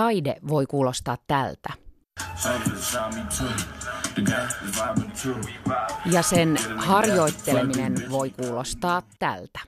taide 0.00 0.36
voi 0.48 0.66
kuulostaa 0.66 1.16
tältä. 1.26 1.72
Ja 6.12 6.22
sen 6.22 6.58
harjoitteleminen 6.76 7.94
voi 8.10 8.30
kuulostaa 8.30 9.02
tältä. 9.18 9.60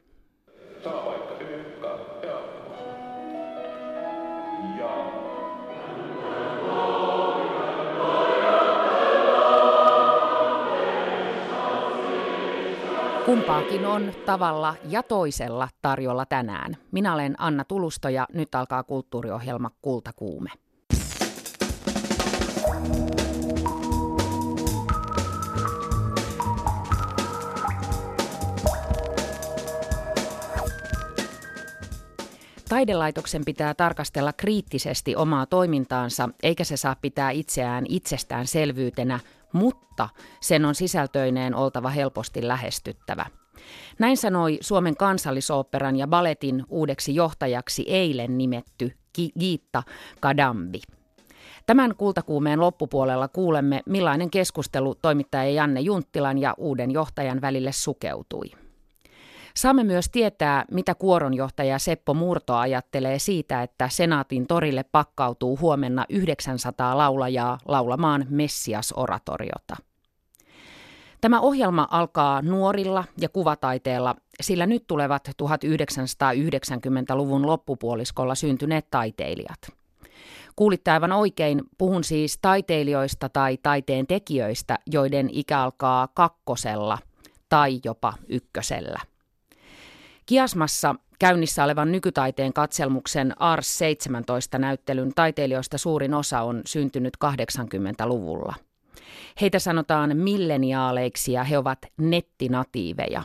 Kumpaakin 13.27 13.87
on 13.87 14.13
tavalla 14.27 14.75
ja 14.89 15.03
toisella 15.03 15.69
tarjolla 15.83 16.27
tänään. 16.27 16.77
Minä 16.93 17.15
olen 17.15 17.35
Anna 17.39 17.65
Tulusto 17.65 18.09
ja 18.09 18.27
nyt 18.35 18.55
alkaa 18.55 18.83
kulttuuriohjelma 18.83 19.71
Kultakuume. 19.83 20.51
Taidelaitoksen 32.69 33.45
pitää 33.45 33.75
tarkastella 33.75 34.33
kriittisesti 34.33 35.17
omaa 35.17 35.47
toimintaansa, 35.47 36.29
eikä 36.43 36.65
se 36.65 36.77
saa 36.77 36.97
pitää 37.03 37.31
itseään 37.31 37.85
itsestäänselvyytenä, 37.89 39.21
mutta 39.53 40.09
sen 40.41 40.65
on 40.65 40.75
sisältöineen 40.75 41.55
oltava 41.55 41.91
helposti 41.91 42.49
lähestyttävä. 42.49 43.27
Näin 43.99 44.17
sanoi 44.17 44.59
Suomen 44.61 44.97
kansallisoopperan 44.97 45.97
ja 45.97 46.07
baletin 46.07 46.65
uudeksi 46.69 47.15
johtajaksi 47.15 47.85
eilen 47.89 48.39
nimetty 48.39 48.97
Giitta 49.15 49.83
Kadambi. 50.21 50.81
Tämän 51.67 51.97
kultakuumeen 51.97 52.61
loppupuolella 52.61 53.29
kuulemme, 53.29 53.83
millainen 53.87 54.31
keskustelu 54.31 54.95
toimittaja 54.95 55.51
Janne 55.51 55.81
Junttilan 55.81 56.39
ja 56.39 56.55
uuden 56.59 56.91
johtajan 56.91 57.41
välille 57.41 57.73
sukeutui. 57.73 58.62
Saamme 59.57 59.85
myös 59.85 60.11
tietää, 60.11 60.65
mitä 60.71 60.95
kuoronjohtaja 60.95 61.79
Seppo 61.79 62.15
Murto 62.15 62.55
ajattelee 62.55 63.19
siitä, 63.19 63.63
että 63.63 63.89
Senaatin 63.89 64.47
torille 64.47 64.85
pakkautuu 64.93 65.59
huomenna 65.59 66.05
900 66.09 66.99
laulajaa 66.99 67.59
laulamaan 67.69 68.27
Messias-oratoriota. 68.29 69.77
Tämä 71.21 71.41
ohjelma 71.41 71.89
alkaa 71.91 72.43
nuorilla 72.43 73.05
ja 73.21 73.29
kuvataiteella, 73.29 74.15
sillä 74.41 74.67
nyt 74.67 74.85
tulevat 74.87 75.29
1990-luvun 75.29 77.47
loppupuoliskolla 77.47 78.35
syntyneet 78.35 78.87
taiteilijat. 78.91 79.59
Kuulitte 80.57 80.91
aivan 80.91 81.13
oikein, 81.13 81.63
puhun 81.79 82.05
siis 82.05 82.39
taiteilijoista 82.43 83.29
tai 83.29 83.59
taiteen 83.63 84.07
tekijöistä, 84.07 84.79
joiden 84.87 85.29
ikä 85.33 85.59
alkaa 85.59 86.09
kakkosella 86.15 86.99
tai 87.49 87.81
jopa 87.85 88.13
ykkösellä. 88.29 89.12
Kiasmassa 90.33 90.95
käynnissä 91.19 91.65
olevan 91.65 91.93
nykytaiteen 91.93 92.53
katselmuksen 92.53 93.43
Ars 93.43 93.79
17 93.79 94.59
näyttelyn 94.59 95.13
taiteilijoista 95.15 95.79
suurin 95.79 96.15
osa 96.15 96.41
on 96.41 96.63
syntynyt 96.67 97.15
80-luvulla. 97.25 98.55
Heitä 99.41 99.59
sanotaan 99.59 100.17
milleniaaleiksi 100.17 101.33
ja 101.33 101.45
he 101.45 101.59
ovat 101.59 101.79
nettinatiiveja. 101.97 103.23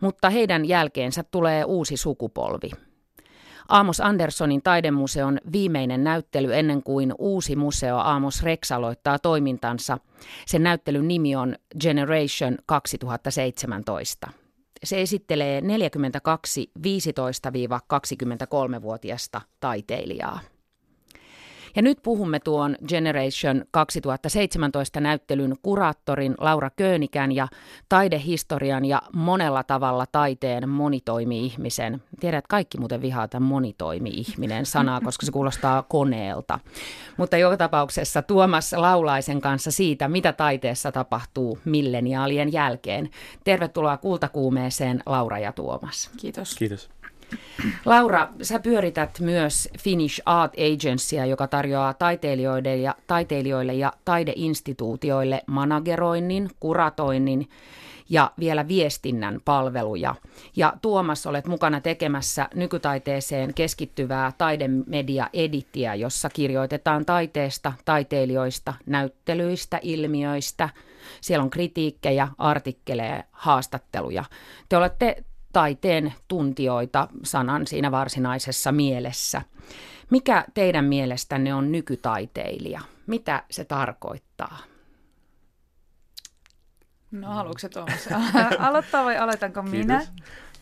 Mutta 0.00 0.30
heidän 0.30 0.64
jälkeensä 0.64 1.24
tulee 1.30 1.64
uusi 1.64 1.96
sukupolvi. 1.96 2.70
Aamos 3.68 4.00
Anderssonin 4.00 4.62
taidemuseon 4.62 5.38
viimeinen 5.52 6.04
näyttely 6.04 6.54
ennen 6.54 6.82
kuin 6.82 7.14
uusi 7.18 7.56
museo 7.56 7.96
Aamos 7.96 8.42
Rex 8.42 8.72
aloittaa 8.72 9.18
toimintansa. 9.18 9.98
Sen 10.46 10.62
näyttelyn 10.62 11.08
nimi 11.08 11.36
on 11.36 11.56
Generation 11.80 12.58
2017. 12.66 14.47
Se 14.84 15.02
esittelee 15.02 15.60
42 15.60 16.70
15-23-vuotiasta 16.78 19.40
taiteilijaa. 19.60 20.40
Ja 21.76 21.82
nyt 21.82 21.98
puhumme 22.02 22.40
tuon 22.40 22.76
Generation 22.88 23.64
2017 23.70 25.00
näyttelyn 25.00 25.56
kuraattorin 25.62 26.34
Laura 26.38 26.70
Köönikän 26.70 27.32
ja 27.32 27.48
taidehistorian 27.88 28.84
ja 28.84 29.02
monella 29.12 29.62
tavalla 29.62 30.06
taiteen 30.12 30.68
monitoimi-ihmisen. 30.68 32.02
Tiedät, 32.20 32.46
kaikki 32.46 32.78
muuten 32.78 33.02
vihaa 33.02 33.28
tämän 33.28 33.48
monitoimi-ihminen 33.48 34.66
sanaa, 34.66 35.00
koska 35.00 35.26
se 35.26 35.32
kuulostaa 35.32 35.82
koneelta. 35.82 36.58
Mutta 37.16 37.36
joka 37.36 37.56
tapauksessa 37.56 38.22
Tuomas 38.22 38.72
Laulaisen 38.72 39.40
kanssa 39.40 39.70
siitä, 39.70 40.08
mitä 40.08 40.32
taiteessa 40.32 40.92
tapahtuu 40.92 41.58
milleniaalien 41.64 42.52
jälkeen. 42.52 43.10
Tervetuloa 43.44 43.96
kultakuumeeseen 43.96 45.02
Laura 45.06 45.38
ja 45.38 45.52
Tuomas. 45.52 46.10
Kiitos. 46.20 46.54
Kiitos. 46.54 46.90
Laura, 47.84 48.28
sä 48.42 48.58
pyörität 48.58 49.20
myös 49.20 49.68
Finnish 49.78 50.20
Art 50.26 50.52
Agencya, 50.52 51.26
joka 51.26 51.46
tarjoaa 51.46 51.94
taiteilijoille 51.94 52.76
ja, 52.76 52.94
taiteilijoille 53.06 53.74
ja 53.74 53.92
taideinstituutioille 54.04 55.42
manageroinnin, 55.46 56.50
kuratoinnin 56.60 57.48
ja 58.08 58.32
vielä 58.40 58.68
viestinnän 58.68 59.40
palveluja. 59.44 60.14
Ja 60.56 60.72
Tuomas, 60.82 61.26
olet 61.26 61.46
mukana 61.46 61.80
tekemässä 61.80 62.48
nykytaiteeseen 62.54 63.54
keskittyvää 63.54 64.32
taidemedia-edittiä, 64.38 65.94
jossa 65.94 66.30
kirjoitetaan 66.30 67.04
taiteesta, 67.04 67.72
taiteilijoista, 67.84 68.74
näyttelyistä, 68.86 69.78
ilmiöistä. 69.82 70.68
Siellä 71.20 71.42
on 71.42 71.50
kritiikkejä, 71.50 72.28
artikkeleja, 72.38 73.24
haastatteluja. 73.32 74.24
Te 74.68 74.76
olette 74.76 75.24
taiteen 75.52 76.14
tuntijoita 76.28 77.08
sanan 77.24 77.66
siinä 77.66 77.90
varsinaisessa 77.90 78.72
mielessä. 78.72 79.42
Mikä 80.10 80.44
teidän 80.54 80.84
mielestänne 80.84 81.54
on 81.54 81.72
nykytaiteilija? 81.72 82.80
Mitä 83.06 83.42
se 83.50 83.64
tarkoittaa? 83.64 84.58
No 87.10 87.28
haluatko 87.28 87.58
se 87.58 87.68
Tuomas 87.68 88.08
aloittaa 88.58 89.04
vai 89.04 89.16
aloitanko 89.16 89.62
Kiitos. 89.62 89.78
minä? 89.78 89.96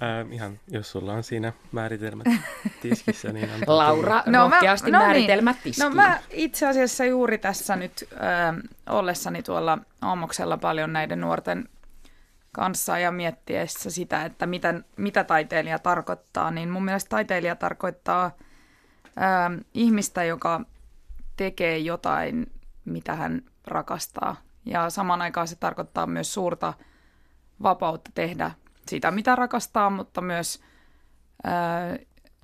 Äh, 0.02 0.32
ihan, 0.32 0.60
jos 0.70 0.90
sulla 0.90 1.12
on 1.12 1.22
siinä 1.24 1.52
määritelmät 1.72 2.26
tiskissä, 2.82 3.32
niin 3.32 3.50
antaa 3.54 3.76
Laura, 3.86 4.22
tulla. 4.22 4.38
no, 4.38 4.50
rohkeasti 4.50 4.90
mä, 4.90 4.98
no 4.98 5.04
määritelmät 5.04 5.56
niin. 5.56 5.62
tiskiin. 5.62 5.88
No 5.88 5.94
mä 5.94 6.20
itse 6.30 6.66
asiassa 6.66 7.04
juuri 7.04 7.38
tässä 7.38 7.76
nyt 7.76 8.08
äh, 8.12 8.56
ollessani 8.86 9.42
tuolla 9.42 9.78
Aamoksella 10.02 10.56
paljon 10.56 10.92
näiden 10.92 11.20
nuorten 11.20 11.68
kanssa 12.56 12.98
ja 12.98 13.10
miettiessä 13.10 13.90
sitä, 13.90 14.24
että 14.24 14.46
mitä, 14.46 14.74
mitä 14.96 15.24
taiteilija 15.24 15.78
tarkoittaa, 15.78 16.50
niin 16.50 16.70
mun 16.70 16.84
mielestä 16.84 17.08
taiteilija 17.08 17.56
tarkoittaa 17.56 18.30
ää, 19.16 19.50
ihmistä, 19.74 20.24
joka 20.24 20.60
tekee 21.36 21.78
jotain, 21.78 22.52
mitä 22.84 23.14
hän 23.14 23.42
rakastaa. 23.66 24.36
Ja 24.64 24.90
saman 24.90 25.22
aikaan 25.22 25.48
se 25.48 25.56
tarkoittaa 25.56 26.06
myös 26.06 26.34
suurta 26.34 26.74
vapautta 27.62 28.10
tehdä 28.14 28.50
sitä, 28.88 29.10
mitä 29.10 29.36
rakastaa, 29.36 29.90
mutta 29.90 30.20
myös 30.20 30.60
ää, 31.44 31.96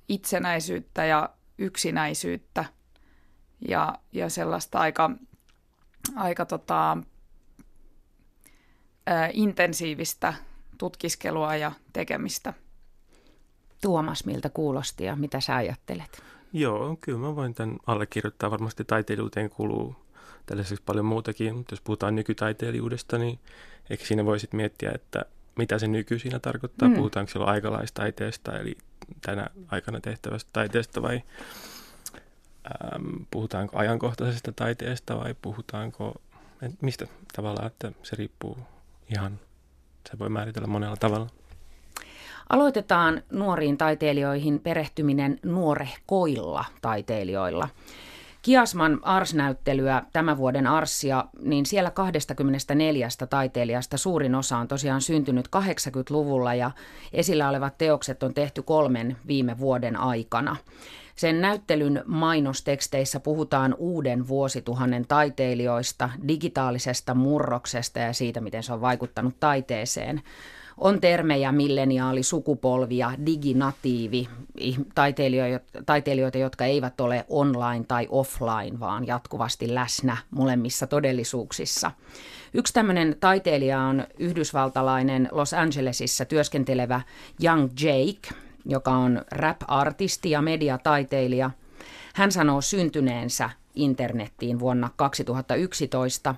itsenäisyyttä 0.07 1.05
ja 1.05 1.29
yksinäisyyttä 1.57 2.65
ja, 3.67 3.93
ja 4.11 4.29
sellaista 4.29 4.79
aika, 4.79 5.11
aika 6.15 6.45
tota, 6.45 6.97
intensiivistä 9.33 10.33
tutkiskelua 10.77 11.55
ja 11.55 11.71
tekemistä. 11.93 12.53
Tuomas, 13.81 14.25
miltä 14.25 14.49
kuulosti 14.49 15.03
ja 15.03 15.15
mitä 15.15 15.39
sä 15.39 15.55
ajattelet? 15.55 16.23
Joo, 16.53 16.97
kyllä 17.01 17.17
mä 17.19 17.35
voin 17.35 17.53
tämän 17.53 17.77
allekirjoittaa. 17.87 18.51
Varmasti 18.51 18.83
taiteilijuuteen 18.83 19.49
kuuluu 19.49 19.95
tällaiseksi 20.45 20.83
paljon 20.85 21.05
muutakin, 21.05 21.55
mutta 21.55 21.73
jos 21.73 21.81
puhutaan 21.81 22.15
nykytaiteilijuudesta, 22.15 23.17
niin 23.17 23.39
ehkä 23.89 24.05
siinä 24.05 24.25
voisit 24.25 24.53
miettiä, 24.53 24.91
että 24.95 25.25
mitä 25.57 25.79
se 25.79 25.87
nyky 25.87 26.19
siinä 26.19 26.39
tarkoittaa. 26.39 26.89
Mm. 26.89 26.95
Puhutaanko 26.95 27.31
silloin 27.31 27.51
aikalaistaiteesta, 27.51 28.59
eli 28.59 28.77
tänä 29.21 29.47
aikana 29.67 29.99
tehtävästä 29.99 30.49
taiteesta, 30.53 31.01
vai 31.01 31.21
äm, 32.95 33.25
puhutaanko 33.31 33.77
ajankohtaisesta 33.77 34.51
taiteesta, 34.51 35.17
vai 35.17 35.35
puhutaanko, 35.41 36.21
mistä 36.81 37.07
tavallaan, 37.35 37.67
että 37.67 37.91
se 38.03 38.15
riippuu 38.15 38.57
ihan, 39.13 39.39
se 40.09 40.19
voi 40.19 40.29
määritellä 40.29 40.67
monella 40.67 40.95
tavalla. 40.95 41.27
Aloitetaan 42.49 43.21
nuoriin 43.31 43.77
taiteilijoihin 43.77 44.59
perehtyminen 44.59 45.39
nuorehkoilla 45.43 46.65
taiteilijoilla. 46.81 47.69
Kiasman 48.41 48.99
Ars-näyttelyä, 49.03 50.03
tämän 50.13 50.37
vuoden 50.37 50.67
Arssia, 50.67 51.25
niin 51.41 51.65
siellä 51.65 51.91
24 51.91 53.07
taiteilijasta 53.29 53.97
suurin 53.97 54.35
osa 54.35 54.57
on 54.57 54.67
tosiaan 54.67 55.01
syntynyt 55.01 55.47
80-luvulla 55.47 56.53
ja 56.53 56.71
esillä 57.13 57.49
olevat 57.49 57.77
teokset 57.77 58.23
on 58.23 58.33
tehty 58.33 58.61
kolmen 58.61 59.17
viime 59.27 59.57
vuoden 59.57 59.97
aikana. 59.97 60.55
Sen 61.15 61.41
näyttelyn 61.41 62.03
mainosteksteissä 62.05 63.19
puhutaan 63.19 63.75
uuden 63.77 64.27
vuosituhannen 64.27 65.07
taiteilijoista, 65.07 66.09
digitaalisesta 66.27 67.13
murroksesta 67.13 67.99
ja 67.99 68.13
siitä, 68.13 68.41
miten 68.41 68.63
se 68.63 68.73
on 68.73 68.81
vaikuttanut 68.81 69.39
taiteeseen. 69.39 70.21
On 70.77 71.01
termejä 71.01 71.51
milleniaali, 71.51 72.23
sukupolvi 72.23 72.97
ja 72.97 73.11
diginatiivi, 73.25 74.27
taiteilijoita, 75.85 76.37
jotka 76.37 76.65
eivät 76.65 77.01
ole 77.01 77.25
online 77.29 77.85
tai 77.87 78.07
offline, 78.09 78.79
vaan 78.79 79.07
jatkuvasti 79.07 79.73
läsnä 79.73 80.17
molemmissa 80.31 80.87
todellisuuksissa. 80.87 81.91
Yksi 82.53 82.73
tämmöinen 82.73 83.15
taiteilija 83.19 83.81
on 83.81 84.07
yhdysvaltalainen 84.19 85.29
Los 85.31 85.53
Angelesissa 85.53 86.25
työskentelevä 86.25 87.01
Young 87.43 87.69
Jake, 87.81 88.42
joka 88.65 88.91
on 88.91 89.21
rap-artisti 89.31 90.31
ja 90.31 90.41
mediataiteilija. 90.41 91.51
Hän 92.15 92.31
sanoo 92.31 92.61
syntyneensä 92.61 93.49
internettiin 93.75 94.59
vuonna 94.59 94.89
2011 94.95 96.35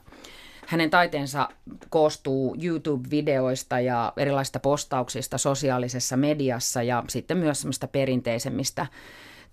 hänen 0.67 0.89
taiteensa 0.89 1.49
koostuu 1.89 2.55
YouTube-videoista 2.63 3.79
ja 3.79 4.13
erilaisista 4.17 4.59
postauksista 4.59 5.37
sosiaalisessa 5.37 6.17
mediassa 6.17 6.83
ja 6.83 7.03
sitten 7.09 7.37
myös 7.37 7.61
semmoista 7.61 7.87
perinteisemmistä 7.87 8.87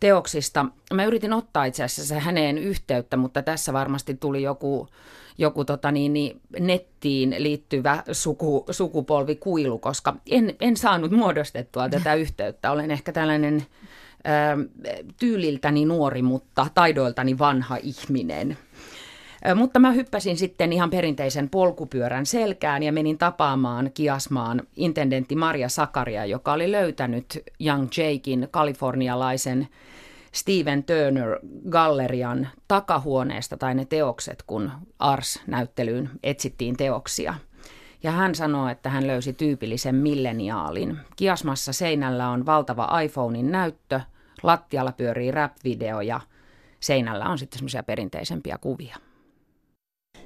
teoksista. 0.02 0.66
Mä 0.94 1.04
yritin 1.04 1.32
ottaa 1.32 1.64
itse 1.64 1.84
asiassa 1.84 2.20
häneen 2.20 2.58
yhteyttä, 2.58 3.16
mutta 3.16 3.42
tässä 3.42 3.72
varmasti 3.72 4.14
tuli 4.14 4.42
joku, 4.42 4.88
joku 5.38 5.64
tota 5.64 5.90
niin, 5.92 6.12
niin, 6.12 6.40
nettiin 6.60 7.34
liittyvä 7.38 8.02
suku, 8.12 8.64
sukupolvikuilu, 8.70 9.78
koska 9.78 10.16
en, 10.30 10.54
en 10.60 10.76
saanut 10.76 11.10
muodostettua 11.10 11.88
tätä 11.88 12.14
yhteyttä. 12.24 12.70
Olen 12.70 12.90
ehkä 12.90 13.12
tällainen 13.12 13.66
ää, 14.24 14.58
tyyliltäni 15.18 15.84
nuori, 15.84 16.22
mutta 16.22 16.66
taidoiltani 16.74 17.38
vanha 17.38 17.76
ihminen. 17.82 18.58
Mutta 19.54 19.78
mä 19.78 19.90
hyppäsin 19.90 20.36
sitten 20.36 20.72
ihan 20.72 20.90
perinteisen 20.90 21.48
polkupyörän 21.48 22.26
selkään 22.26 22.82
ja 22.82 22.92
menin 22.92 23.18
tapaamaan 23.18 23.90
kiasmaan 23.94 24.62
intendentti 24.76 25.36
Maria 25.36 25.68
Sakaria, 25.68 26.24
joka 26.24 26.52
oli 26.52 26.72
löytänyt 26.72 27.42
Young 27.66 27.88
Jakein 27.96 28.48
kalifornialaisen 28.50 29.68
Steven 30.32 30.84
Turner 30.84 31.38
gallerian 31.70 32.48
takahuoneesta 32.68 33.56
tai 33.56 33.74
ne 33.74 33.84
teokset, 33.84 34.42
kun 34.46 34.70
Ars-näyttelyyn 34.98 36.10
etsittiin 36.22 36.76
teoksia. 36.76 37.34
Ja 38.02 38.10
hän 38.10 38.34
sanoi, 38.34 38.72
että 38.72 38.90
hän 38.90 39.06
löysi 39.06 39.32
tyypillisen 39.32 39.94
milleniaalin. 39.94 40.98
Kiasmassa 41.16 41.72
seinällä 41.72 42.28
on 42.28 42.46
valtava 42.46 43.00
iPhonein 43.00 43.52
näyttö, 43.52 44.00
lattialla 44.42 44.92
pyörii 44.92 45.30
rap-video 45.30 46.00
ja 46.00 46.20
seinällä 46.80 47.24
on 47.24 47.38
sitten 47.38 47.58
semmoisia 47.58 47.82
perinteisempiä 47.82 48.58
kuvia. 48.58 48.96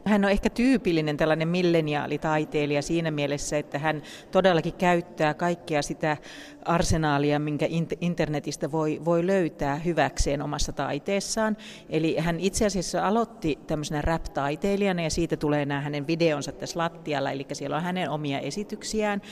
Hän 0.07 0.25
on 0.25 0.31
ehkä 0.31 0.51
tyypillinen 0.51 1.17
tällainen 1.17 1.49
milleniaalitaiteilija 1.49 2.83
siinä 2.83 3.11
mielessä, 3.11 3.59
että 3.59 3.79
hän 3.79 4.03
todellakin 4.31 4.73
käyttää 4.73 5.35
kaikkea 5.35 5.83
sitä 5.83 6.17
arsenaalia, 6.65 7.39
minkä 7.39 7.67
internetistä 8.01 8.73
voi, 8.73 9.01
voi 9.05 9.27
löytää 9.27 9.77
hyväkseen 9.77 10.43
omassa 10.43 10.73
taiteessaan. 10.73 11.57
Eli 11.91 12.17
hän 12.19 12.41
itse 12.41 12.67
asiassa 12.67 13.07
aloitti 13.07 13.59
tämmöisenä 13.67 14.03
rap-taiteilijana 14.03 15.03
ja 15.03 15.11
siitä 15.11 15.37
tulee 15.37 15.65
nämä 15.65 15.81
hänen 15.81 16.07
videonsa 16.07 16.53
tässä 16.53 16.79
lattialla, 16.79 17.31
eli 17.31 17.47
siellä 17.53 17.77
on 17.77 17.83
hänen 17.83 18.11
omia 18.11 18.41
esityksiään. 18.41 19.23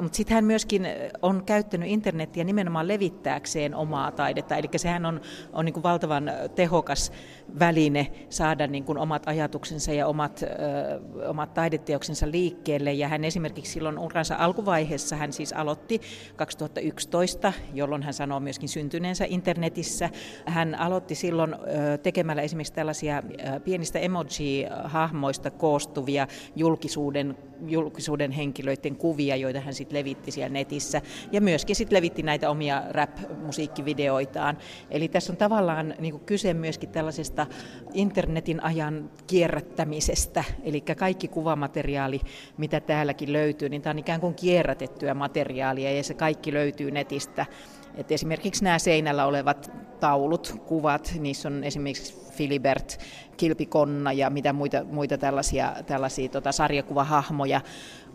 Mutta 0.00 0.16
sitten 0.16 0.34
hän 0.34 0.44
myöskin 0.44 0.86
on 1.22 1.44
käyttänyt 1.44 1.88
internetiä 1.88 2.44
nimenomaan 2.44 2.88
levittääkseen 2.88 3.74
omaa 3.74 4.10
taidetta, 4.10 4.56
eli 4.56 4.68
sehän 4.76 5.06
on, 5.06 5.20
on 5.52 5.64
niin 5.64 5.72
kuin 5.74 5.82
valtavan 5.82 6.30
tehokas 6.54 7.12
väline 7.58 8.12
saada 8.30 8.66
niin 8.66 8.84
kuin 8.84 8.98
omat 8.98 9.22
ajatuksensa 9.26 9.92
ja 9.92 10.11
omat, 10.12 10.42
ö, 10.42 11.28
omat 11.28 11.54
taideteoksensa 11.54 12.30
liikkeelle. 12.30 12.92
Ja 12.92 13.08
hän 13.08 13.24
esimerkiksi 13.24 13.72
silloin 13.72 13.98
uransa 13.98 14.36
alkuvaiheessa 14.38 15.16
hän 15.16 15.32
siis 15.32 15.52
aloitti 15.52 16.00
2011, 16.36 17.52
jolloin 17.74 18.02
hän 18.02 18.14
sanoo 18.14 18.40
myöskin 18.40 18.68
syntyneensä 18.68 19.24
internetissä. 19.28 20.10
Hän 20.46 20.74
aloitti 20.74 21.14
silloin 21.14 21.54
ö, 21.54 21.98
tekemällä 21.98 22.42
esimerkiksi 22.42 22.72
tällaisia 22.72 23.18
ö, 23.56 23.60
pienistä 23.60 23.98
emoji-hahmoista 23.98 25.50
koostuvia 25.50 26.26
julkisuuden, 26.56 27.36
julkisuuden 27.66 28.30
henkilöiden 28.30 28.96
kuvia, 28.96 29.36
joita 29.36 29.60
hän 29.60 29.74
sitten 29.74 29.98
levitti 29.98 30.30
siellä 30.30 30.52
netissä. 30.52 31.02
Ja 31.32 31.40
myöskin 31.40 31.76
sitten 31.76 31.96
levitti 31.96 32.22
näitä 32.22 32.50
omia 32.50 32.82
rap-musiikkivideoitaan. 32.90 34.58
Eli 34.90 35.08
tässä 35.08 35.32
on 35.32 35.36
tavallaan 35.36 35.94
niin 35.98 36.20
kyse 36.20 36.54
myöskin 36.54 36.88
tällaisesta 36.88 37.46
internetin 37.92 38.64
ajan 38.64 39.10
kierrättämisestä, 39.26 40.44
eli 40.64 40.80
kaikki 40.80 41.28
kuvamateriaali, 41.28 42.20
mitä 42.56 42.80
täälläkin 42.80 43.32
löytyy, 43.32 43.68
niin 43.68 43.82
tämä 43.82 43.92
on 43.92 43.98
ikään 43.98 44.20
kuin 44.20 44.34
kierrätettyä 44.34 45.14
materiaalia 45.14 45.92
ja 45.92 46.02
se 46.02 46.14
kaikki 46.14 46.52
löytyy 46.52 46.90
netistä. 46.90 47.46
Et 47.94 48.12
esimerkiksi 48.12 48.64
nämä 48.64 48.78
seinällä 48.78 49.26
olevat 49.26 49.70
taulut, 50.00 50.56
kuvat, 50.66 51.14
niissä 51.20 51.48
on 51.48 51.64
esimerkiksi 51.64 52.31
Filibert, 52.32 52.98
Kilpikonna 53.36 54.12
ja 54.12 54.30
mitä 54.30 54.52
muita, 54.52 54.84
muita 54.84 55.18
tällaisia, 55.18 55.72
tällaisia 55.86 56.28
tota, 56.28 56.52
sarjakuvahahmoja. 56.52 57.60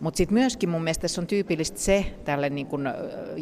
Mutta 0.02 0.18
sitten 0.18 0.34
myöskin 0.34 0.70
mun 0.70 0.84
mielestä 0.84 1.02
tässä 1.02 1.22
on 1.22 1.28
tyypillistä 1.28 1.80
se 1.80 2.06
tälle 2.26 2.50
niin 2.50 2.68
kun 2.68 2.90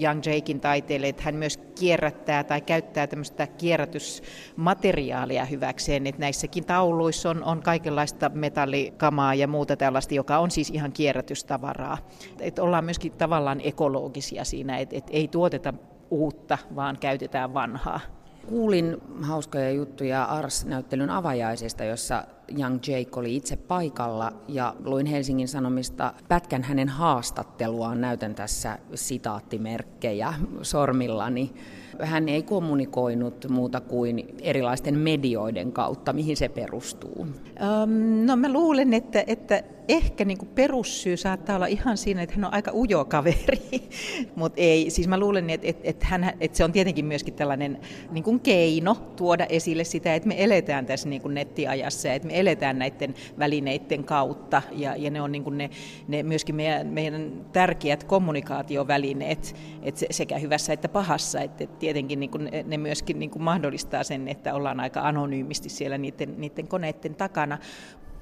Young 0.04 0.22
Jakein 0.26 0.60
taiteelle, 0.60 1.08
että 1.08 1.24
hän 1.24 1.36
myös 1.36 1.58
kierrättää 1.80 2.44
tai 2.44 2.62
käyttää 2.62 3.08
tämmöistä 3.08 3.48
kierrätysmateriaalia 3.48 5.46
hyväkseen. 5.46 6.08
Että 6.08 6.22
näissäkin 6.22 6.66
tauluissa 6.66 7.30
on, 7.30 7.44
on 7.44 7.62
kaikenlaista 7.62 8.30
metallikamaa 8.30 9.36
ja 9.36 9.48
muuta 9.48 9.78
tällaista, 9.78 10.14
joka 10.14 10.38
on 10.38 10.52
siis 10.52 10.70
ihan 10.70 10.92
kierrätystavaraa. 10.92 11.98
Et 12.40 12.60
ollaan 12.60 12.86
myöskin 12.86 13.12
tavallaan 13.12 13.62
ekologisia 13.64 14.44
siinä, 14.44 14.78
että 14.78 14.96
et 14.96 15.08
ei 15.10 15.28
tuoteta 15.28 15.74
uutta, 16.10 16.58
vaan 16.76 16.98
käytetään 17.00 17.54
vanhaa. 17.54 18.00
Kuulin 18.48 18.98
hauskoja 19.22 19.72
juttuja 19.72 20.24
Ars-näyttelyn 20.24 21.10
avajaisista, 21.10 21.84
jossa 21.84 22.24
Young 22.60 22.80
Jake 22.88 23.20
oli 23.20 23.36
itse 23.36 23.56
paikalla 23.56 24.34
ja 24.48 24.76
luin 24.84 25.06
Helsingin 25.06 25.48
Sanomista 25.48 26.14
pätkän 26.28 26.64
hänen 26.64 26.90
haastatteluaan. 26.90 28.02
Näytän 28.02 28.36
tässä 28.36 28.78
sitaattimerkkejä 28.96 30.34
sormillani. 30.62 31.54
Hän 32.02 32.30
ei 32.30 32.44
kommunikoinut 32.44 33.46
muuta 33.50 33.82
kuin 33.82 34.36
erilaisten 34.42 34.98
medioiden 34.98 35.72
kautta. 35.72 36.14
Mihin 36.14 36.38
se 36.38 36.50
perustuu? 36.50 37.22
Um, 37.22 38.26
no 38.26 38.36
mä 38.36 38.54
luulen, 38.54 38.94
että, 38.94 39.24
että 39.28 39.64
ehkä 39.88 40.26
niin 40.26 40.38
kuin 40.38 40.50
perussyy 40.56 41.18
saattaa 41.18 41.56
olla 41.56 41.66
ihan 41.66 41.98
siinä, 41.98 42.22
että 42.22 42.36
hän 42.36 42.46
on 42.46 42.54
aika 42.54 42.72
ujo 42.74 43.06
kaveri, 43.06 43.90
mutta 44.36 44.62
ei, 44.62 44.90
siis 44.90 45.08
mä 45.08 45.20
luulen, 45.20 45.50
että, 45.50 45.68
että, 45.68 45.82
että, 45.86 46.06
hän, 46.06 46.34
että 46.40 46.58
se 46.58 46.64
on 46.64 46.72
tietenkin 46.72 47.06
myöskin 47.06 47.34
tällainen 47.34 47.80
niin 48.12 48.24
kuin 48.24 48.40
keino 48.40 48.96
tuoda 49.16 49.46
esille 49.50 49.84
sitä, 49.84 50.16
että 50.16 50.28
me 50.28 50.44
eletään 50.44 50.86
tässä 50.86 51.10
niin 51.10 51.22
kuin 51.22 51.34
nettiajassa 51.34 52.08
ja 52.08 52.14
että 52.14 52.28
me 52.28 52.40
eletään 52.40 52.80
näiden 52.80 53.16
välineiden 53.40 54.04
kautta. 54.04 54.62
Ja, 54.72 54.96
ja 54.96 55.12
ne 55.12 55.22
on 55.22 55.32
niin 55.32 55.44
kuin 55.44 55.58
ne, 55.58 55.70
ne 56.08 56.24
myöskin 56.24 56.56
meidän, 56.56 56.88
meidän 56.88 57.46
tärkeät 57.54 58.04
kommunikaatiovälineet, 58.04 59.56
että 59.82 60.06
sekä 60.12 60.38
hyvässä 60.38 60.74
että 60.74 60.90
pahassa, 60.90 61.42
että, 61.42 61.64
että 61.64 61.78
tietenkin 61.78 62.20
niin 62.20 62.30
kuin 62.30 62.50
ne 62.66 62.78
myöskin 62.78 63.20
niin 63.20 63.30
kuin 63.30 63.44
mahdollistaa 63.44 64.04
sen, 64.04 64.28
että 64.28 64.54
ollaan 64.54 64.80
aika 64.80 65.02
anonyymisti 65.02 65.70
siellä 65.70 65.98
niiden, 65.98 66.34
niiden 66.38 66.68
koneiden 66.68 67.16
takana, 67.16 67.58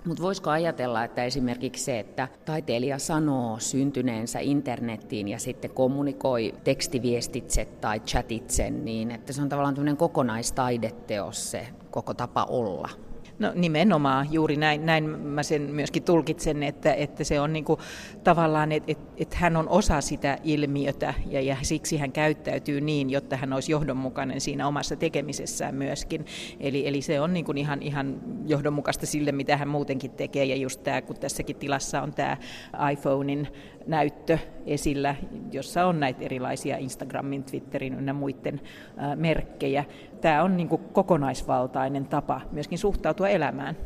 mutta 0.05 0.23
voisiko 0.23 0.49
ajatella, 0.49 1.03
että 1.03 1.23
esimerkiksi 1.23 1.83
se, 1.83 1.99
että 1.99 2.27
taiteilija 2.45 2.99
sanoo 2.99 3.59
syntyneensä 3.59 4.39
internettiin 4.39 5.27
ja 5.27 5.39
sitten 5.39 5.71
kommunikoi 5.71 6.53
tekstiviestitse 6.63 7.65
tai 7.65 7.99
chatitse, 7.99 8.69
niin 8.69 9.11
että 9.11 9.33
se 9.33 9.41
on 9.41 9.49
tavallaan 9.49 9.75
tämmöinen 9.75 9.97
kokonaistaideteos 9.97 11.51
se 11.51 11.67
koko 11.91 12.13
tapa 12.13 12.43
olla? 12.43 12.89
No 13.43 13.51
nimenomaan, 13.55 14.27
juuri 14.31 14.55
näin, 14.55 14.85
näin 14.85 15.09
mä 15.09 15.43
sen 15.43 15.61
myöskin 15.61 16.03
tulkitsen, 16.03 16.63
että, 16.63 16.93
että 16.93 17.23
se 17.23 17.39
on 17.39 17.53
niin 17.53 17.65
kuin, 17.65 17.79
tavallaan, 18.23 18.71
että, 18.71 18.91
että, 18.91 19.13
että 19.17 19.37
hän 19.37 19.57
on 19.57 19.69
osa 19.69 20.01
sitä 20.01 20.37
ilmiötä 20.43 21.13
ja, 21.29 21.41
ja 21.41 21.57
siksi 21.61 21.97
hän 21.97 22.11
käyttäytyy 22.11 22.81
niin, 22.81 23.09
jotta 23.09 23.37
hän 23.37 23.53
olisi 23.53 23.71
johdonmukainen 23.71 24.41
siinä 24.41 24.67
omassa 24.67 24.95
tekemisessään 24.95 25.75
myöskin. 25.75 26.25
Eli, 26.59 26.87
eli 26.87 27.01
se 27.01 27.21
on 27.21 27.33
niin 27.33 27.45
kuin 27.45 27.57
ihan, 27.57 27.81
ihan 27.81 28.21
johdonmukaista 28.45 29.05
sille, 29.05 29.31
mitä 29.31 29.57
hän 29.57 29.67
muutenkin 29.67 30.11
tekee 30.11 30.45
ja 30.45 30.55
just 30.55 30.83
tämä, 30.83 31.01
kun 31.01 31.15
tässäkin 31.15 31.55
tilassa 31.55 32.01
on 32.01 32.13
tämä 32.13 32.37
iPhonein 32.91 33.47
näyttö 33.87 34.37
esillä, 34.65 35.15
jossa 35.51 35.85
on 35.85 35.99
näitä 35.99 36.23
erilaisia 36.23 36.77
Instagramin, 36.77 37.43
Twitterin 37.43 38.07
ja 38.07 38.13
muiden 38.13 38.61
merkkejä. 39.15 39.85
Tämä 40.21 40.43
on 40.43 40.57
niin 40.57 40.69
kuin 40.69 40.81
kokonaisvaltainen 40.93 42.05
tapa 42.05 42.41
myöskin 42.51 42.77
suhtautua 42.77 43.29
elämään. 43.29 43.77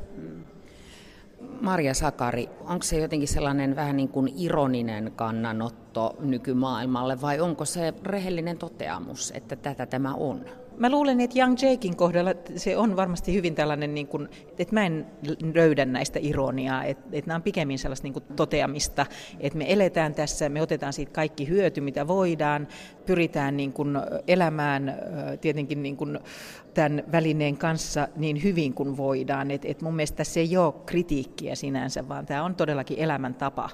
Marja 1.61 1.93
Sakari, 1.93 2.49
onko 2.59 2.83
se 2.83 2.99
jotenkin 2.99 3.27
sellainen 3.27 3.75
vähän 3.75 3.97
niin 3.97 4.09
kuin 4.09 4.33
ironinen 4.35 5.11
kannanotto 5.15 6.15
nykymaailmalle 6.19 7.21
vai 7.21 7.39
onko 7.39 7.65
se 7.65 7.93
rehellinen 8.03 8.57
toteamus, 8.57 9.31
että 9.35 9.55
tätä 9.55 9.85
tämä 9.85 10.13
on? 10.13 10.45
Mä 10.77 10.89
luulen, 10.89 11.21
että 11.21 11.39
Young 11.39 11.55
Jakein 11.61 11.95
kohdalla 11.95 12.31
se 12.55 12.77
on 12.77 12.95
varmasti 12.95 13.33
hyvin 13.33 13.55
tällainen, 13.55 13.93
niin 13.93 14.07
kuin, 14.07 14.29
että 14.59 14.73
mä 14.73 14.85
en 14.85 15.05
löydä 15.53 15.85
näistä 15.85 16.19
ironiaa, 16.21 16.83
että, 16.83 17.03
että 17.11 17.27
nämä 17.27 17.35
on 17.35 17.41
pikemmin 17.41 17.79
sellaista 17.79 18.05
niin 18.05 18.13
kuin 18.13 18.25
toteamista, 18.35 19.05
että 19.39 19.57
me 19.57 19.73
eletään 19.73 20.13
tässä, 20.13 20.49
me 20.49 20.61
otetaan 20.61 20.93
siitä 20.93 21.11
kaikki 21.11 21.47
hyöty, 21.47 21.81
mitä 21.81 22.07
voidaan, 22.07 22.67
pyritään 23.05 23.57
niin 23.57 23.73
kuin 23.73 23.97
elämään 24.27 24.95
tietenkin 25.41 25.83
niin 25.83 25.97
kuin 25.97 26.19
tämän 26.73 27.03
välineen 27.11 27.57
kanssa 27.57 28.07
niin 28.15 28.43
hyvin 28.43 28.73
kuin 28.73 28.97
voidaan. 28.97 29.51
Et, 29.51 29.65
et 29.65 29.81
mun 29.81 29.95
mielestä 29.95 30.23
se 30.23 30.39
ei 30.39 30.57
ole 30.57 30.73
kritiikkiä 30.85 31.55
sinänsä, 31.55 32.07
vaan 32.09 32.25
tämä 32.25 32.43
on 32.43 32.55
todellakin 32.55 32.99
elämäntapa. 32.99 33.69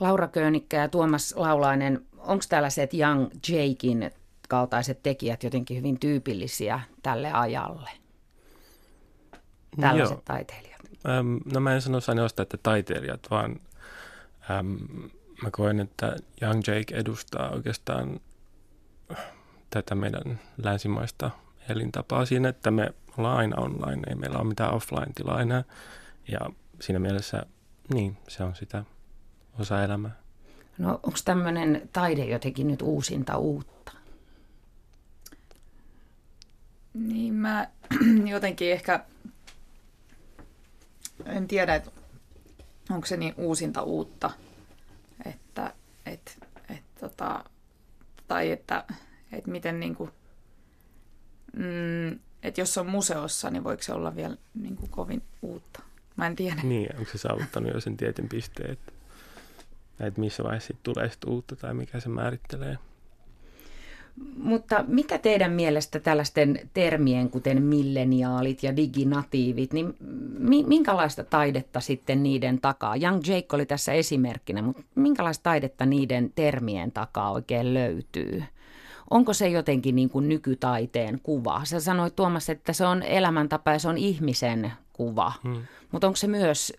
Laura 0.00 0.28
Köönikkä 0.28 0.76
ja 0.76 0.88
Tuomas 0.88 1.34
Laulainen, 1.36 2.00
onko 2.18 2.44
tällaiset 2.48 2.94
Young 2.94 3.28
Jakein 3.48 4.10
kaltaiset 4.48 5.02
tekijät 5.02 5.42
jotenkin 5.42 5.76
hyvin 5.76 6.00
tyypillisiä 6.00 6.80
tälle 7.02 7.32
ajalle? 7.32 7.90
Tällaiset 9.80 10.14
Joo. 10.16 10.22
taiteilijat. 10.24 10.80
Ähm, 11.08 11.36
no 11.54 11.60
mä 11.60 11.74
en 11.74 11.82
sano 11.82 12.00
sanoista, 12.00 12.42
että 12.42 12.56
taiteilijat, 12.62 13.20
vaan 13.30 13.60
ähm, 14.50 14.74
mä 15.42 15.50
koen, 15.50 15.80
että 15.80 16.16
Young 16.42 16.60
Jake 16.66 16.96
edustaa 16.96 17.50
oikeastaan 17.50 18.20
tätä 19.70 19.94
meidän 19.94 20.40
länsimaista 20.64 21.30
elintapaa 21.68 22.26
siinä, 22.26 22.48
että 22.48 22.70
me 22.70 22.94
ollaan 23.18 23.36
aina 23.36 23.56
online, 23.56 24.02
ei 24.08 24.14
meillä 24.14 24.38
ole 24.38 24.48
mitään 24.48 24.74
offline-tilaa 24.74 25.40
enää. 25.40 25.64
Ja 26.28 26.40
siinä 26.80 26.98
mielessä, 26.98 27.46
niin, 27.94 28.16
se 28.28 28.44
on 28.44 28.54
sitä 28.54 28.84
osa 29.60 29.84
elämää. 29.84 30.16
No 30.78 30.90
onko 30.90 31.18
tämmöinen 31.24 31.88
taide 31.92 32.24
jotenkin 32.24 32.68
nyt 32.68 32.82
uusinta 32.82 33.36
uutta? 33.36 33.75
Niin 36.96 37.34
mä 37.34 37.68
jotenkin 38.34 38.72
ehkä, 38.72 39.04
en 41.26 41.48
tiedä, 41.48 41.74
että 41.74 41.90
onko 42.90 43.06
se 43.06 43.16
niin 43.16 43.34
uusinta 43.36 43.82
uutta, 43.82 44.30
että, 45.26 45.74
et, 46.06 46.38
et, 46.70 46.82
tota, 47.00 47.44
tai 48.28 48.50
että, 48.50 48.84
että 49.32 49.50
miten 49.50 49.80
niin 49.80 49.94
kuin, 49.94 50.10
mm, 51.56 52.18
että 52.42 52.60
jos 52.60 52.78
on 52.78 52.86
museossa, 52.86 53.50
niin 53.50 53.64
voiko 53.64 53.82
se 53.82 53.92
olla 53.92 54.16
vielä 54.16 54.36
niin 54.54 54.76
kuin 54.76 54.90
kovin 54.90 55.22
uutta? 55.42 55.82
Mä 56.16 56.26
en 56.26 56.36
tiedä. 56.36 56.60
Niin, 56.62 56.96
onko 56.96 57.10
se 57.12 57.18
saavuttanut 57.18 57.74
jo 57.74 57.80
sen 57.80 57.96
tietyn 57.96 58.28
pisteen, 58.28 58.70
että, 58.70 58.92
että 60.00 60.20
missä 60.20 60.44
vaiheessa 60.44 60.74
tulee 60.82 61.10
uutta 61.26 61.56
tai 61.56 61.74
mikä 61.74 62.00
se 62.00 62.08
määrittelee? 62.08 62.78
Mutta 64.36 64.84
mikä 64.88 65.18
teidän 65.18 65.52
mielestä 65.52 66.00
tällaisten 66.00 66.60
termien, 66.74 67.30
kuten 67.30 67.62
milleniaalit 67.62 68.62
ja 68.62 68.76
diginatiivit, 68.76 69.72
niin 69.72 69.96
minkälaista 70.66 71.24
taidetta 71.24 71.80
sitten 71.80 72.22
niiden 72.22 72.60
takaa? 72.60 72.96
Young 72.96 73.20
Jake 73.26 73.46
oli 73.52 73.66
tässä 73.66 73.92
esimerkkinä, 73.92 74.62
mutta 74.62 74.82
minkälaista 74.94 75.42
taidetta 75.42 75.86
niiden 75.86 76.32
termien 76.34 76.92
takaa 76.92 77.30
oikein 77.30 77.74
löytyy? 77.74 78.42
Onko 79.10 79.32
se 79.32 79.48
jotenkin 79.48 79.96
niin 79.96 80.10
kuin 80.10 80.28
nykytaiteen 80.28 81.20
kuva? 81.22 81.60
Sä 81.64 81.80
sanoit 81.80 82.16
Tuomas, 82.16 82.50
että 82.50 82.72
se 82.72 82.86
on 82.86 83.02
elämäntapa 83.02 83.70
ja 83.70 83.78
se 83.78 83.88
on 83.88 83.98
ihmisen 83.98 84.72
kuva, 84.92 85.32
hmm. 85.44 85.62
mutta 85.92 86.06
onko 86.06 86.16
se 86.16 86.26
myös 86.26 86.72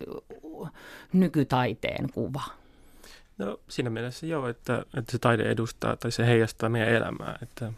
nykytaiteen 1.13 2.09
kuva? 2.13 2.43
No 3.37 3.59
siinä 3.69 3.89
mielessä 3.89 4.25
joo, 4.25 4.47
että, 4.47 4.85
että 4.97 5.11
se 5.11 5.19
taide 5.19 5.43
edustaa 5.43 5.95
tai 5.95 6.11
se 6.11 6.25
heijastaa 6.25 6.69
meidän 6.69 6.89
elämää, 6.89 7.39
että 7.41 7.73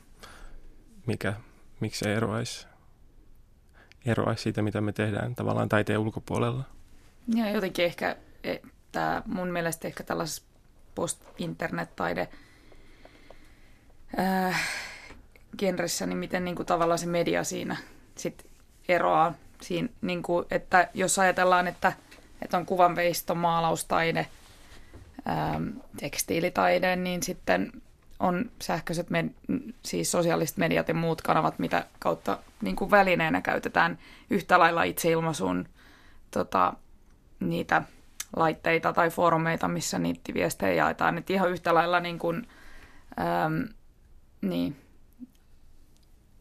mikä, 1.05 1.33
miksi 1.79 1.99
se 1.99 2.15
eroaisi, 2.15 2.67
eroaisi 4.05 4.43
siitä, 4.43 4.61
mitä 4.61 4.81
me 4.81 4.91
tehdään 4.91 5.35
tavallaan 5.35 5.69
taiteen 5.69 5.99
ulkopuolella. 5.99 6.63
Ja 7.35 7.49
jotenkin 7.49 7.85
ehkä, 7.85 8.15
että 8.43 9.23
mun 9.25 9.47
mielestä 9.47 9.87
ehkä 9.87 10.03
tällaisessa 10.03 10.43
post-internet-taide 10.95 12.29
äh, 14.19 14.61
genressä, 15.57 16.05
niin 16.05 16.17
miten 16.17 16.45
niin 16.45 16.55
kuin 16.55 16.65
tavallaan 16.65 16.99
se 16.99 17.05
media 17.05 17.43
siinä 17.43 17.77
sit 18.15 18.45
eroaa. 18.87 19.33
Siinä, 19.61 19.89
niin 20.01 20.23
kuin, 20.23 20.45
että 20.51 20.89
jos 20.93 21.19
ajatellaan, 21.19 21.67
että, 21.67 21.93
että 22.41 22.57
on 22.57 22.65
kuvanveisto, 22.65 23.35
maalaustaide– 23.35 24.27
tekstiilitaide, 25.99 26.95
niin 26.95 27.23
sitten 27.23 27.71
on 28.19 28.51
sähköiset, 28.61 29.09
med- 29.09 29.33
siis 29.83 30.11
sosiaaliset 30.11 30.57
mediat 30.57 30.88
ja 30.88 30.93
muut 30.93 31.21
kanavat, 31.21 31.59
mitä 31.59 31.85
kautta 31.99 32.38
niin 32.61 32.75
kuin 32.75 32.91
välineenä 32.91 33.41
käytetään 33.41 33.99
yhtä 34.29 34.59
lailla 34.59 34.83
itseilmaisuun 34.83 35.65
tota, 36.31 36.73
niitä 37.39 37.81
laitteita 38.35 38.93
tai 38.93 39.09
foorumeita, 39.09 39.67
missä 39.67 39.99
niitä 39.99 40.33
viestejä 40.33 40.73
jaetaan. 40.73 41.17
Että 41.17 41.33
ihan 41.33 41.49
yhtä 41.49 41.73
lailla 41.73 41.99
niin 41.99 42.19
kuin, 42.19 42.47
ähm, 43.19 43.61
niin, 44.41 44.75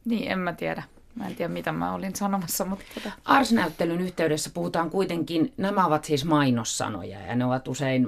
niin, 0.04 0.32
en 0.32 0.38
mä 0.38 0.52
tiedä. 0.52 0.82
Mä 1.18 1.26
en 1.26 1.34
tiedä, 1.36 1.52
mitä 1.52 1.72
mä 1.72 1.94
olin 1.94 2.16
sanomassa, 2.16 2.64
mutta... 2.64 2.84
Tota. 2.94 3.10
Ars-näyttelyn 3.24 4.00
yhteydessä 4.00 4.50
puhutaan 4.54 4.90
kuitenkin, 4.90 5.52
nämä 5.56 5.86
ovat 5.86 6.04
siis 6.04 6.24
mainossanoja 6.24 7.20
ja 7.20 7.34
ne 7.34 7.44
ovat 7.44 7.68
usein 7.68 8.06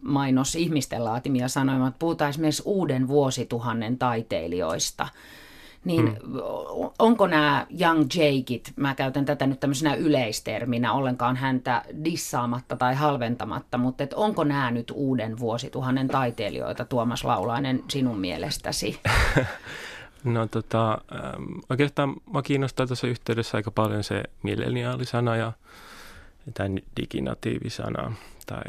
mainos 0.00 0.54
ihmisten 0.54 1.04
laatimia 1.04 1.48
sanoja, 1.48 1.78
mutta 1.78 1.96
puhutaan 1.98 2.30
esimerkiksi 2.30 2.62
uuden 2.64 3.08
vuosituhannen 3.08 3.98
taiteilijoista. 3.98 5.08
Niin 5.84 6.16
hmm. 6.22 6.32
onko 6.98 7.26
nämä 7.26 7.66
Young 7.80 8.00
Jakeit, 8.14 8.72
mä 8.76 8.94
käytän 8.94 9.24
tätä 9.24 9.46
nyt 9.46 9.60
tämmöisenä 9.60 9.94
yleisterminä, 9.94 10.92
ollenkaan 10.92 11.36
häntä 11.36 11.82
dissaamatta 12.04 12.76
tai 12.76 12.94
halventamatta, 12.94 13.78
mutta 13.78 14.04
et 14.04 14.12
onko 14.12 14.44
nämä 14.44 14.70
nyt 14.70 14.92
uuden 14.94 15.38
vuosituhannen 15.38 16.08
taiteilijoita, 16.08 16.84
Tuomas 16.84 17.24
Laulainen, 17.24 17.84
sinun 17.88 18.18
mielestäsi? 18.18 19.00
No 20.28 20.46
tota, 20.46 20.90
ähm, 20.92 21.58
oikeastaan 21.70 22.16
mä 22.32 22.42
kiinnostaa 22.42 22.86
tuossa 22.86 23.06
yhteydessä 23.06 23.56
aika 23.56 23.70
paljon 23.70 24.04
se 24.04 24.22
milleniaalisana 24.42 25.36
ja 25.36 25.52
tämä 26.54 26.68
diginatiivisana 26.96 28.12
tai 28.46 28.62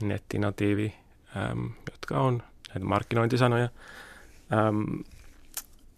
nettinatiivi, 0.00 0.94
äm, 1.36 1.70
jotka 1.90 2.20
on 2.20 2.42
näitä 2.68 2.84
markkinointisanoja. 2.84 3.68
Äm, 4.52 5.04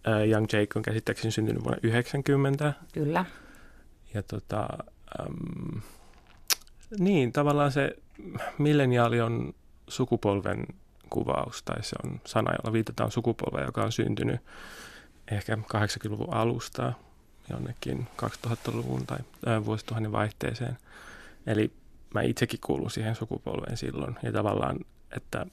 äh, 0.07 0.29
Young 0.29 0.45
Jake 0.53 0.67
on 0.75 0.81
käsittääkseni 0.81 1.31
syntynyt 1.31 1.63
vuonna 1.63 1.79
90. 1.83 2.73
Kyllä. 2.93 3.25
Ja 4.13 4.23
tota, 4.23 4.67
äm, 5.21 5.81
niin, 6.99 7.31
tavallaan 7.31 7.71
se 7.71 7.95
milleniaali 8.57 9.21
on 9.21 9.53
sukupolven 9.87 10.67
kuvaus 11.09 11.63
tai 11.63 11.83
se 11.83 11.95
on 12.03 12.21
sana, 12.25 12.51
jolla 12.51 12.73
viitataan 12.73 13.11
sukupolveen, 13.11 13.65
joka 13.65 13.83
on 13.83 13.91
syntynyt 13.91 14.41
ehkä 15.31 15.55
80-luvun 15.55 16.33
alusta 16.33 16.93
jonnekin 17.49 18.07
2000-luvun 18.21 19.05
tai 19.05 19.17
äh, 19.47 19.65
vuosituhannen 19.65 20.11
vaihteeseen. 20.11 20.77
Eli 21.47 21.73
mä 22.13 22.21
itsekin 22.21 22.59
kuulun 22.65 22.91
siihen 22.91 23.15
sukupolveen 23.15 23.77
silloin 23.77 24.15
ja 24.23 24.31
tavallaan, 24.31 24.79
että 25.17 25.45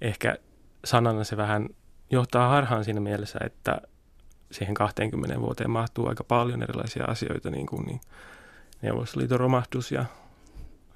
ehkä 0.00 0.36
sanana 0.84 1.24
se 1.24 1.36
vähän 1.36 1.68
johtaa 2.10 2.48
harhaan 2.48 2.84
siinä 2.84 3.00
mielessä, 3.00 3.38
että 3.44 3.80
siihen 4.50 4.74
20 4.74 5.40
vuoteen 5.40 5.70
mahtuu 5.70 6.06
aika 6.06 6.24
paljon 6.24 6.62
erilaisia 6.62 7.04
asioita, 7.04 7.50
niin 7.50 7.66
kuin 7.66 7.86
niin 7.86 8.00
Neuvostoliiton 8.82 9.40
romahdus 9.40 9.92
ja 9.92 10.04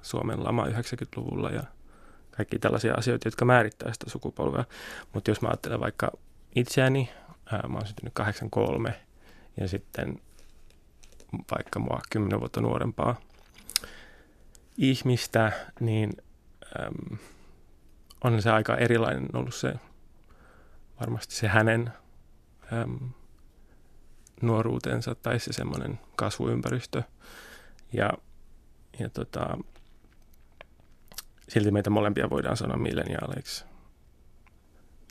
Suomen 0.01 0.43
lama 0.43 0.65
90-luvulla 0.65 1.49
ja 1.49 1.63
kaikki 2.37 2.59
tällaisia 2.59 2.93
asioita, 2.93 3.27
jotka 3.27 3.45
määrittää 3.45 3.93
sitä 3.93 4.09
sukupolvea. 4.09 4.65
Mutta 5.13 5.31
jos 5.31 5.41
mä 5.41 5.47
ajattelen 5.47 5.79
vaikka 5.79 6.11
itseäni, 6.55 7.09
ää, 7.51 7.67
mä 7.67 7.77
oon 7.77 7.87
syntynyt 7.87 8.13
83 8.13 8.93
ja 9.57 9.67
sitten 9.67 10.21
vaikka 11.51 11.79
mua 11.79 11.99
10 12.09 12.39
vuotta 12.39 12.61
nuorempaa 12.61 13.15
ihmistä, 14.77 15.51
niin 15.79 16.11
äm, 16.79 17.17
on 18.23 18.41
se 18.41 18.51
aika 18.51 18.77
erilainen 18.77 19.29
ollut 19.33 19.55
se 19.55 19.73
varmasti 20.99 21.35
se 21.35 21.47
hänen 21.47 21.93
äm, 22.73 23.09
nuoruutensa 24.41 25.15
tai 25.15 25.39
se 25.39 25.53
semmoinen 25.53 25.99
kasvuympäristö. 26.15 27.03
Ja, 27.93 28.09
ja 28.99 29.09
tota, 29.09 29.57
silti 31.49 31.71
meitä 31.71 31.89
molempia 31.89 32.29
voidaan 32.29 32.57
sanoa 32.57 32.77
milleniaaleiksi. 32.77 33.65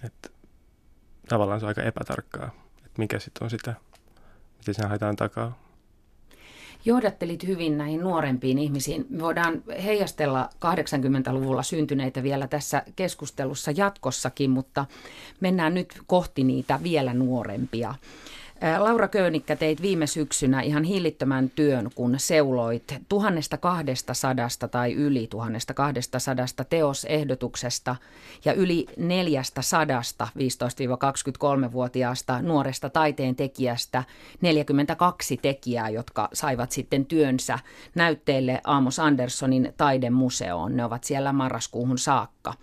Että 0.05 0.29
tavallaan 1.29 1.61
se 1.61 1.67
on 1.67 1.69
aika 1.69 1.83
epätarkkaa, 1.83 2.51
että 2.77 2.99
mikä 2.99 3.19
sitten 3.19 3.45
on 3.45 3.51
sitä, 3.51 3.75
miten 4.59 4.75
sen 4.75 4.89
haetaan 4.89 5.17
takaa. 5.17 5.67
Johdattelit 6.85 7.47
hyvin 7.47 7.79
näihin 7.79 8.01
nuorempiin 8.01 8.59
ihmisiin. 8.59 9.07
Me 9.11 9.23
voidaan 9.23 9.63
heijastella 9.85 10.49
80-luvulla 10.55 11.63
syntyneitä 11.63 12.23
vielä 12.23 12.49
tässä 12.49 12.83
keskustelussa 12.97 13.71
jatkossakin, 13.71 14.51
mutta 14.51 14.87
mennään 15.41 15.75
nyt 15.75 16.03
kohti 16.07 16.45
niitä 16.45 16.81
vielä 16.83 17.15
nuorempia. 17.15 17.95
Laura 18.79 19.09
Köynikkä 19.09 19.57
teit 19.57 19.83
viime 19.83 20.07
syksynä 20.07 20.61
ihan 20.61 20.85
hillittömän 20.85 21.51
työn, 21.51 21.91
kun 21.95 22.15
seuloit 22.17 22.95
1200 23.09 24.19
tai 24.71 24.93
yli 24.93 25.27
1200 25.27 25.93
teosehdotuksesta 26.69 27.97
ja 28.45 28.53
yli 28.53 28.87
400 28.97 29.63
15-23-vuotiaasta 30.39 32.43
nuoresta 32.43 32.91
taiteen 32.91 33.37
tekijästä 33.37 34.05
42 34.41 35.37
tekijää, 35.37 35.89
jotka 35.89 36.29
saivat 36.33 36.73
sitten 36.73 37.07
työnsä 37.07 37.59
näytteille 37.95 38.61
Aamos 38.65 38.99
Anderssonin 38.99 39.75
taidemuseoon. 39.77 40.77
Ne 40.77 40.85
ovat 40.85 41.05
siellä 41.05 41.33
marraskuuhun 41.33 41.99
saakka. 41.99 42.55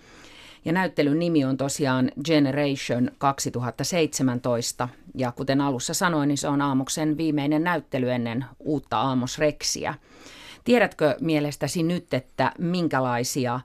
Ja 0.65 0.71
näyttelyn 0.73 1.19
nimi 1.19 1.45
on 1.45 1.57
tosiaan 1.57 2.11
Generation 2.25 3.11
2017. 3.17 4.89
Ja 5.15 5.31
kuten 5.31 5.61
alussa 5.61 5.93
sanoin, 5.93 6.27
niin 6.27 6.37
se 6.37 6.47
on 6.47 6.61
Aamoksen 6.61 7.17
viimeinen 7.17 7.63
näyttely 7.63 8.11
ennen 8.11 8.45
uutta 8.59 9.01
Aamos 9.01 9.39
Rexiä. 9.39 9.93
Tiedätkö 10.63 11.15
mielestäsi 11.21 11.83
nyt, 11.83 12.13
että 12.13 12.51
minkälaisia 12.59 13.59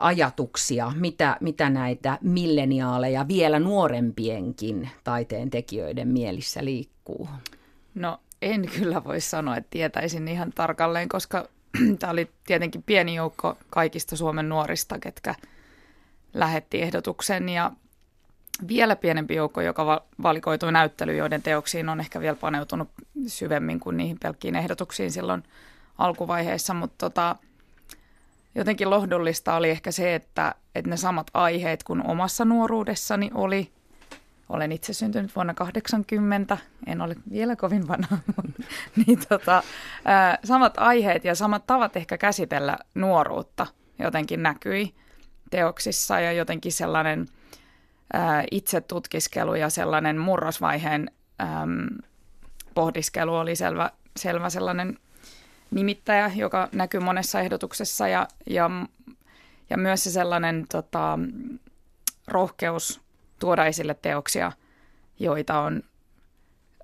ajatuksia, 0.00 0.92
mitä, 0.96 1.36
mitä 1.40 1.70
näitä 1.70 2.18
milleniaaleja, 2.20 3.28
vielä 3.28 3.58
nuorempienkin 3.58 4.90
taiteen 5.04 5.50
tekijöiden 5.50 6.08
mielissä 6.08 6.64
liikkuu? 6.64 7.28
No 7.94 8.20
en 8.42 8.68
kyllä 8.78 9.04
voi 9.04 9.20
sanoa, 9.20 9.56
että 9.56 9.70
tietäisin 9.70 10.28
ihan 10.28 10.52
tarkalleen, 10.54 11.08
koska 11.08 11.48
Tämä 11.98 12.10
oli 12.10 12.30
tietenkin 12.46 12.82
pieni 12.82 13.14
joukko 13.14 13.58
kaikista 13.70 14.16
Suomen 14.16 14.48
nuorista, 14.48 14.98
ketkä 14.98 15.34
lähetti 16.34 16.82
ehdotuksen. 16.82 17.48
Ja 17.48 17.72
vielä 18.68 18.96
pienempi 18.96 19.34
joukko, 19.34 19.60
joka 19.60 20.02
valikoitui 20.22 20.72
näyttelyyn, 20.72 21.18
joiden 21.18 21.42
teoksiin 21.42 21.88
on 21.88 22.00
ehkä 22.00 22.20
vielä 22.20 22.36
paneutunut 22.36 22.88
syvemmin 23.26 23.80
kuin 23.80 23.96
niihin 23.96 24.18
pelkkiin 24.22 24.56
ehdotuksiin 24.56 25.12
silloin 25.12 25.42
alkuvaiheessa, 25.98 26.74
mutta 26.74 26.96
tota, 26.98 27.36
jotenkin 28.54 28.90
lohdullista 28.90 29.54
oli 29.54 29.70
ehkä 29.70 29.90
se, 29.90 30.14
että, 30.14 30.54
että 30.74 30.90
ne 30.90 30.96
samat 30.96 31.26
aiheet 31.34 31.82
kuin 31.82 32.06
omassa 32.06 32.44
nuoruudessani 32.44 33.30
oli, 33.34 33.72
olen 34.52 34.72
itse 34.72 34.92
syntynyt 34.92 35.36
vuonna 35.36 35.54
80, 35.54 36.58
en 36.86 37.00
ole 37.00 37.16
vielä 37.30 37.56
kovin 37.56 37.88
vanha, 37.88 38.18
niin 39.06 39.18
tota, 39.28 39.62
samat 40.44 40.74
aiheet 40.78 41.24
ja 41.24 41.34
samat 41.34 41.66
tavat 41.66 41.96
ehkä 41.96 42.18
käsitellä 42.18 42.78
nuoruutta 42.94 43.66
jotenkin 43.98 44.42
näkyi 44.42 44.94
teoksissa 45.50 46.20
ja 46.20 46.32
jotenkin 46.32 46.72
sellainen 46.72 47.28
ää, 48.12 48.44
itsetutkiskelu 48.50 49.54
ja 49.54 49.70
sellainen 49.70 50.18
murrosvaiheen 50.18 51.10
äm, 51.40 51.86
pohdiskelu 52.74 53.36
oli 53.36 53.56
selvä, 53.56 53.90
selvä 54.16 54.50
sellainen 54.50 54.98
nimittäjä, 55.70 56.30
joka 56.36 56.68
näkyy 56.72 57.00
monessa 57.00 57.40
ehdotuksessa 57.40 58.08
ja, 58.08 58.28
ja, 58.46 58.70
ja 59.70 59.78
myös 59.78 60.04
se 60.04 60.10
sellainen 60.10 60.66
tota, 60.72 61.18
rohkeus 62.28 63.00
tuoda 63.42 63.66
esille 63.66 63.94
teoksia, 63.94 64.52
joita 65.18 65.60
on 65.60 65.82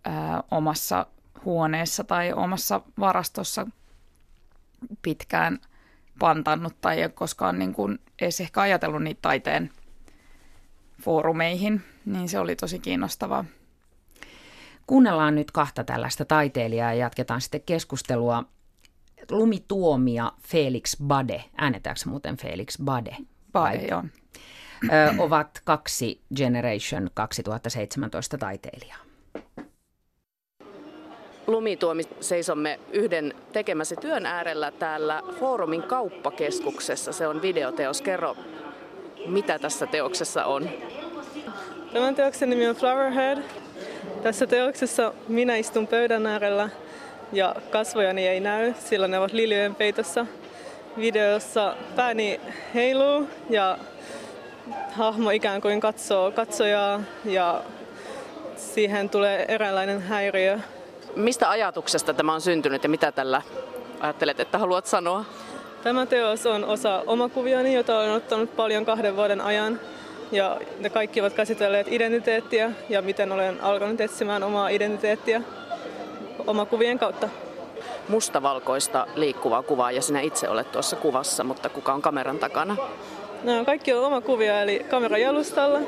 ää, 0.05 0.43
omassa 0.51 1.07
huoneessa 1.45 2.05
tai 2.05 2.33
omassa 2.33 2.81
varastossa 3.01 3.67
pitkään 5.03 5.59
pantannut 6.19 6.81
tai 6.81 7.03
ei 7.03 7.09
koskaan 7.09 7.59
niin 7.59 7.73
kuin 7.73 7.99
edes 8.21 8.41
ehkä 8.41 8.61
ajatellut 8.61 9.03
niitä 9.03 9.19
taiteen 9.23 9.71
foorumeihin, 11.03 11.83
niin 12.05 12.29
se 12.29 12.39
oli 12.39 12.57
tosi 12.57 12.79
kiinnostavaa. 12.79 13.45
Kuunnellaan 14.87 15.35
nyt 15.35 15.51
kahta 15.51 15.85
tällaista 15.85 16.25
taiteilijaa 16.25 16.93
ja 16.93 16.99
jatketaan 16.99 17.41
sitten 17.41 17.63
keskustelua. 17.67 18.45
Lumituomia 19.31 20.33
Felix 20.41 20.97
Bade. 21.03 21.45
Äänetäänkö 21.57 22.01
muuten 22.07 22.37
Felix 22.37 22.79
Bade? 22.85 23.17
Bade, 23.53 23.87
joo 23.91 24.05
ö, 24.85 24.89
ovat 25.19 25.61
kaksi 25.65 26.21
Generation 26.37 27.11
2017 27.15 28.39
taiteilijaa. 28.39 28.99
Lumituomi 31.47 32.03
seisomme 32.21 32.81
yhden 32.93 33.35
tekemäsi 33.53 33.97
työn 33.97 34.27
äärellä 34.27 34.71
täällä 34.71 35.23
Foorumin 35.41 35.83
kauppakeskuksessa. 35.83 37.13
Se 37.13 37.27
on 37.27 37.43
videoteos. 37.43 38.03
Kerro, 38.03 38.37
mitä 39.27 39.59
tässä 39.59 39.87
teoksessa 39.87 40.45
on? 40.45 40.71
Tämän 41.93 42.15
teoksen 42.15 42.51
nimi 42.51 42.69
on 42.69 42.77
Flowerhead. 42.77 43.39
Tässä 44.23 44.47
teoksessa 44.47 45.15
minä 45.29 45.57
istun 45.57 45.87
pöydän 45.87 46.27
äärellä 46.27 46.69
ja 47.33 47.57
kasvojani 47.71 48.29
ei 48.29 48.41
näy, 48.41 48.75
sillä 48.79 49.09
ne 49.09 49.19
ovat 49.19 49.33
liljojen 49.33 49.75
peitossa. 49.75 50.27
Videossa 50.97 51.77
pääni 51.97 52.41
heiluu 52.75 53.29
ja 53.51 53.79
hahmo 54.93 55.31
ikään 55.31 55.61
kuin 55.61 55.81
katsoo 55.81 56.31
katsojaa 56.31 57.01
ja 57.25 57.63
siihen 58.57 59.11
tulee 59.11 59.45
eräänlainen 59.49 60.03
häiriö. 60.03 60.59
Mistä 61.17 61.51
ajatuksesta 61.51 62.15
tämä 62.15 62.35
on 62.35 62.41
syntynyt 62.41 62.83
ja 62.83 62.89
mitä 62.89 63.13
tällä 63.13 63.43
ajattelet, 64.01 64.41
että 64.41 64.59
haluat 64.59 64.87
sanoa? 64.87 65.25
Tämä 65.83 66.07
teos 66.07 66.47
on 66.47 66.65
osa 66.65 67.03
omakuviani, 67.07 67.75
jota 67.75 67.99
olen 67.99 68.13
ottanut 68.13 68.57
paljon 68.57 68.85
kahden 68.85 69.17
vuoden 69.17 69.41
ajan. 69.41 69.81
Ja 70.33 70.61
ne 70.79 70.91
kaikki 70.91 71.21
ovat 71.21 71.33
käsitelleet 71.33 71.89
identiteettiä 71.89 72.71
ja 72.89 73.03
miten 73.03 73.33
olen 73.33 73.61
alkanut 73.61 74.01
etsimään 74.01 74.43
omaa 74.43 74.69
identiteettiä 74.69 75.43
omakuvien 76.47 76.99
kautta. 76.99 77.29
Mustavalkoista 78.09 79.07
liikkuvaa 79.15 79.63
kuvaa 79.63 79.91
ja 79.91 80.03
sinä 80.03 80.21
itse 80.21 80.49
olet 80.49 80.73
tuossa 80.73 80.97
kuvassa, 80.97 81.45
mutta 81.45 81.69
kuka 81.69 81.93
on 81.93 82.03
kameran 82.03 82.39
takana? 82.39 82.77
No, 83.43 83.65
kaikki 83.65 83.93
on 83.93 84.05
oma 84.05 84.21
kuvia, 84.21 84.63
eli 84.63 84.87
kamera 84.91 85.19
jalustalla. 85.19 85.81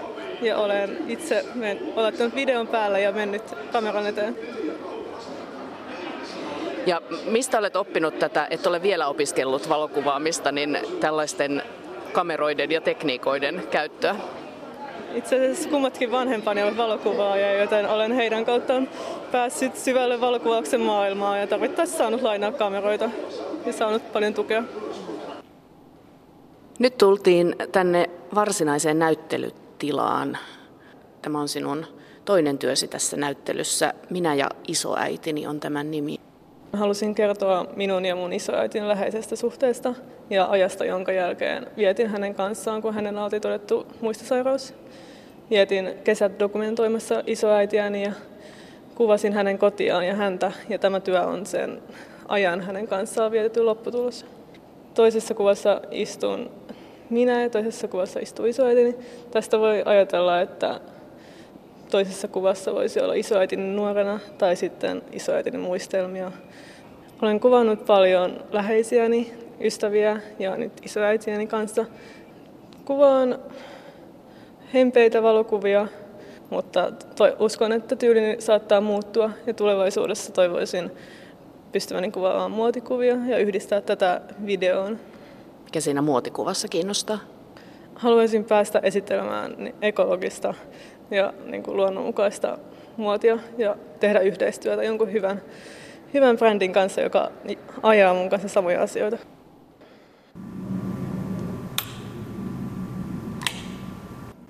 Ja 0.43 0.59
olen 0.59 0.99
itse 1.09 1.45
men, 1.55 1.79
olettanut 1.97 2.35
videon 2.35 2.67
päällä 2.67 2.99
ja 2.99 3.13
mennyt 3.13 3.43
kameran 3.73 4.07
eteen. 4.07 4.37
Ja 6.87 7.01
mistä 7.25 7.59
olet 7.59 7.77
oppinut 7.77 8.19
tätä, 8.19 8.47
et 8.51 8.67
ole 8.67 8.83
vielä 8.83 9.07
opiskellut 9.07 9.69
valokuvaamista, 9.69 10.53
niin 10.53 10.79
tällaisten 11.01 11.63
kameroiden 12.13 12.71
ja 12.71 12.81
tekniikoiden 12.81 13.63
käyttöä? 13.71 14.17
Itse 15.15 15.37
asiassa 15.37 15.69
kummatkin 15.69 16.11
vanhempani 16.11 16.63
ovat 16.63 16.77
valokuvaajia, 16.77 17.61
joten 17.61 17.89
olen 17.89 18.13
heidän 18.13 18.45
kauttaan 18.45 18.89
päässyt 19.33 19.77
syvälle 19.77 20.21
valokuvauksen 20.21 20.81
maailmaan 20.81 21.41
ja 21.41 21.47
tarvittaessa 21.47 21.99
saanut 21.99 22.23
lainaa 22.23 22.53
kameroita 22.53 23.11
ja 23.67 23.73
saanut 23.73 24.13
paljon 24.13 24.35
tukea. 24.35 24.63
Nyt 26.81 26.99
tultiin 26.99 27.57
tänne 27.73 28.11
varsinaiseen 28.35 28.99
näyttelytilaan. 28.99 30.39
Tämä 31.23 31.41
on 31.41 31.49
sinun 31.49 31.87
toinen 32.25 32.59
työsi 32.59 32.89
tässä 32.89 33.17
näyttelyssä. 33.17 33.95
Minä 34.11 34.35
ja 34.35 34.49
isoäitini 34.69 35.47
on 35.47 35.61
tämän 35.61 35.91
nimi. 35.91 36.17
Halusin 36.73 37.15
kertoa 37.15 37.67
minun 37.77 38.05
ja 38.05 38.17
mun 38.17 38.33
isoäitin 38.33 38.89
läheisestä 38.89 39.37
suhteesta 39.37 39.95
ja 40.31 40.47
ajasta, 40.51 40.85
jonka 40.85 41.13
jälkeen 41.13 41.67
vietin 41.77 42.09
hänen 42.09 42.35
kanssaan, 42.35 42.83
kun 42.83 42.95
hänen 42.95 43.19
oli 43.19 43.41
todettu 43.41 43.87
muistisairaus. 44.01 44.75
Vietin 45.51 45.95
kesät 46.05 46.39
dokumentoimassa 46.39 47.23
isoäitiäni 47.27 48.03
ja 48.03 48.13
kuvasin 48.95 49.33
hänen 49.33 49.59
kotiaan 49.59 50.07
ja 50.07 50.15
häntä, 50.15 50.53
ja 50.69 50.79
tämä 50.79 51.01
työ 51.01 51.23
on 51.23 51.47
sen 51.47 51.83
ajan 52.29 52.61
hänen 52.61 52.89
kanssaan 52.89 53.33
vietetty 53.33 53.63
lopputulos. 53.63 54.27
Toisessa 54.95 55.35
kuvassa 55.35 55.81
istun 55.91 56.60
minä 57.11 57.43
ja 57.43 57.51
toisessa 57.51 57.89
kuvassa 57.89 58.21
istuu 58.21 58.47
isoäitini. 58.47 58.95
Tästä 59.31 59.59
voi 59.59 59.83
ajatella, 59.85 60.41
että 60.41 60.81
toisessa 61.91 62.29
kuvassa 62.29 62.75
voisi 62.75 63.01
olla 63.01 63.15
isoäitini 63.15 63.75
nuorena 63.75 64.21
tai 64.39 64.57
sitten 64.57 65.03
isoäitini 65.13 65.59
muistelmia. 65.59 66.33
Olen 67.23 67.41
kuvannut 67.41 67.87
paljon 67.87 68.45
läheisiäni, 68.53 69.33
ystäviä 69.61 70.21
ja 70.39 70.57
nyt 70.57 70.73
isoäitiäni 70.85 71.47
kanssa. 71.47 71.85
Kuvaan 72.85 73.39
hempeitä 74.75 75.23
valokuvia, 75.23 75.89
mutta 76.51 76.93
to- 77.17 77.37
uskon, 77.39 77.73
että 77.73 77.97
tyylini 77.97 78.37
saattaa 78.39 78.81
muuttua 78.81 79.31
ja 79.47 79.55
tulevaisuudessa 79.55 80.33
toivoisin 80.33 80.91
pystyväni 81.73 82.11
kuvaamaan 82.11 82.51
muotikuvia 82.51 83.17
ja 83.27 83.39
yhdistää 83.39 83.81
tätä 83.81 84.21
videoon. 84.47 84.99
Mikä 85.71 85.81
siinä 85.81 86.03
muotikuvassa 86.03 86.69
kiinnostaa? 86.69 87.19
Haluaisin 87.95 88.45
päästä 88.45 88.81
esittelemään 88.83 89.73
ekologista 89.83 90.55
ja 91.11 91.33
niin 91.45 91.63
kuin 91.63 91.77
luonnonmukaista 91.77 92.59
muotia 92.97 93.39
ja 93.59 93.77
tehdä 94.01 94.21
yhteistyötä 94.21 94.83
jonkun 94.83 95.13
hyvän, 95.13 95.43
hyvän 96.15 96.37
brändin 96.37 96.73
kanssa, 96.73 97.01
joka 97.01 97.31
ajaa 97.83 98.15
mun 98.15 98.31
kanssa 98.31 98.49
samoja 98.49 98.83
asioita. 98.83 99.19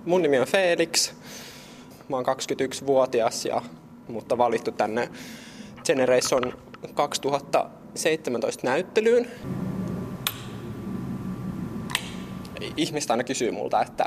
Mun 0.05 0.23
nimi 0.23 0.39
on 0.39 0.47
Felix. 0.47 1.13
Mä 2.09 2.17
oon 2.17 2.27
21-vuotias, 2.27 3.45
ja, 3.45 3.63
mutta 4.09 4.39
valittu 4.39 4.73
tänne 4.73 5.09
Generation 5.85 6.53
2017 6.95 8.67
näyttelyyn. 8.67 9.31
Ihmistä 12.77 13.13
aina 13.13 13.25
kysyy 13.25 13.51
multa, 13.51 13.83
että 13.83 14.05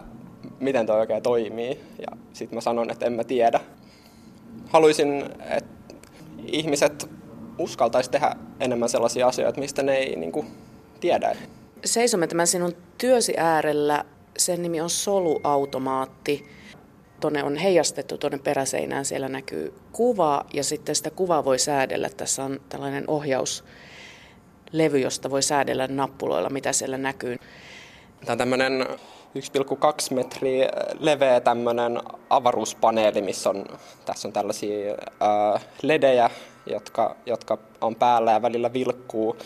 miten 0.60 0.86
toi 0.86 1.00
oikein 1.00 1.24
toimii, 1.24 1.80
ja 2.00 2.18
sitten 2.34 2.58
mä 2.58 2.62
sanon, 2.62 2.92
että 2.92 3.06
en 3.06 3.14
mä 3.14 3.24
tiedä. 3.24 3.60
Haluaisin, 4.70 5.26
että 5.50 5.96
ihmiset 6.48 7.10
uskaltaisi 7.58 8.12
tehdä 8.12 8.36
enemmän 8.60 8.90
sellaisia 8.90 9.28
asioita, 9.28 9.60
mistä 9.60 9.84
ne 9.84 9.96
ei 9.96 10.16
niin 10.16 10.32
kuin, 10.32 10.48
tiedä. 11.00 11.36
Seisomme 11.86 12.28
tämän 12.28 12.48
sinun 12.48 12.76
työsi 12.98 13.34
äärellä. 13.38 14.06
Sen 14.38 14.62
nimi 14.62 14.82
on 14.82 14.90
soluautomaatti. 14.90 16.46
Tuonne 17.20 17.44
on 17.44 17.56
heijastettu 17.56 18.18
tuonne 18.18 18.38
peräseinään, 18.38 19.06
siellä 19.06 19.30
näkyy 19.30 19.74
kuva 19.92 20.46
ja 20.54 20.64
sitten 20.64 20.96
sitä 20.96 21.10
kuvaa 21.10 21.46
voi 21.46 21.60
säädellä. 21.60 22.10
Tässä 22.10 22.44
on 22.44 22.60
tällainen 22.70 23.04
ohjauslevy, 23.08 25.00
josta 25.02 25.32
voi 25.32 25.44
säädellä 25.44 25.88
nappuloilla, 25.88 26.50
mitä 26.50 26.74
siellä 26.74 26.98
näkyy. 26.98 27.38
Tämä 28.26 28.34
on 28.34 28.38
tämmöinen 28.38 28.88
1,2 29.36 30.16
metriä 30.16 30.70
leveä 31.00 31.40
tämmöinen 31.40 32.02
avaruuspaneeli, 32.30 33.22
missä 33.22 33.50
on, 33.50 33.66
tässä 34.06 34.28
on 34.28 34.34
tällaisia 34.34 34.96
ää, 35.20 35.60
ledejä, 35.82 36.30
jotka, 36.66 37.16
jotka 37.26 37.58
on 37.82 37.96
päällä 37.96 38.32
ja 38.32 38.42
välillä 38.42 38.74
vilkkuu. 38.74 39.38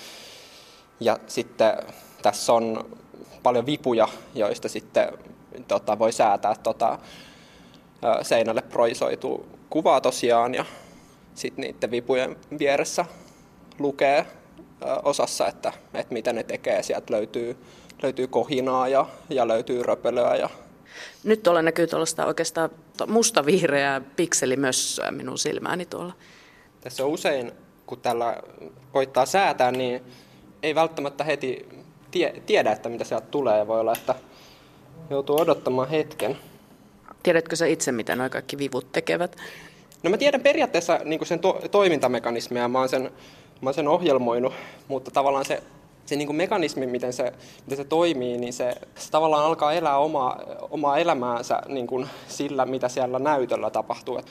Ja 1.00 1.18
sitten 1.28 1.74
tässä 2.22 2.54
on 2.54 2.96
paljon 3.44 3.66
vipuja, 3.66 4.08
joista 4.36 4.70
sitten 4.70 5.18
tota, 5.68 6.00
voi 6.00 6.12
säätää 6.12 6.56
tota, 6.64 7.00
seinälle 8.22 8.62
proisoituu 8.62 9.48
kuvaa 9.70 10.02
tosiaan 10.02 10.56
ja 10.56 10.66
sitten 11.36 11.62
niiden 11.62 11.92
vipujen 11.92 12.36
vieressä 12.60 13.06
lukee 13.80 14.26
osassa, 15.04 15.48
että, 15.48 15.74
että 15.94 16.14
mitä 16.14 16.34
ne 16.34 16.44
tekee. 16.44 16.84
Sieltä 16.84 17.14
löytyy, 17.14 17.58
löytyy 18.04 18.28
kohinaa 18.28 18.88
ja, 18.88 19.06
ja 19.30 19.48
löytyy 19.48 19.84
röpelöä. 19.84 20.36
Ja... 20.36 20.50
Nyt 21.24 21.44
tuolla 21.44 21.62
näkyy 21.62 21.88
tuollaista 21.88 22.26
oikeastaan 22.26 22.70
musta-vihreää 23.08 24.02
pikselimössöä 24.16 25.12
minun 25.12 25.38
silmääni 25.38 25.86
tuolla. 25.86 26.14
Tässä 26.82 27.06
on 27.06 27.10
usein, 27.10 27.52
kun 27.86 28.02
tällä 28.02 28.38
koittaa 28.92 29.26
säätää, 29.26 29.72
niin 29.72 30.02
ei 30.64 30.76
välttämättä 30.76 31.24
heti 31.24 31.70
tie, 32.12 32.42
tiedä, 32.46 32.72
että 32.72 32.90
mitä 32.90 33.04
sieltä 33.04 33.28
tulee. 33.32 33.68
Voi 33.68 33.80
olla, 33.80 33.94
että 33.94 34.16
joutuu 35.10 35.42
odottamaan 35.42 35.90
hetken. 35.90 36.38
Tiedätkö 37.24 37.56
sä 37.56 37.66
itse, 37.66 37.92
mitä 37.92 38.16
nuo 38.16 38.30
kaikki 38.30 38.58
vivut 38.58 38.92
tekevät? 38.92 39.36
No 40.04 40.10
mä 40.10 40.18
tiedän 40.18 40.42
periaatteessa 40.42 41.00
niin 41.04 41.26
sen 41.26 41.40
to- 41.40 41.62
toimintamekanismia, 41.72 42.68
mä 42.68 42.80
oon 42.80 42.90
sen, 42.90 43.12
mä 43.62 43.68
oon 43.68 43.74
sen 43.74 43.88
ohjelmoinut, 43.88 44.54
mutta 44.88 45.12
tavallaan 45.12 45.46
se, 45.46 45.64
se 46.08 46.16
niin 46.16 46.28
kuin 46.28 46.38
mekanismi, 46.38 46.88
miten 46.88 47.14
se, 47.14 47.34
miten 47.66 47.78
se 47.78 47.84
toimii, 47.84 48.38
niin 48.38 48.54
se, 48.54 48.76
se 48.96 49.12
tavallaan 49.12 49.46
alkaa 49.46 49.74
elää 49.74 49.98
omaa, 49.98 50.40
omaa 50.72 50.98
elämäänsä 50.98 51.62
niin 51.68 51.88
kuin 51.88 52.10
sillä, 52.28 52.66
mitä 52.66 52.90
siellä 52.90 53.20
näytöllä 53.20 53.70
tapahtuu. 53.70 54.22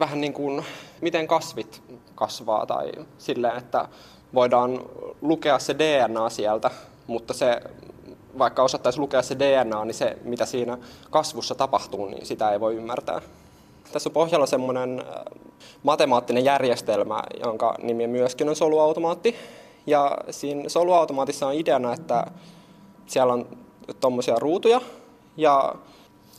Vähän 0.00 0.20
niin 0.20 0.32
kuin 0.32 0.64
miten 1.00 1.28
kasvit 1.28 1.82
kasvaa 2.14 2.66
tai 2.66 2.92
silleen, 3.18 3.56
että 3.56 3.88
voidaan 4.34 4.80
lukea 5.20 5.58
se 5.58 5.78
DNA 5.78 6.30
sieltä, 6.30 6.70
mutta 7.06 7.34
se, 7.34 7.60
vaikka 8.38 8.62
osattaisi 8.62 8.98
lukea 8.98 9.22
se 9.22 9.38
DNA, 9.38 9.84
niin 9.84 9.94
se, 9.94 10.16
mitä 10.24 10.46
siinä 10.46 10.78
kasvussa 11.10 11.54
tapahtuu, 11.54 12.06
niin 12.06 12.26
sitä 12.26 12.50
ei 12.50 12.60
voi 12.60 12.74
ymmärtää. 12.74 13.20
Tässä 13.92 14.08
on 14.08 14.12
pohjalla 14.12 14.46
semmoinen 14.46 14.98
äh, 15.00 15.24
matemaattinen 15.82 16.44
järjestelmä, 16.44 17.22
jonka 17.44 17.74
nimi 17.82 18.06
myöskin 18.06 18.48
on 18.48 18.56
soluautomaatti. 18.56 19.36
Ja 19.88 20.18
siinä 20.30 20.68
soluautomaatissa 20.68 21.46
on 21.46 21.54
ideana, 21.54 21.92
että 21.92 22.26
siellä 23.06 23.32
on 23.32 23.46
tuommoisia 24.00 24.38
ruutuja 24.38 24.80
ja 25.36 25.74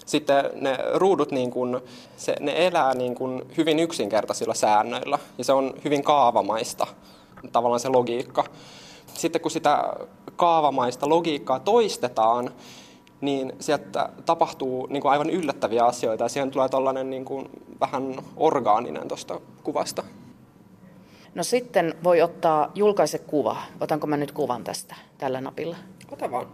sitten 0.06 0.46
ne 0.54 0.78
ruudut 0.94 1.32
niin 1.32 1.52
kun, 1.52 1.82
se, 2.18 2.36
ne 2.40 2.68
elää 2.68 2.94
niin 2.94 3.16
kun 3.16 3.46
hyvin 3.58 3.80
yksinkertaisilla 3.80 4.54
säännöillä 4.54 5.20
ja 5.38 5.44
se 5.44 5.54
on 5.54 5.74
hyvin 5.84 6.04
kaavamaista 6.04 6.88
tavallaan 7.52 7.80
se 7.80 7.90
logiikka. 7.90 8.44
Sitten 9.14 9.42
kun 9.42 9.52
sitä 9.52 9.94
kaavamaista 10.36 11.10
logiikkaa 11.10 11.60
toistetaan, 11.60 12.52
niin 13.22 13.54
sieltä 13.60 14.10
tapahtuu 14.26 14.88
niin 14.90 15.02
kuin 15.02 15.12
aivan 15.12 15.30
yllättäviä 15.30 15.86
asioita 15.86 16.24
ja 16.24 16.30
siihen 16.30 16.52
tulee 16.52 16.70
tällainen 16.70 17.10
niin 17.10 17.26
kuin 17.26 17.50
vähän 17.80 18.16
orgaaninen 18.38 19.08
tuosta 19.08 19.40
kuvasta. 19.64 20.04
No 21.36 21.44
sitten 21.44 21.96
voi 22.04 22.22
ottaa 22.22 22.72
julkaise 22.76 23.18
kuva. 23.18 23.58
Otanko 23.82 24.08
mä 24.08 24.18
nyt 24.18 24.32
kuvan 24.32 24.64
tästä 24.64 24.96
tällä 25.18 25.42
napilla? 25.42 25.76
Ota 26.12 26.32
vaan. 26.32 26.48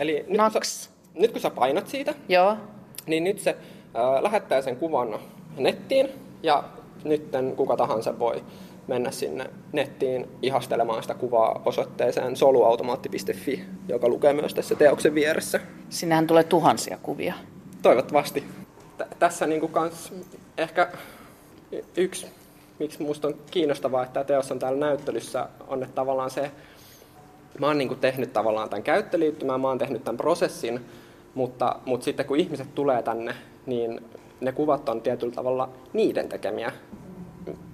Eli 0.00 0.24
nyt, 0.28 0.52
kun 0.52 0.64
sä, 0.64 0.90
nyt 1.14 1.32
kun 1.32 1.40
sä 1.40 1.50
painat 1.50 1.88
siitä, 1.88 2.14
Joo. 2.28 2.56
niin 3.06 3.24
nyt 3.24 3.38
se 3.38 3.50
äh, 3.50 4.22
lähettää 4.22 4.62
sen 4.62 4.76
kuvan 4.76 5.18
nettiin 5.56 6.08
ja 6.42 6.64
nyt 7.04 7.28
kuka 7.56 7.76
tahansa 7.76 8.18
voi 8.18 8.44
mennä 8.88 9.10
sinne 9.10 9.50
nettiin 9.72 10.28
ihastelemaan 10.42 11.02
sitä 11.02 11.14
kuvaa 11.14 11.62
osoitteeseen 11.64 12.36
soluautomaatti.fi, 12.36 13.64
joka 13.88 14.08
lukee 14.08 14.32
myös 14.32 14.54
tässä 14.54 14.74
teoksen 14.74 15.14
vieressä. 15.14 15.60
Sinnehän 15.88 16.26
tulee 16.26 16.44
tuhansia 16.44 16.98
kuvia. 17.02 17.34
Toivottavasti. 17.82 18.44
T- 18.98 19.18
tässä 19.18 19.46
niinku 19.46 19.68
kans 19.68 20.12
ehkä 20.58 20.92
yksi, 21.96 22.26
miksi 22.80 23.02
minusta 23.02 23.28
on 23.28 23.34
kiinnostavaa, 23.50 24.02
että 24.02 24.12
tämä 24.12 24.24
teos 24.24 24.52
on 24.52 24.58
täällä 24.58 24.78
näyttelyssä, 24.78 25.48
on 25.68 25.82
että 25.82 25.94
tavallaan 25.94 26.30
se, 26.30 26.50
mä 27.58 27.66
oon 27.66 27.78
niinku 27.78 27.94
tehnyt 27.94 28.32
tavallaan 28.32 28.68
tämän 28.68 28.82
käyttöliittymän, 28.82 29.60
mä 29.60 29.68
oon 29.68 29.78
tehnyt 29.78 30.04
tämän 30.04 30.16
prosessin, 30.16 30.80
mutta, 31.34 31.76
mutta 31.84 32.04
sitten 32.04 32.26
kun 32.26 32.36
ihmiset 32.36 32.74
tulee 32.74 33.02
tänne, 33.02 33.34
niin 33.66 34.00
ne 34.40 34.52
kuvat 34.52 34.88
on 34.88 35.00
tietyllä 35.00 35.34
tavalla 35.34 35.68
niiden 35.92 36.28
tekemiä 36.28 36.72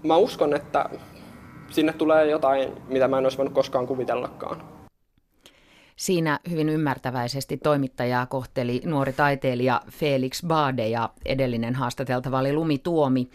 mä 0.03 0.16
uskon, 0.16 0.55
että 0.55 0.90
sinne 1.71 1.92
tulee 1.92 2.27
jotain, 2.27 2.73
mitä 2.88 3.09
mä 3.09 3.19
en 3.19 3.25
olisi 3.25 3.38
voinut 3.38 3.55
koskaan 3.55 3.87
kuvitellakaan. 3.87 4.62
Siinä 5.97 6.41
hyvin 6.51 6.69
ymmärtäväisesti 6.69 7.57
toimittajaa 7.57 8.27
kohteli 8.27 8.83
nuori 8.85 9.13
taiteilija 9.13 9.81
Felix 9.91 10.47
Bade 10.47 10.89
ja 10.89 11.11
edellinen 11.25 11.75
haastateltava 11.75 12.39
oli 12.39 12.53
Lumi 12.53 12.79
Tuomi. 12.79 13.31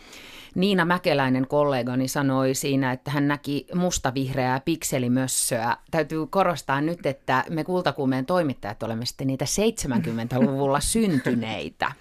Niina 0.56 0.86
Mäkeläinen 0.86 1.48
kollegani 1.48 2.08
sanoi 2.08 2.56
siinä, 2.56 2.92
että 2.92 3.12
hän 3.12 3.28
näki 3.28 3.68
mustavihreää 3.76 4.60
pikselimössöä. 4.60 5.78
Täytyy 5.92 6.28
korostaa 6.28 6.82
nyt, 6.82 7.06
että 7.06 7.44
me 7.50 7.64
kultakuumeen 7.64 8.26
toimittajat 8.26 8.84
olemme 8.84 9.06
sitten 9.06 9.28
niitä 9.28 9.46
70-luvulla 9.46 10.80
syntyneitä. 10.94 11.92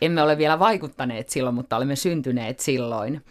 Emme 0.00 0.22
ole 0.22 0.38
vielä 0.38 0.58
vaikuttaneet 0.58 1.28
silloin, 1.28 1.54
mutta 1.54 1.76
olemme 1.76 1.96
syntyneet 1.96 2.60
silloin. 2.60 3.24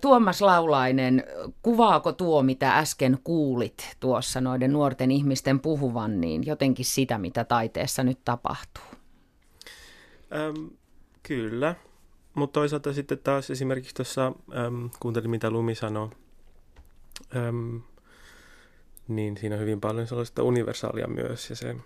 Tuomas 0.00 0.42
Laulainen, 0.42 1.24
kuvaako 1.62 2.12
tuo, 2.12 2.42
mitä 2.42 2.78
äsken 2.78 3.18
kuulit 3.24 3.96
tuossa 4.00 4.40
noiden 4.40 4.72
nuorten 4.72 5.10
ihmisten 5.10 5.60
puhuvan, 5.60 6.20
niin 6.20 6.46
jotenkin 6.46 6.84
sitä, 6.84 7.18
mitä 7.18 7.44
taiteessa 7.44 8.02
nyt 8.02 8.18
tapahtuu? 8.24 8.84
Öm, 10.34 10.70
kyllä, 11.22 11.74
mutta 12.34 12.60
toisaalta 12.60 12.92
sitten 12.92 13.18
taas 13.18 13.50
esimerkiksi 13.50 13.94
tuossa, 13.94 14.32
äm, 14.66 14.90
kuuntelin 15.00 15.30
mitä 15.30 15.50
Lumi 15.50 15.74
sanoi, 15.74 16.10
äm, 17.36 17.80
niin 19.08 19.36
siinä 19.36 19.54
on 19.54 19.60
hyvin 19.60 19.80
paljon 19.80 20.06
sellaista 20.06 20.42
universaalia 20.42 21.06
myös 21.06 21.50
ja 21.50 21.56
se 21.56 21.70
äm, 21.70 21.80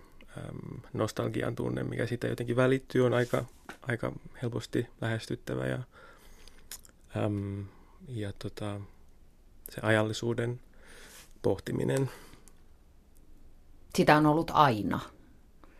nostalgian 0.93 1.55
tunne, 1.55 1.83
mikä 1.83 2.05
siitä 2.05 2.27
jotenkin 2.27 2.55
välittyy, 2.55 3.05
on 3.05 3.13
aika, 3.13 3.45
aika 3.87 4.11
helposti 4.41 4.87
lähestyttävä 5.01 5.65
ja 5.65 5.79
äm, 7.17 7.65
ja 8.07 8.33
tota, 8.33 8.81
se 9.69 9.81
ajallisuuden 9.81 10.59
pohtiminen. 11.41 12.09
Sitä 13.95 14.17
on 14.17 14.25
ollut 14.25 14.51
aina. 14.53 14.99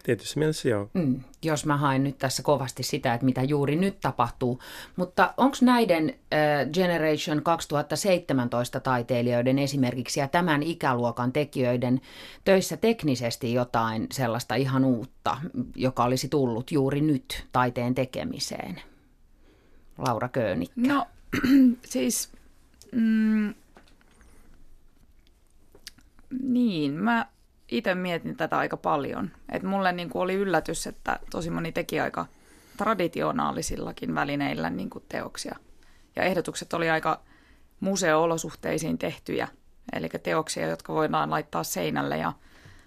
Tietysti 0.04 0.40
mielessä 0.40 0.70
joo. 0.70 0.90
Mm, 0.94 1.22
jos 1.44 1.66
mä 1.66 1.78
haen 1.78 2.04
nyt 2.04 2.18
tässä 2.18 2.44
kovasti 2.44 2.84
sitä, 2.84 3.14
että 3.14 3.26
mitä 3.26 3.44
juuri 3.44 3.76
nyt 3.76 4.00
tapahtuu. 4.00 4.60
Mutta 4.96 5.34
onko 5.38 5.58
näiden 5.62 6.10
äh, 6.10 6.72
Generation 6.74 7.44
2017 7.44 8.80
taiteilijoiden 8.80 9.60
esimerkiksi 9.60 10.20
ja 10.20 10.28
tämän 10.28 10.64
ikäluokan 10.64 11.34
tekijöiden 11.34 12.02
töissä 12.46 12.78
teknisesti 12.78 13.54
jotain 13.54 14.08
sellaista 14.12 14.56
ihan 14.56 14.86
uutta, 14.86 15.38
joka 15.76 16.04
olisi 16.04 16.28
tullut 16.28 16.72
juuri 16.72 17.02
nyt 17.02 17.48
taiteen 17.52 17.96
tekemiseen? 17.96 18.82
Laura 19.98 20.30
Köönikkä. 20.30 20.82
No 20.88 21.06
siis 21.86 22.30
mm, 22.92 23.54
niin, 26.42 26.94
mä 26.94 27.26
itse 27.72 27.96
mietin 27.96 28.38
tätä 28.38 28.58
aika 28.58 28.78
paljon. 28.78 29.32
Et 29.52 29.64
mulle 29.64 29.92
niin 29.92 30.10
kuin 30.10 30.22
oli 30.22 30.34
yllätys, 30.34 30.88
että 30.88 31.20
tosi 31.32 31.50
moni 31.50 31.72
teki 31.72 32.00
aika 32.00 32.26
traditionaalisillakin 32.78 34.16
välineillä 34.16 34.70
niin 34.70 34.90
kuin 34.90 35.04
teoksia. 35.10 35.56
Ja 36.16 36.24
ehdotukset 36.24 36.74
oli 36.74 36.90
aika 36.90 37.22
museo-olosuhteisiin 37.80 38.98
tehtyjä, 38.98 39.48
eli 39.94 40.10
teoksia, 40.24 40.68
jotka 40.68 40.94
voidaan 40.94 41.30
laittaa 41.30 41.64
seinälle 41.64 42.18
ja 42.18 42.34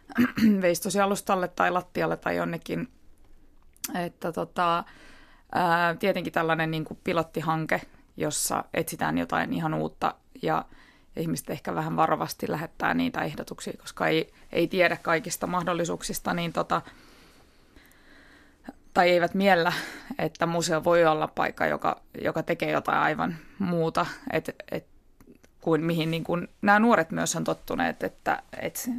veistosialustalle 0.61 1.49
tai 1.49 1.71
lattialle 1.71 2.17
tai 2.17 2.37
jonnekin. 2.37 2.89
Että 3.95 4.33
tota, 4.33 4.85
ää, 5.53 5.95
tietenkin 5.95 6.33
tällainen 6.33 6.71
niin 6.71 6.85
kuin 6.85 6.99
pilottihanke, 7.05 7.81
jossa 8.17 8.65
etsitään 8.75 9.19
jotain 9.19 9.53
ihan 9.53 9.75
uutta 9.75 10.15
ja 10.43 10.65
ihmiset 11.17 11.51
ehkä 11.51 11.75
vähän 11.75 11.97
varovasti 11.97 12.51
lähettää 12.51 12.95
niitä 12.95 13.23
ehdotuksia, 13.23 13.73
koska 13.81 14.07
ei, 14.07 14.33
ei 14.53 14.69
tiedä 14.69 14.97
kaikista 14.97 15.47
mahdollisuuksista, 15.47 16.35
niin 16.35 16.53
tota, 16.53 16.83
tai 18.95 19.11
eivät 19.11 19.35
miellä, 19.35 19.73
että 20.19 20.47
museo 20.47 20.85
voi 20.85 21.05
olla 21.05 21.29
paikka, 21.29 21.67
joka, 21.67 22.01
joka 22.23 22.43
tekee 22.43 22.71
jotain 22.71 22.99
aivan 22.99 23.37
muuta, 23.59 24.07
et, 24.33 24.57
et, 24.71 24.87
kuin 25.61 25.85
mihin 25.85 26.11
niin 26.11 26.25
kuin 26.25 26.49
nämä 26.63 26.79
nuoret 26.79 27.11
myös 27.11 27.37
on 27.37 27.45
tottuneet, 27.45 28.03
että, 28.03 28.43
et, 28.63 28.91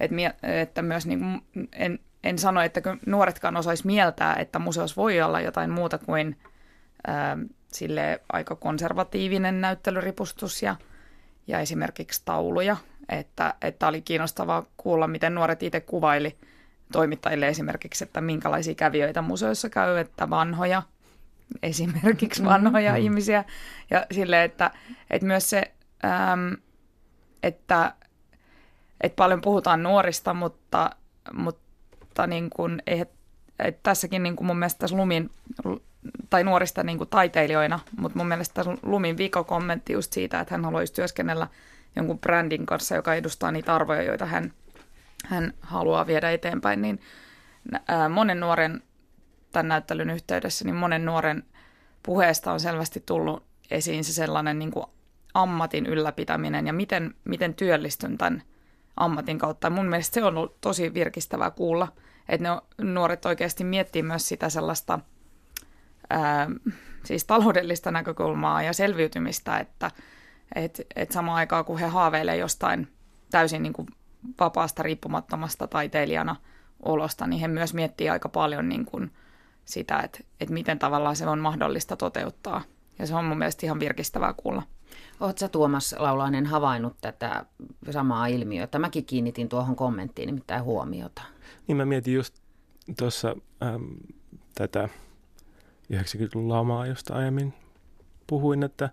et, 0.00 0.10
että 0.42 0.82
myös 0.82 1.06
niin 1.06 1.20
kuin, 1.20 1.68
en, 1.72 1.98
en 2.24 2.38
sano, 2.38 2.60
että 2.60 2.80
nuoretkaan 3.06 3.56
osaisi 3.56 3.86
mieltää, 3.86 4.34
että 4.34 4.58
museos 4.58 4.96
voi 4.96 5.20
olla 5.20 5.40
jotain 5.40 5.70
muuta 5.70 5.98
kuin 5.98 6.36
sille 7.72 8.20
aika 8.32 8.56
konservatiivinen 8.56 9.60
näyttelyripustus 9.60 10.62
ja, 10.62 10.76
ja 11.46 11.60
esimerkiksi 11.60 12.22
tauluja, 12.24 12.76
että, 13.08 13.54
että 13.62 13.88
oli 13.88 14.02
kiinnostavaa 14.02 14.66
kuulla, 14.76 15.06
miten 15.06 15.34
nuoret 15.34 15.62
itse 15.62 15.80
kuvaili 15.80 16.36
toimittajille 16.92 17.48
esimerkiksi, 17.48 18.04
että 18.04 18.20
minkälaisia 18.20 18.74
kävijöitä 18.74 19.22
museoissa 19.22 19.68
käy, 19.68 19.98
että 19.98 20.30
vanhoja, 20.30 20.82
esimerkiksi 21.62 22.44
vanhoja 22.44 22.90
mm-hmm. 22.90 23.04
ihmisiä, 23.04 23.44
ja 23.90 24.06
sille, 24.12 24.44
että, 24.44 24.70
että 25.10 25.26
myös 25.26 25.50
se, 25.50 25.72
äm, 26.04 26.56
että, 27.42 27.92
että 29.00 29.16
paljon 29.16 29.40
puhutaan 29.40 29.82
nuorista, 29.82 30.34
mutta, 30.34 30.90
mutta 31.32 32.26
niin 32.26 32.50
kuin, 32.50 32.82
että, 32.86 33.18
että 33.58 33.80
tässäkin 33.82 34.22
niin 34.22 34.36
kuin 34.36 34.46
mun 34.46 34.58
mielestä 34.58 34.78
tässä 34.78 34.96
Lumin 34.96 35.30
tai 36.30 36.44
nuorista 36.44 36.82
niin 36.82 36.98
kuin 36.98 37.10
taiteilijoina, 37.10 37.80
mutta 37.98 38.18
mun 38.18 38.28
mielestä 38.28 38.64
Lumin 38.82 39.16
viikokommentti 39.16 39.92
just 39.92 40.12
siitä, 40.12 40.40
että 40.40 40.54
hän 40.54 40.64
haluaisi 40.64 40.92
työskennellä 40.92 41.48
jonkun 41.96 42.18
brändin 42.18 42.66
kanssa, 42.66 42.94
joka 42.94 43.14
edustaa 43.14 43.52
niitä 43.52 43.74
arvoja, 43.74 44.02
joita 44.02 44.26
hän, 44.26 44.52
hän 45.26 45.52
haluaa 45.60 46.06
viedä 46.06 46.30
eteenpäin, 46.30 46.82
niin 46.82 47.00
ää, 47.88 48.08
monen 48.08 48.40
nuoren 48.40 48.82
tämän 49.52 49.68
näyttelyn 49.68 50.10
yhteydessä, 50.10 50.64
niin 50.64 50.74
monen 50.74 51.04
nuoren 51.04 51.42
puheesta 52.02 52.52
on 52.52 52.60
selvästi 52.60 53.02
tullut 53.06 53.44
esiin 53.70 54.04
se 54.04 54.12
sellainen 54.12 54.58
niin 54.58 54.70
kuin 54.70 54.86
ammatin 55.34 55.86
ylläpitäminen 55.86 56.66
ja 56.66 56.72
miten, 56.72 57.14
miten 57.24 57.54
työllistyn 57.54 58.18
tämän 58.18 58.42
ammatin 58.96 59.38
kautta. 59.38 59.70
Mun 59.70 59.86
mielestä 59.86 60.14
se 60.14 60.24
on 60.24 60.36
ollut 60.36 60.60
tosi 60.60 60.94
virkistävää 60.94 61.50
kuulla, 61.50 61.88
että 62.28 62.48
ne 62.48 62.84
nuoret 62.92 63.26
oikeasti 63.26 63.64
miettii 63.64 64.02
myös 64.02 64.28
sitä 64.28 64.48
sellaista– 64.48 64.98
ää, 66.10 66.50
siis 67.04 67.24
taloudellista 67.24 67.90
näkökulmaa 67.90 68.62
ja 68.62 68.72
selviytymistä, 68.72 69.58
että 69.58 69.90
et, 70.54 70.86
et 70.96 71.12
samaan 71.12 71.38
aikaan 71.38 71.64
kun 71.64 71.78
he 71.78 71.86
haaveilevat 71.86 72.40
jostain 72.40 72.88
täysin 73.30 73.62
niin 73.62 73.72
kuin 73.72 73.88
vapaasta 74.40 74.82
riippumattomasta 74.82 75.66
taiteilijana 75.66 76.36
olosta, 76.82 77.26
niin 77.26 77.40
he 77.40 77.48
myös 77.48 77.74
miettii 77.74 78.08
aika 78.08 78.28
paljon 78.28 78.68
niin 78.68 78.84
kuin 78.84 79.10
sitä, 79.64 79.98
että, 79.98 80.18
että 80.40 80.54
miten 80.54 80.78
tavallaan 80.78 81.16
se 81.16 81.26
on 81.26 81.38
mahdollista 81.38 81.96
toteuttaa. 81.96 82.62
Ja 82.98 83.06
se 83.06 83.14
on 83.14 83.24
mun 83.24 83.38
mielestä 83.38 83.66
ihan 83.66 83.80
virkistävää 83.80 84.34
kuulla. 84.36 84.62
Oletko 85.20 85.48
Tuomas 85.48 85.94
Laulainen 85.98 86.46
havainnut 86.46 86.96
tätä 87.00 87.46
samaa 87.90 88.26
ilmiötä? 88.26 88.78
Mäkin 88.78 89.04
kiinnitin 89.04 89.48
tuohon 89.48 89.76
kommenttiin 89.76 90.26
nimittäin 90.26 90.64
huomiota. 90.64 91.22
Niin 91.66 91.76
mä 91.76 91.84
mietin 91.84 92.14
just 92.14 92.34
tuossa 92.98 93.36
ähm, 93.62 93.84
tätä 94.54 94.88
90-luvun 95.92 96.48
lamaa, 96.48 96.86
josta 96.86 97.14
aiemmin 97.14 97.54
puhuin, 98.26 98.62
että, 98.62 98.90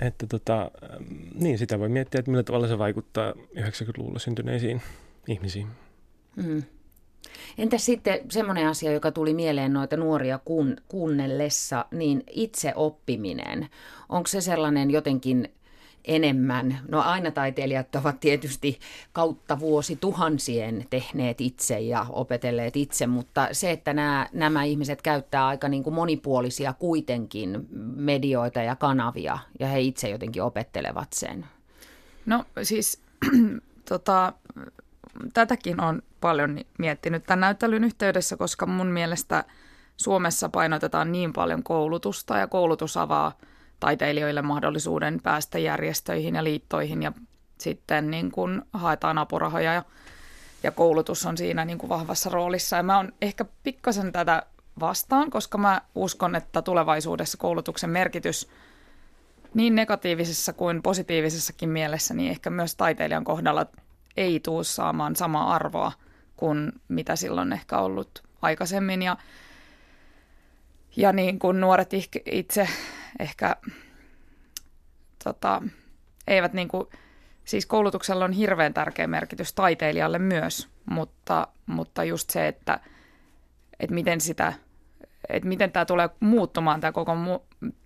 että 0.00 0.26
tota, 0.26 0.70
niin 1.34 1.58
sitä 1.58 1.78
voi 1.78 1.88
miettiä, 1.88 2.18
että 2.18 2.30
millä 2.30 2.42
tavalla 2.42 2.68
se 2.68 2.78
vaikuttaa 2.78 3.32
90-luvulla 3.32 4.18
syntyneisiin 4.18 4.82
ihmisiin. 5.28 5.66
Mm. 6.36 6.62
Entä 7.58 7.78
sitten 7.78 8.20
semmoinen 8.30 8.68
asia, 8.68 8.92
joka 8.92 9.12
tuli 9.12 9.34
mieleen 9.34 9.72
noita 9.72 9.96
nuoria 9.96 10.40
kun, 10.44 10.76
kuunnellessa, 10.88 11.84
niin 11.90 12.22
itse 12.30 12.72
oppiminen. 12.76 13.68
Onko 14.08 14.26
se 14.26 14.40
sellainen 14.40 14.90
jotenkin 14.90 15.48
enemmän. 16.04 16.78
No 16.88 17.00
aina 17.00 17.30
taiteilijat 17.30 17.94
ovat 17.94 18.20
tietysti 18.20 18.78
kautta 19.12 19.60
vuosi 19.60 19.96
tuhansien 19.96 20.86
tehneet 20.90 21.40
itse 21.40 21.80
ja 21.80 22.06
opetelleet 22.10 22.76
itse, 22.76 23.06
mutta 23.06 23.48
se, 23.52 23.70
että 23.70 23.92
nämä, 23.92 24.28
nämä 24.32 24.64
ihmiset 24.64 25.02
käyttää 25.02 25.46
aika 25.46 25.68
niin 25.68 25.82
kuin 25.82 25.94
monipuolisia 25.94 26.72
kuitenkin 26.72 27.66
medioita 27.96 28.60
ja 28.60 28.76
kanavia 28.76 29.38
ja 29.60 29.66
he 29.66 29.80
itse 29.80 30.08
jotenkin 30.08 30.42
opettelevat 30.42 31.12
sen. 31.12 31.46
No 32.26 32.44
siis 32.62 33.00
tota, 33.88 34.32
tätäkin 35.34 35.80
on 35.80 36.02
paljon 36.20 36.58
miettinyt 36.78 37.24
tämän 37.24 37.40
näyttelyn 37.40 37.84
yhteydessä, 37.84 38.36
koska 38.36 38.66
mun 38.66 38.86
mielestä 38.86 39.44
Suomessa 39.96 40.48
painotetaan 40.48 41.12
niin 41.12 41.32
paljon 41.32 41.62
koulutusta 41.62 42.38
ja 42.38 42.46
koulutus 42.46 42.96
avaa– 42.96 43.32
taiteilijoille 43.82 44.42
mahdollisuuden 44.42 45.20
päästä 45.22 45.58
järjestöihin 45.58 46.34
ja 46.34 46.44
liittoihin 46.44 47.02
ja 47.02 47.12
sitten 47.58 48.10
niin 48.10 48.30
kuin 48.30 48.62
haetaan 48.72 49.18
apurahoja 49.18 49.74
ja, 49.74 49.82
ja 50.62 50.72
koulutus 50.72 51.26
on 51.26 51.36
siinä 51.36 51.64
niin 51.64 51.78
kuin 51.78 51.88
vahvassa 51.88 52.30
roolissa. 52.30 52.76
Ja 52.76 52.82
mä 52.82 52.96
oon 52.96 53.12
ehkä 53.22 53.44
pikkasen 53.62 54.12
tätä 54.12 54.42
vastaan, 54.80 55.30
koska 55.30 55.58
mä 55.58 55.80
uskon, 55.94 56.36
että 56.36 56.62
tulevaisuudessa 56.62 57.38
koulutuksen 57.38 57.90
merkitys 57.90 58.48
niin 59.54 59.74
negatiivisessa 59.74 60.52
kuin 60.52 60.82
positiivisessakin 60.82 61.68
mielessä, 61.68 62.14
niin 62.14 62.30
ehkä 62.30 62.50
myös 62.50 62.76
taiteilijan 62.76 63.24
kohdalla 63.24 63.66
ei 64.16 64.40
tuu 64.40 64.64
saamaan 64.64 65.16
samaa 65.16 65.54
arvoa 65.54 65.92
kuin 66.36 66.72
mitä 66.88 67.16
silloin 67.16 67.52
ehkä 67.52 67.78
ollut 67.78 68.22
aikaisemmin. 68.42 69.02
Ja, 69.02 69.16
ja 70.96 71.12
niin 71.12 71.38
kuin 71.38 71.60
nuoret 71.60 71.90
itse 72.26 72.68
ehkä 73.20 73.56
tota, 75.24 75.62
eivät 76.26 76.52
niin 76.52 76.68
kuin, 76.68 76.88
siis 77.44 77.66
koulutuksella 77.66 78.24
on 78.24 78.32
hirveän 78.32 78.74
tärkeä 78.74 79.06
merkitys 79.06 79.54
taiteilijalle 79.54 80.18
myös, 80.18 80.68
mutta, 80.90 81.48
mutta 81.66 82.04
just 82.04 82.30
se, 82.30 82.48
että, 82.48 82.80
että 83.80 83.94
miten 83.94 84.20
sitä, 84.20 84.52
että 85.28 85.48
miten 85.48 85.72
tämä 85.72 85.84
tulee 85.84 86.10
muuttumaan 86.20 86.80
tämä 86.80 86.92
koko, 86.92 87.16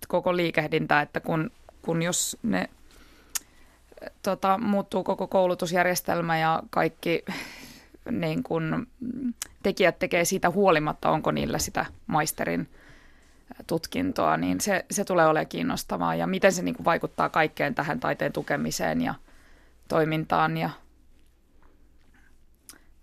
koko 0.07 0.35
liikehdintä, 0.35 1.01
että 1.01 1.19
kun, 1.19 1.51
kun 1.81 2.01
jos 2.01 2.37
ne 2.43 2.69
tota, 4.21 4.57
muuttuu 4.57 5.03
koko 5.03 5.27
koulutusjärjestelmä 5.27 6.37
ja 6.37 6.63
kaikki 6.69 7.25
niin 8.11 8.43
kun, 8.43 8.87
tekijät 9.63 9.99
tekee 9.99 10.25
siitä 10.25 10.49
huolimatta, 10.49 11.09
onko 11.09 11.31
niillä 11.31 11.57
sitä 11.59 11.85
maisterin 12.07 12.69
tutkintoa, 13.67 14.37
niin 14.37 14.61
se, 14.61 14.85
se 14.91 15.03
tulee 15.03 15.25
olemaan 15.25 15.47
kiinnostavaa 15.47 16.15
ja 16.15 16.27
miten 16.27 16.51
se 16.51 16.61
niin 16.61 16.75
kuin 16.75 16.85
vaikuttaa 16.85 17.29
kaikkeen 17.29 17.75
tähän 17.75 17.99
taiteen 17.99 18.33
tukemiseen 18.33 19.01
ja 19.01 19.13
toimintaan 19.87 20.57
ja 20.57 20.69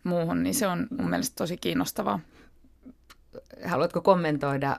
muuhun, 0.04 0.42
niin 0.42 0.54
se 0.54 0.66
on 0.66 0.86
mun 0.98 1.10
mielestä 1.10 1.34
tosi 1.36 1.56
kiinnostavaa. 1.56 2.20
Haluatko 3.64 4.00
kommentoida? 4.00 4.76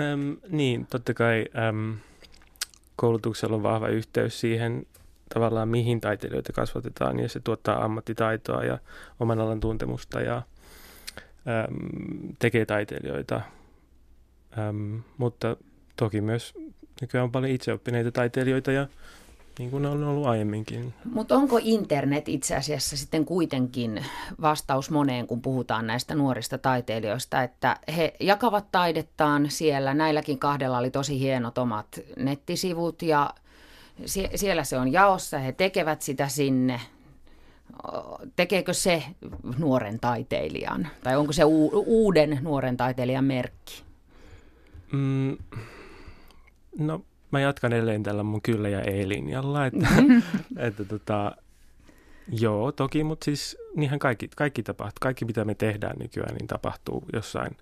Ähm, 0.00 0.32
niin, 0.48 0.86
totta 0.86 1.14
kai 1.14 1.46
ähm, 1.58 1.92
koulutuksella 2.96 3.56
on 3.56 3.62
vahva 3.62 3.88
yhteys 3.88 4.40
siihen 4.40 4.86
tavallaan 5.34 5.68
mihin 5.68 6.00
taiteilijoita 6.00 6.52
kasvatetaan 6.52 7.20
ja 7.20 7.28
se 7.28 7.40
tuottaa 7.40 7.84
ammattitaitoa 7.84 8.64
ja 8.64 8.78
oman 9.20 9.40
alan 9.40 9.60
tuntemusta 9.60 10.20
ja 10.20 10.42
ähm, 11.48 12.30
tekee 12.38 12.66
taiteilijoita 12.66 13.40
Äm, 14.58 15.02
mutta 15.18 15.56
toki 15.96 16.20
myös 16.20 16.54
nykyään 17.00 17.24
on 17.24 17.32
paljon 17.32 17.52
itseoppineita 17.52 18.12
taiteilijoita 18.12 18.72
ja 18.72 18.86
niin 19.58 19.70
kuin 19.70 19.86
on 19.86 20.04
ollut 20.04 20.26
aiemminkin. 20.26 20.94
Mutta 21.12 21.36
onko 21.36 21.58
internet 21.62 22.28
itse 22.28 22.56
asiassa 22.56 22.96
sitten 22.96 23.24
kuitenkin 23.24 24.04
vastaus 24.40 24.90
moneen, 24.90 25.26
kun 25.26 25.42
puhutaan 25.42 25.86
näistä 25.86 26.14
nuorista 26.14 26.58
taiteilijoista, 26.58 27.42
että 27.42 27.76
he 27.96 28.14
jakavat 28.20 28.72
taidettaan 28.72 29.50
siellä. 29.50 29.94
Näilläkin 29.94 30.38
kahdella 30.38 30.78
oli 30.78 30.90
tosi 30.90 31.20
hienot 31.20 31.58
omat 31.58 32.00
nettisivut 32.16 33.02
ja 33.02 33.34
Sie- 34.06 34.30
siellä 34.34 34.64
se 34.64 34.78
on 34.78 34.92
jaossa, 34.92 35.38
he 35.38 35.52
tekevät 35.52 36.02
sitä 36.02 36.28
sinne. 36.28 36.80
Tekeekö 38.36 38.72
se 38.72 39.02
nuoren 39.58 40.00
taiteilijan? 40.00 40.88
Tai 41.02 41.16
onko 41.16 41.32
se 41.32 41.44
u- 41.44 41.84
uuden 41.86 42.38
nuoren 42.42 42.76
taiteilijan 42.76 43.24
merkki? 43.24 43.82
Mm, 44.92 45.36
no, 46.78 47.04
mä 47.30 47.40
jatkan 47.40 47.72
edelleen 47.72 48.02
tällä 48.02 48.22
mun 48.22 48.42
kyllä 48.42 48.68
ja 48.68 48.80
ei-linjalla. 48.80 49.66
Että, 49.66 49.88
että 50.66 50.84
tota, 50.84 51.36
joo, 52.28 52.72
toki, 52.72 53.04
mutta 53.04 53.24
siis 53.24 53.56
niinhän 53.76 53.98
kaikki, 53.98 54.28
kaikki 54.36 54.62
tapahtuu. 54.62 54.98
Kaikki, 55.00 55.24
mitä 55.24 55.44
me 55.44 55.54
tehdään 55.54 55.96
nykyään, 55.98 56.34
niin 56.34 56.46
tapahtuu 56.46 57.04
jossain 57.12 57.56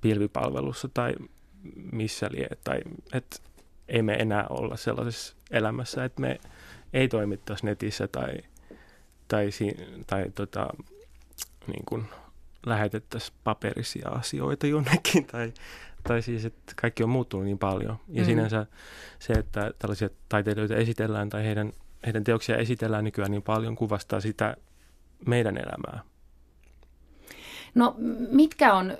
pilvipalvelussa 0.00 0.88
tai 0.94 1.14
missä 1.92 2.28
lie. 2.32 2.48
Tai, 2.64 2.80
et 3.12 3.42
ei 3.88 4.02
me 4.02 4.14
enää 4.14 4.46
olla 4.50 4.76
sellaisessa 4.76 5.36
elämässä, 5.50 6.04
että 6.04 6.20
me 6.20 6.40
ei 6.92 7.08
toimittaisi 7.08 7.66
netissä 7.66 8.08
tai, 8.08 8.36
tai, 9.28 9.50
tai 10.06 10.30
tota, 10.34 10.68
niin 11.66 11.84
kuin 11.86 12.04
lähetettäisiin 12.66 13.36
paperisia 13.44 14.08
asioita 14.08 14.66
jonnekin 14.66 15.24
tai, 15.24 15.52
tai 16.02 16.22
siis, 16.22 16.44
että 16.44 16.72
kaikki 16.80 17.02
on 17.02 17.08
muuttunut 17.08 17.46
niin 17.46 17.58
paljon. 17.58 17.96
Ja 18.08 18.22
mm. 18.22 18.26
sinänsä 18.26 18.66
se, 19.18 19.32
että 19.32 19.70
tällaisia 19.78 20.08
taiteilijoita 20.28 20.76
esitellään 20.76 21.28
tai 21.28 21.44
heidän, 21.44 21.72
heidän 22.06 22.24
teoksia 22.24 22.56
esitellään 22.56 23.04
nykyään 23.04 23.30
niin 23.30 23.42
paljon, 23.42 23.76
kuvastaa 23.76 24.20
sitä 24.20 24.56
meidän 25.26 25.56
elämää. 25.56 26.02
No 27.74 27.94
mitkä 28.30 28.74
on, 28.74 28.92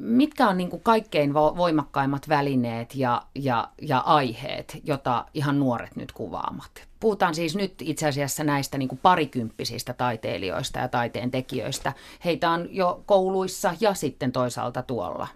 mitkä 0.00 0.48
on 0.48 0.56
niin 0.56 0.70
kuin 0.70 0.82
kaikkein 0.82 1.34
voimakkaimmat 1.34 2.28
välineet 2.28 2.94
ja, 2.94 3.22
ja, 3.34 3.68
ja 3.82 3.98
aiheet, 3.98 4.78
jota 4.84 5.24
ihan 5.34 5.58
nuoret 5.58 5.96
nyt 5.96 6.12
kuvaamat? 6.12 6.88
Puhutaan 7.00 7.34
siis 7.34 7.56
nyt 7.56 7.74
itse 7.80 8.08
asiassa 8.08 8.44
näistä 8.44 8.78
niin 8.78 8.88
kuin 8.88 8.98
parikymppisistä 9.02 9.92
taiteilijoista 9.92 10.78
ja 10.78 10.88
taiteen 10.88 11.30
tekijöistä. 11.30 11.92
Heitä 12.24 12.50
on 12.50 12.68
jo 12.70 13.02
kouluissa 13.06 13.74
ja 13.80 13.94
sitten 13.94 14.32
toisaalta 14.32 14.82
tuolla. 14.82 15.28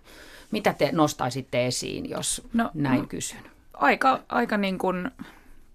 Mitä 0.50 0.72
te 0.72 0.90
nostaisitte 0.92 1.66
esiin, 1.66 2.10
jos 2.10 2.48
no, 2.52 2.70
näin 2.74 3.08
kysyn? 3.08 3.50
Aika, 3.74 4.22
aika 4.28 4.56
niin 4.56 4.78
kuin 4.78 5.10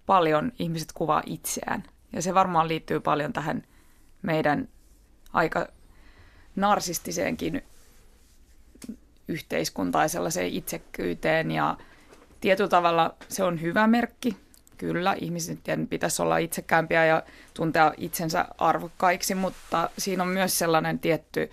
paljon 0.06 0.52
ihmiset 0.58 0.92
kuvaa 0.92 1.22
itseään. 1.26 1.82
Ja 2.12 2.22
se 2.22 2.34
varmaan 2.34 2.68
liittyy 2.68 3.00
paljon 3.00 3.32
tähän 3.32 3.64
meidän 4.22 4.68
aika 5.32 5.66
narsistiseenkin 6.56 7.62
yhteiskuntaan 9.28 10.04
ja 10.04 10.08
sellaiseen 10.08 10.52
itsekkyyteen. 10.52 11.50
Ja 11.50 11.76
tietyllä 12.40 12.68
tavalla 12.68 13.14
se 13.28 13.44
on 13.44 13.60
hyvä 13.60 13.86
merkki. 13.86 14.36
Kyllä, 14.78 15.16
ihmisten 15.20 15.88
pitäisi 15.88 16.22
olla 16.22 16.38
itsekäämpiä 16.38 17.06
ja 17.06 17.22
tuntea 17.54 17.94
itsensä 17.96 18.48
arvokkaiksi, 18.58 19.34
mutta 19.34 19.90
siinä 19.98 20.22
on 20.22 20.28
myös 20.28 20.58
sellainen 20.58 20.98
tietty, 20.98 21.50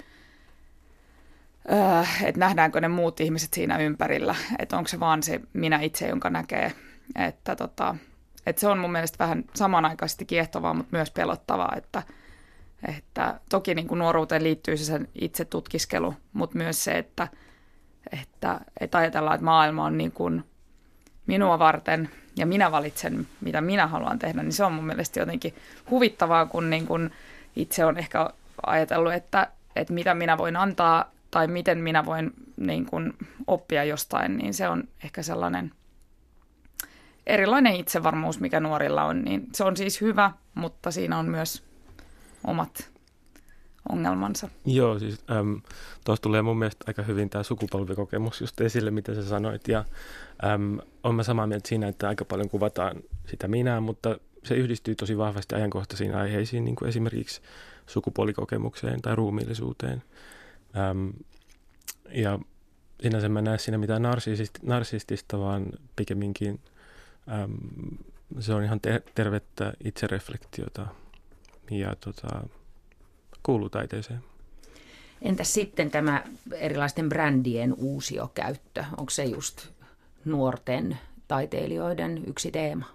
äh, 1.72 2.24
että 2.24 2.40
nähdäänkö 2.40 2.82
ne 2.82 2.88
muut 2.88 3.20
ihmiset 3.20 3.54
siinä 3.54 3.78
ympärillä, 3.78 4.36
että 4.60 4.78
onko 4.78 4.88
se 4.88 5.00
vaan 5.00 5.24
se 5.24 5.42
minä 5.54 5.80
itse, 5.82 6.08
jonka 6.08 6.30
näkee. 6.30 6.72
Että, 7.16 7.56
tota, 7.56 7.96
että 8.46 8.60
se 8.60 8.68
on 8.68 8.78
mun 8.78 8.92
mielestä 8.92 9.20
vähän 9.20 9.44
samanaikaisesti 9.56 10.26
kiehtovaa, 10.26 10.74
mutta 10.74 10.98
myös 10.98 11.12
pelottavaa, 11.12 11.74
että– 11.78 12.04
että 12.88 13.40
toki 13.50 13.76
niin 13.76 13.88
kuin 13.88 14.00
nuoruuteen 14.00 14.44
liittyy 14.44 14.78
se 14.78 14.86
sen 14.86 15.08
itse 15.16 15.46
tutkiskelu, 15.46 16.14
mutta 16.34 16.58
myös 16.58 16.84
se, 16.84 16.98
että, 16.98 17.28
että, 18.22 18.60
että 18.80 18.98
ajatellaan, 18.98 19.36
että 19.36 19.46
maailma 19.46 19.86
on 19.86 19.98
niin 19.98 20.12
kuin 20.12 20.44
minua 21.28 21.60
varten 21.60 22.10
ja 22.36 22.46
minä 22.46 22.72
valitsen, 22.72 23.28
mitä 23.42 23.62
minä 23.62 23.88
haluan 23.88 24.20
tehdä, 24.20 24.44
niin 24.44 24.54
se 24.54 24.64
on 24.64 24.74
mun 24.74 24.86
mielestä 24.86 25.20
jotenkin 25.20 25.56
huvittavaa, 25.90 26.46
kun 26.46 26.70
niin 26.70 26.88
kuin 26.88 27.12
itse 27.56 27.86
on 27.86 27.98
ehkä 27.98 28.30
ajatellut, 28.66 29.14
että, 29.14 29.48
että 29.76 29.94
mitä 29.94 30.14
minä 30.14 30.38
voin 30.38 30.56
antaa 30.56 31.12
tai 31.34 31.48
miten 31.48 31.78
minä 31.78 32.06
voin 32.06 32.32
niin 32.58 32.86
kuin 32.86 33.14
oppia 33.48 33.84
jostain, 33.84 34.38
niin 34.38 34.54
se 34.54 34.70
on 34.70 34.84
ehkä 35.04 35.24
sellainen 35.24 35.72
erilainen 37.28 37.76
itsevarmuus, 37.76 38.40
mikä 38.40 38.60
nuorilla 38.60 39.04
on. 39.04 39.22
Niin 39.22 39.48
se 39.54 39.64
on 39.64 39.78
siis 39.78 40.02
hyvä, 40.02 40.32
mutta 40.56 40.92
siinä 40.92 41.18
on 41.20 41.30
myös 41.30 41.64
omat 42.48 42.92
ongelmansa. 43.90 44.50
Joo, 44.66 45.00
siis 45.00 45.20
äm, 45.32 45.62
tuossa 46.06 46.24
tulee 46.24 46.42
mun 46.42 46.60
mielestä 46.60 46.84
aika 46.88 47.02
hyvin 47.02 47.30
tämä 47.30 47.44
sukupolvikokemus 47.44 48.42
just 48.42 48.62
esille, 48.62 48.92
mitä 48.92 49.16
sä 49.16 49.24
sanoit. 49.24 49.68
Ja 49.68 49.86
äm, 50.44 50.80
on 51.04 51.16
mä 51.16 51.24
samaa 51.24 51.48
mieltä 51.48 51.70
siinä, 51.70 51.88
että 51.88 52.08
aika 52.08 52.26
paljon 52.26 52.50
kuvataan 52.50 52.96
sitä 53.28 53.48
minää, 53.48 53.80
mutta 53.80 54.18
se 54.44 54.56
yhdistyy 54.56 54.96
tosi 54.96 55.18
vahvasti 55.18 55.56
ajankohtaisiin 55.56 56.16
aiheisiin, 56.16 56.66
niin 56.66 56.76
kuin 56.76 56.90
esimerkiksi 56.90 57.42
sukupuolikokemukseen 57.88 59.02
tai 59.02 59.16
ruumiillisuuteen. 59.16 60.04
Äm, 60.78 61.14
ja 62.10 62.40
sinänsä 63.02 63.30
mä 63.30 63.42
näe 63.42 63.58
siinä 63.58 63.78
mitään 63.78 64.02
narsistista, 64.02 64.60
narsistista 64.64 65.40
vaan 65.40 65.66
pikemminkin 65.96 66.60
äm, 67.44 67.58
se 68.40 68.54
on 68.54 68.64
ihan 68.64 68.80
te- 68.80 69.04
tervettä 69.16 69.74
itsereflektiota 69.84 70.88
ja 71.72 71.96
tota, 72.00 72.28
kuuluu 73.44 73.70
taiteeseen. 73.70 74.24
Entäs 75.22 75.54
sitten 75.54 75.92
tämä 75.92 76.24
erilaisten 76.52 77.10
brändien 77.10 77.74
uusiokäyttö? 77.78 78.86
Onko 78.98 79.10
se 79.10 79.24
just 79.24 79.68
nuorten 80.26 80.98
taiteilijoiden 81.28 82.24
yksi 82.28 82.52
teema? 82.52 82.86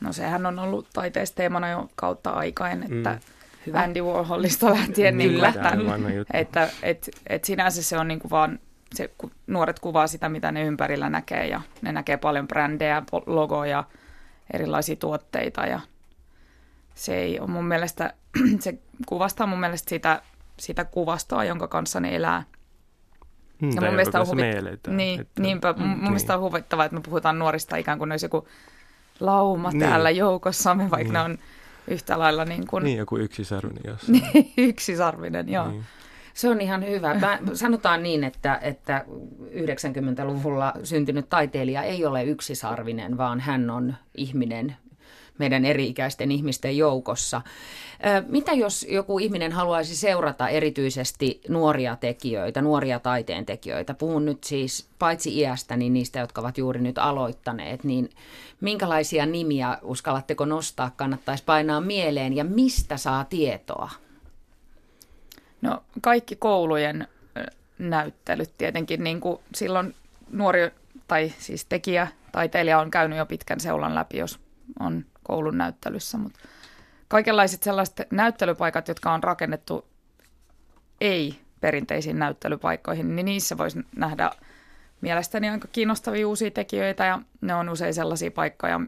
No 0.00 0.12
sehän 0.12 0.46
on 0.46 0.58
ollut 0.58 0.86
taiteisteemana 0.92 1.70
jo 1.70 1.88
kautta 1.94 2.30
aikain, 2.30 2.82
että 2.82 3.12
mm. 3.12 3.35
Hyvä. 3.66 3.80
Andy 3.80 4.00
Warholista 4.00 4.70
lähtien, 4.70 5.18
niin, 5.18 5.32
niin 5.32 5.44
että, 5.44 5.78
että 6.32 6.68
et, 6.82 7.10
et 7.26 7.44
sinänsä 7.44 7.82
se 7.82 7.98
on 7.98 8.08
niin 8.08 8.20
kuin 8.20 8.30
vaan, 8.30 8.58
se, 8.94 9.10
kun 9.18 9.30
nuoret 9.46 9.78
kuvaa 9.78 10.06
sitä, 10.06 10.28
mitä 10.28 10.52
ne 10.52 10.64
ympärillä 10.64 11.10
näkee 11.10 11.46
ja 11.46 11.60
ne 11.82 11.92
näkee 11.92 12.16
paljon 12.16 12.48
brändejä, 12.48 13.02
logoja, 13.26 13.84
erilaisia 14.52 14.96
tuotteita 14.96 15.66
ja 15.66 15.80
se 16.94 17.16
ei 17.16 17.40
ole 17.40 17.50
mun 17.50 17.64
mielestä, 17.64 18.14
se 18.60 18.78
kuvastaa 19.06 19.46
mun 19.46 19.60
mielestä 19.60 19.90
sitä, 19.90 20.22
sitä 20.58 20.84
kuvastoa, 20.84 21.44
jonka 21.44 21.68
kanssa 21.68 22.00
ne 22.00 22.16
elää. 22.16 22.42
Hmm, 23.60 23.70
ja 23.74 23.80
mun 23.80 23.90
mielestä 23.90 24.20
on 24.20 24.26
huvit... 24.26 24.44
niin, 24.88 25.20
että... 25.20 25.42
niinpä, 25.42 25.72
mm, 25.72 25.82
mun 25.82 25.90
niin. 25.90 26.02
mielestä 26.02 26.34
on 26.34 26.40
huvittavaa, 26.40 26.84
että 26.84 26.96
me 26.96 27.00
puhutaan 27.00 27.38
nuorista 27.38 27.76
ikään 27.76 27.98
kuin 27.98 28.08
ne 28.08 28.12
olisi 28.12 28.26
joku 28.26 28.48
lauma 29.20 29.70
niin. 29.70 29.80
täällä 29.80 30.10
joukossamme, 30.10 30.90
vaikka 30.90 30.96
niin. 30.96 31.12
ne 31.12 31.20
on 31.20 31.38
yhtä 31.88 32.18
lailla 32.18 32.44
niin 32.44 32.66
kuin... 32.66 32.84
Niin, 32.84 32.98
joku 32.98 33.18
yksisarvinen 33.18 33.82
jossain. 33.86 34.22
yksisarvinen, 34.56 35.48
joo. 35.48 35.68
Niin. 35.68 35.84
Se 36.34 36.48
on 36.48 36.60
ihan 36.60 36.86
hyvä. 36.86 37.14
Mä, 37.14 37.38
sanotaan 37.54 38.02
niin, 38.02 38.24
että, 38.24 38.58
että 38.62 39.04
90-luvulla 39.40 40.72
syntynyt 40.84 41.28
taiteilija 41.28 41.82
ei 41.82 42.04
ole 42.04 42.24
yksisarvinen, 42.24 43.16
vaan 43.16 43.40
hän 43.40 43.70
on 43.70 43.94
ihminen 44.14 44.76
meidän 45.38 45.64
eri-ikäisten 45.64 46.32
ihmisten 46.32 46.76
joukossa. 46.76 47.42
Mitä 48.28 48.52
jos 48.52 48.86
joku 48.88 49.18
ihminen 49.18 49.52
haluaisi 49.52 49.96
seurata 49.96 50.48
erityisesti 50.48 51.40
nuoria 51.48 51.96
tekijöitä, 51.96 52.62
nuoria 52.62 53.00
taiteen 53.00 53.46
tekijöitä? 53.46 53.94
Puhun 53.94 54.24
nyt 54.24 54.44
siis 54.44 54.88
paitsi 54.98 55.38
iästä, 55.38 55.76
niin 55.76 55.92
niistä, 55.92 56.18
jotka 56.18 56.40
ovat 56.40 56.58
juuri 56.58 56.80
nyt 56.80 56.98
aloittaneet, 56.98 57.84
niin 57.84 58.10
minkälaisia 58.60 59.26
nimiä 59.26 59.78
uskallatteko 59.82 60.44
nostaa, 60.44 60.90
kannattaisi 60.96 61.44
painaa 61.44 61.80
mieleen 61.80 62.36
ja 62.36 62.44
mistä 62.44 62.96
saa 62.96 63.24
tietoa? 63.24 63.90
No 65.62 65.82
kaikki 66.00 66.36
koulujen 66.36 67.08
näyttelyt 67.78 68.50
tietenkin, 68.58 69.04
niin 69.04 69.20
kuin 69.20 69.38
silloin 69.54 69.94
nuori 70.30 70.70
tai 71.08 71.32
siis 71.38 71.64
tekijä, 71.64 72.08
taiteilija 72.32 72.80
on 72.80 72.90
käynyt 72.90 73.18
jo 73.18 73.26
pitkän 73.26 73.60
seulan 73.60 73.94
läpi, 73.94 74.18
jos 74.18 74.40
on 74.80 75.04
koulun 75.26 75.58
näyttelyssä, 75.58 76.18
mutta 76.18 76.38
kaikenlaiset 77.08 77.62
sellaiset 77.62 78.02
näyttelypaikat, 78.10 78.88
jotka 78.88 79.12
on 79.12 79.22
rakennettu 79.22 79.88
ei 81.00 81.40
perinteisiin 81.60 82.18
näyttelypaikkoihin, 82.18 83.16
niin 83.16 83.26
niissä 83.26 83.58
voisi 83.58 83.78
nähdä 83.96 84.30
mielestäni 85.00 85.48
aika 85.48 85.68
kiinnostavia 85.72 86.28
uusia 86.28 86.50
tekijöitä 86.50 87.04
ja 87.04 87.18
ne 87.40 87.54
on 87.54 87.68
usein 87.68 87.94
sellaisia 87.94 88.30
paikkoja, 88.30 88.80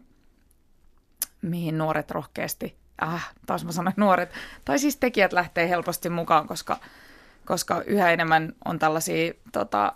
mihin 1.42 1.78
nuoret 1.78 2.10
rohkeasti, 2.10 2.76
äh, 3.02 3.30
taas 3.46 3.64
mä 3.64 3.72
sanoin 3.72 3.94
nuoret, 3.96 4.30
tai 4.64 4.78
siis 4.78 4.96
tekijät 4.96 5.32
lähtee 5.32 5.68
helposti 5.68 6.10
mukaan, 6.10 6.46
koska, 6.46 6.78
koska 7.44 7.82
yhä 7.82 8.10
enemmän 8.10 8.52
on 8.64 8.78
tällaisia 8.78 9.32
tota, 9.52 9.92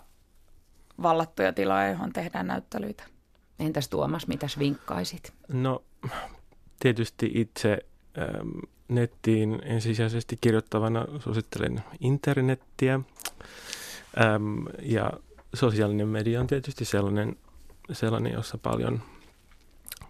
vallattuja 1.01 1.53
tiloja, 1.53 1.89
johon 1.89 2.13
tehdään 2.13 2.47
näyttelyitä. 2.47 3.03
Entäs 3.59 3.89
Tuomas, 3.89 4.27
mitäs 4.27 4.59
vinkkaisit? 4.59 5.33
No 5.47 5.83
tietysti 6.83 7.31
itse 7.33 7.77
ähm, 8.17 8.49
nettiin 8.87 9.61
ensisijaisesti 9.65 10.37
kirjoittavana 10.41 11.05
suosittelen 11.19 11.83
internettiä. 11.99 12.93
Ähm, 12.93 14.65
ja 14.81 15.11
sosiaalinen 15.53 16.07
media 16.07 16.39
on 16.39 16.47
tietysti 16.47 16.85
sellainen, 16.85 17.35
sellainen, 17.91 18.33
jossa 18.33 18.57
paljon 18.57 19.01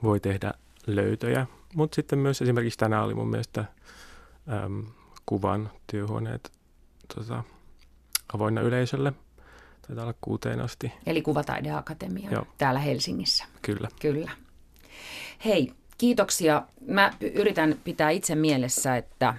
voi 0.04 0.20
tehdä 0.20 0.54
löytöjä. 0.88 1.48
Mutta 1.76 1.96
sitten 1.96 2.20
myös 2.20 2.42
esimerkiksi 2.42 2.80
tänään 2.80 3.04
oli 3.04 3.14
mun 3.14 3.30
mielestä 3.30 3.66
äm, 4.66 4.86
kuvan 5.26 5.72
työhuoneet 5.88 6.52
tota, 7.16 7.44
avoinna 8.34 8.62
yleisölle. 8.62 9.14
Taitaa 9.88 10.04
olla 10.04 10.16
kuuteen 10.22 10.62
asti. 10.62 10.92
Eli 11.06 11.22
Kuvataideakatemia 11.22 12.32
Joo. 12.32 12.48
täällä 12.58 12.80
Helsingissä. 12.80 13.46
Kyllä. 13.62 13.88
Kyllä. 14.02 14.32
Hei, 15.46 15.74
kiitoksia. 15.98 16.64
Mä 16.88 17.12
yritän 17.34 17.76
pitää 17.84 18.10
itse 18.10 18.36
mielessä, 18.36 18.98
että 18.98 19.34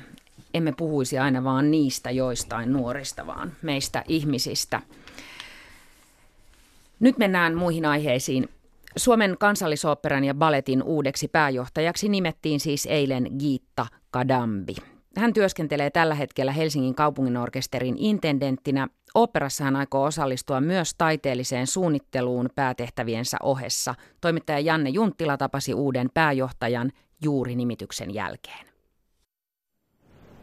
emme 0.55 0.73
puhuisi 0.73 1.19
aina 1.19 1.45
vaan 1.45 1.71
niistä 1.71 2.11
joistain 2.11 2.73
nuorista, 2.73 3.27
vaan 3.27 3.53
meistä 3.63 4.05
ihmisistä. 4.09 4.81
Nyt 7.01 7.19
mennään 7.19 7.55
muihin 7.55 7.85
aiheisiin. 7.85 8.49
Suomen 8.97 9.37
kansallisoopperan 9.39 10.25
ja 10.25 10.35
balletin 10.35 10.83
uudeksi 10.83 11.29
pääjohtajaksi 11.29 12.09
nimettiin 12.09 12.61
siis 12.61 12.87
eilen 12.87 13.29
Giitta 13.39 13.87
Kadambi. 14.11 14.75
Hän 15.17 15.33
työskentelee 15.33 15.91
tällä 15.91 16.15
hetkellä 16.15 16.53
Helsingin 16.53 16.95
kaupunginorkesterin 16.95 17.95
intendenttinä. 17.99 18.89
Oopperassa 19.15 19.65
hän 19.65 19.77
aikoo 19.77 20.05
osallistua 20.05 20.61
myös 20.61 20.95
taiteelliseen 20.99 21.67
suunnitteluun 21.67 22.49
päätehtäviensä 22.55 23.37
ohessa. 23.43 23.95
Toimittaja 24.21 24.61
Janne 24.61 24.91
Junttila 24.91 25.37
tapasi 25.37 25.75
uuden 25.75 26.11
pääjohtajan 26.15 26.93
juuri 27.23 27.55
nimityksen 27.55 28.15
jälkeen. 28.15 28.67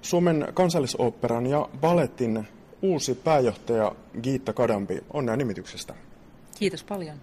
Suomen 0.01 0.47
kansallisoopperan 0.53 1.45
ja 1.45 1.69
balletin 1.82 2.47
uusi 2.82 3.15
pääjohtaja 3.15 3.95
Giitta 4.24 4.53
Kadambi. 4.53 5.01
Onnea 5.13 5.36
nimityksestä. 5.36 5.93
Kiitos 6.59 6.84
paljon. 6.84 7.17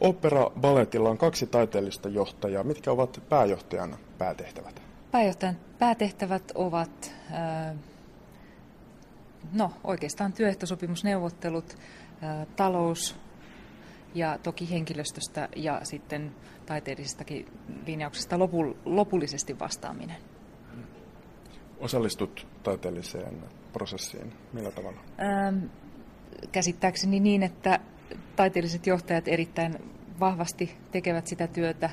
Opera 0.00 0.50
Balletilla 0.60 1.10
on 1.10 1.18
kaksi 1.18 1.46
taiteellista 1.46 2.08
johtajaa. 2.08 2.64
Mitkä 2.64 2.92
ovat 2.92 3.22
pääjohtajan 3.28 3.96
päätehtävät? 4.18 4.79
Pääjohtajan 5.10 5.56
päätehtävät 5.78 6.52
ovat 6.54 7.14
no, 9.52 9.72
oikeastaan 9.84 10.32
työehtosopimusneuvottelut, 10.32 11.76
talous 12.56 13.16
ja 14.14 14.38
toki 14.42 14.70
henkilöstöstä 14.70 15.48
ja 15.56 15.80
sitten 15.82 16.34
taiteellisistakin 16.66 17.46
linjauksista 17.86 18.38
lopullisesti 18.84 19.58
vastaaminen. 19.58 20.16
Osallistut 21.78 22.46
taiteelliseen 22.62 23.44
prosessiin 23.72 24.32
millä 24.52 24.70
tavalla? 24.70 25.00
Käsittääkseni 26.52 27.20
niin, 27.20 27.42
että 27.42 27.80
taiteelliset 28.36 28.86
johtajat 28.86 29.28
erittäin 29.28 29.78
vahvasti 30.20 30.76
tekevät 30.90 31.26
sitä 31.26 31.46
työtä 31.46 31.90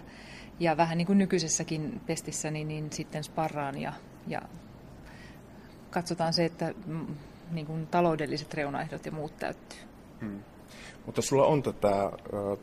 ja 0.60 0.78
vähän 0.78 0.98
niin 0.98 1.06
kuin 1.06 1.18
nykyisessäkin 1.18 2.02
pestissä, 2.06 2.52
niin, 2.52 2.68
niin 2.68 2.92
sitten 2.94 3.24
sparraan 3.24 3.82
ja, 3.82 3.94
ja 4.28 4.42
katsotaan 5.90 6.34
se, 6.34 6.46
että 6.46 6.74
niin 7.52 7.66
kuin 7.66 7.88
taloudelliset 7.88 8.54
reunaehdot 8.54 9.06
ja 9.06 9.12
muut 9.12 9.38
täyttyy. 9.38 9.80
Hmm. 10.22 10.40
Mutta 11.06 11.22
sulla 11.22 11.46
on 11.46 11.64
tätä 11.64 12.12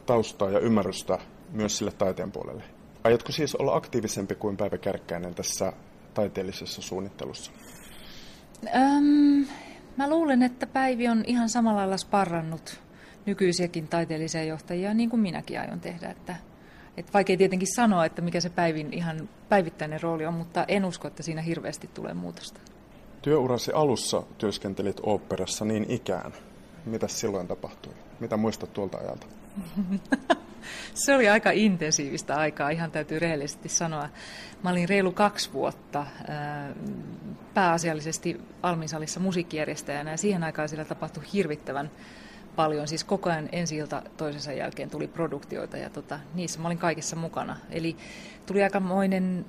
taustaa 0.07 0.51
ja 0.51 0.59
ymmärrystä 0.59 1.18
myös 1.53 1.78
sille 1.78 1.92
taiteen 1.92 2.32
puolelle. 2.32 2.62
Aiotko 3.05 3.32
siis 3.32 3.55
olla 3.55 3.76
aktiivisempi 3.76 4.34
kuin 4.34 4.57
Päivä 4.57 4.78
Kärkkäinen 4.78 5.34
tässä 5.34 5.72
taiteellisessa 6.14 6.82
suunnittelussa? 6.82 7.53
Öm, 8.74 9.47
mä 9.97 10.11
luulen, 10.11 10.42
että 10.42 10.66
Päivi 10.66 11.09
on 11.09 11.24
ihan 11.26 11.49
samalla 11.49 11.78
lailla 11.78 11.97
sparrannut 11.97 12.80
nykyisiäkin 13.26 13.88
taiteellisia 13.88 14.45
johtajia, 14.45 14.95
niin 14.95 15.11
kuin 15.11 15.20
minäkin 15.20 15.61
aion 15.61 15.80
tehdä. 15.80 16.11
Että, 16.11 16.36
että 16.97 17.12
vaikea 17.12 17.36
tietenkin 17.36 17.74
sanoa, 17.74 18.05
että 18.05 18.22
mikä 18.22 18.40
se 18.40 18.51
Päivin 18.51 18.92
ihan 18.92 19.28
päivittäinen 19.49 20.03
rooli 20.03 20.26
on, 20.26 20.34
mutta 20.34 20.64
en 20.68 20.84
usko, 20.84 21.09
että 21.09 21.22
siinä 21.22 21.42
hirveästi 21.42 21.90
tulee 21.95 22.14
muutosta. 22.14 22.61
Työurasi 23.22 23.72
alussa 23.72 24.22
työskentelit 24.38 25.01
oopperassa 25.03 25.64
niin 25.64 25.86
ikään. 25.88 26.32
Mitä 26.84 27.09
silloin 27.09 27.49
tapahtui? 27.49 27.92
Mitä 28.20 28.36
muistat 28.36 28.72
tuolta 28.72 28.99
ajalta? 28.99 29.26
se 30.95 31.14
oli 31.14 31.28
aika 31.28 31.51
intensiivistä 31.51 32.36
aikaa, 32.36 32.70
ihan 32.70 32.90
täytyy 32.90 33.18
rehellisesti 33.18 33.68
sanoa. 33.68 34.09
Mä 34.62 34.70
olin 34.70 34.88
reilu 34.88 35.12
kaksi 35.12 35.53
vuotta 35.53 36.07
pääasiallisesti 37.55 38.40
Alminsalissa 38.62 39.20
musiikkijärjestäjänä 39.20 40.11
ja 40.11 40.16
siihen 40.16 40.45
aikaan 40.45 40.68
siellä 40.68 40.84
tapahtui 40.84 41.22
hirvittävän 41.32 41.90
paljon. 42.57 42.88
Siis 42.88 43.05
koko 43.05 43.30
ajan 43.30 43.48
ensi 43.52 43.76
ilta 43.76 44.02
toisensa 44.16 44.52
jälkeen 44.52 44.90
tuli 44.90 45.07
produktioita 45.07 45.76
ja 45.76 45.90
tota, 45.90 46.20
niissä 46.34 46.61
mä 46.61 46.68
olin 46.68 46.78
kaikessa 46.78 47.16
mukana. 47.16 47.57
Eli 47.70 47.96
tuli 48.46 48.62
aikamoinen 48.62 49.46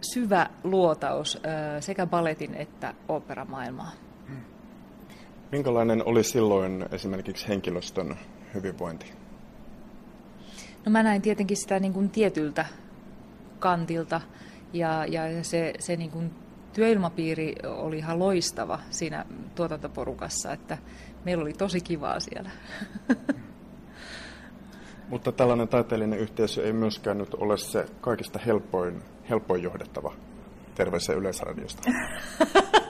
syvä 0.00 0.50
luotaus 0.64 1.42
sekä 1.80 2.06
balletin 2.06 2.54
että 2.54 2.94
operamaailmaa. 3.08 3.92
Minkälainen 5.52 6.06
oli 6.06 6.24
silloin 6.24 6.86
esimerkiksi 6.92 7.48
henkilöstön 7.48 8.16
hyvinvointi? 8.54 9.12
No 10.84 10.92
mä 10.92 11.02
näin 11.02 11.22
tietenkin 11.22 11.56
sitä 11.56 11.80
niin 11.80 11.92
kuin 11.92 12.10
tietyltä 12.10 12.66
kantilta 13.58 14.20
ja, 14.72 15.06
ja 15.06 15.44
se, 15.44 15.72
se 15.78 15.96
niin 15.96 16.10
kuin 16.10 16.30
työilmapiiri 16.72 17.54
oli 17.66 17.98
ihan 17.98 18.18
loistava 18.18 18.78
siinä 18.90 19.24
tuotantoporukassa, 19.54 20.52
että 20.52 20.78
meillä 21.24 21.42
oli 21.42 21.52
tosi 21.52 21.80
kivaa 21.80 22.20
siellä. 22.20 22.50
Mutta 25.08 25.32
tällainen 25.32 25.68
taiteellinen 25.68 26.18
yhteisö 26.18 26.64
ei 26.64 26.72
myöskään 26.72 27.18
nyt 27.18 27.34
ole 27.34 27.56
se 27.58 27.86
kaikista 28.00 28.38
helpoin, 28.46 29.02
helpoin 29.30 29.62
johdettava. 29.62 30.14
Terveisiä 30.74 31.14
Yleisradiosta. 31.14 31.82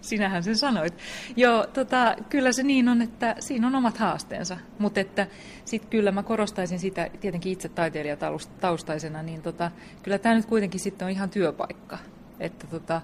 Sinähän 0.00 0.42
sen 0.42 0.56
sanoit. 0.56 0.94
Joo, 1.36 1.66
tota, 1.66 2.16
kyllä 2.28 2.52
se 2.52 2.62
niin 2.62 2.88
on, 2.88 3.02
että 3.02 3.36
siinä 3.38 3.66
on 3.66 3.74
omat 3.74 3.98
haasteensa. 3.98 4.56
Mutta 4.78 5.00
että 5.00 5.26
sitten 5.64 5.90
kyllä 5.90 6.12
mä 6.12 6.22
korostaisin 6.22 6.78
sitä 6.78 7.10
tietenkin 7.20 7.52
itse 7.52 7.68
taiteilijataustaisena, 7.68 9.22
niin 9.22 9.42
tota, 9.42 9.70
kyllä 10.02 10.18
tämä 10.18 10.34
nyt 10.34 10.46
kuitenkin 10.46 10.80
sitten 10.80 11.06
on 11.06 11.12
ihan 11.12 11.30
työpaikka. 11.30 11.98
Että 12.40 12.66
tota, 12.66 13.00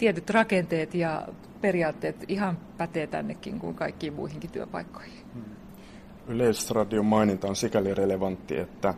tietyt 0.00 0.30
rakenteet 0.30 0.94
ja 0.94 1.28
periaatteet 1.60 2.16
ihan 2.28 2.58
pätee 2.78 3.06
tännekin 3.06 3.58
kuin 3.60 3.74
kaikkiin 3.74 4.12
muihinkin 4.12 4.50
työpaikkoihin. 4.50 5.12
Hmm. 5.34 5.44
Yleisradion 6.28 7.06
maininta 7.06 7.48
on 7.48 7.56
sikäli 7.56 7.94
relevantti, 7.94 8.58
että 8.58 8.94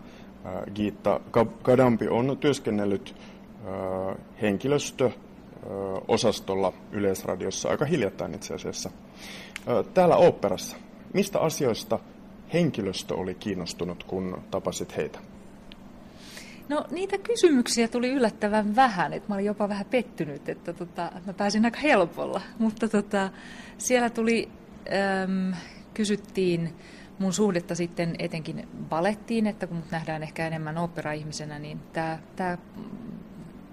Giitta 0.74 1.20
Kadampi 1.62 2.08
on 2.08 2.36
työskennellyt 2.40 3.14
henkilöstö 4.42 5.10
osastolla 6.08 6.72
Yleisradiossa 6.92 7.68
aika 7.68 7.84
hiljattain 7.84 8.34
itse 8.34 8.54
asiassa. 8.54 8.90
Täällä 9.94 10.16
oopperassa, 10.16 10.76
mistä 11.14 11.40
asioista 11.40 11.98
henkilöstö 12.52 13.14
oli 13.14 13.34
kiinnostunut, 13.34 14.04
kun 14.04 14.42
tapasit 14.50 14.96
heitä? 14.96 15.18
No 16.72 16.84
niitä 16.90 17.18
kysymyksiä 17.18 17.88
tuli 17.88 18.10
yllättävän 18.10 18.76
vähän, 18.76 19.12
että 19.12 19.28
mä 19.28 19.34
olin 19.34 19.46
jopa 19.46 19.68
vähän 19.68 19.86
pettynyt, 19.86 20.48
että 20.48 20.72
tota, 20.72 21.12
mä 21.26 21.32
pääsin 21.32 21.64
aika 21.64 21.80
helpolla. 21.80 22.40
Mutta 22.58 22.88
tota, 22.88 23.30
siellä 23.78 24.10
tuli, 24.10 24.48
äm, 25.22 25.54
kysyttiin 25.94 26.74
mun 27.18 27.32
suhdetta 27.32 27.74
sitten 27.74 28.16
etenkin 28.18 28.68
balettiin, 28.88 29.46
että 29.46 29.66
kun 29.66 29.76
mut 29.76 29.90
nähdään 29.90 30.22
ehkä 30.22 30.46
enemmän 30.46 30.78
opera-ihmisenä, 30.78 31.58
niin 31.58 31.80
tämä 32.36 32.58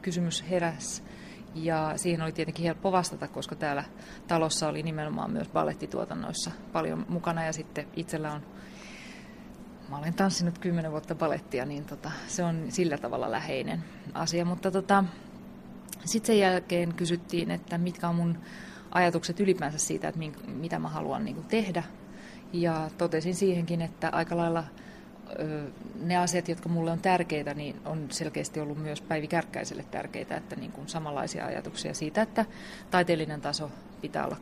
kysymys 0.02 0.44
heräsi. 0.50 1.04
Ja 1.56 1.94
siihen 1.96 2.22
oli 2.22 2.32
tietenkin 2.32 2.66
helppo 2.66 2.92
vastata, 2.92 3.28
koska 3.28 3.56
täällä 3.56 3.84
talossa 4.28 4.68
oli 4.68 4.84
nimenomaan 4.84 5.32
myös 5.32 5.50
balettituotannoissa 5.50 6.52
paljon 6.72 7.06
mukana 7.10 7.46
ja 7.46 7.54
sitten 7.54 7.88
itsellä 7.96 8.32
on 8.32 8.42
mä 9.90 9.98
olen 9.98 10.14
tanssinut 10.14 10.58
kymmenen 10.58 10.92
vuotta 10.92 11.16
balettia, 11.16 11.66
niin 11.66 11.86
tota, 11.86 12.12
se 12.28 12.44
on 12.44 12.66
sillä 12.70 12.98
tavalla 12.98 13.32
läheinen 13.32 13.84
asia. 14.14 14.46
Mutta 14.46 14.72
tota, 14.72 15.04
sitten 16.06 16.28
sen 16.28 16.40
jälkeen 16.40 16.94
kysyttiin, 16.94 17.52
että 17.52 17.78
mitkä 17.78 18.10
on 18.10 18.16
mun 18.16 18.38
ajatukset 18.92 19.40
ylipäänsä 19.40 19.78
siitä, 19.78 20.08
että 20.08 20.20
mink, 20.20 20.38
mitä 20.48 20.80
mä 20.80 20.90
haluan 20.90 21.26
niin 21.26 21.46
tehdä. 21.46 21.84
Ja 22.54 22.90
totesin 22.98 23.36
siihenkin, 23.36 23.82
että 23.82 24.10
aika 24.10 24.38
lailla 24.38 24.64
ne 25.96 26.18
asiat, 26.18 26.48
jotka 26.48 26.70
mulle 26.70 26.92
on 26.92 27.00
tärkeitä, 27.00 27.54
niin 27.54 27.82
on 27.86 28.06
selkeästi 28.10 28.60
ollut 28.60 28.78
myös 28.78 29.02
Päivi 29.02 29.28
Kärkkäiselle 29.28 29.86
tärkeitä, 29.92 30.36
että 30.38 30.56
niin 30.56 30.72
kuin 30.72 30.88
samanlaisia 30.88 31.46
ajatuksia 31.46 31.94
siitä, 31.94 32.22
että 32.22 32.46
taiteellinen 32.92 33.42
taso 33.42 33.72
pitää 34.02 34.26
olla 34.26 34.38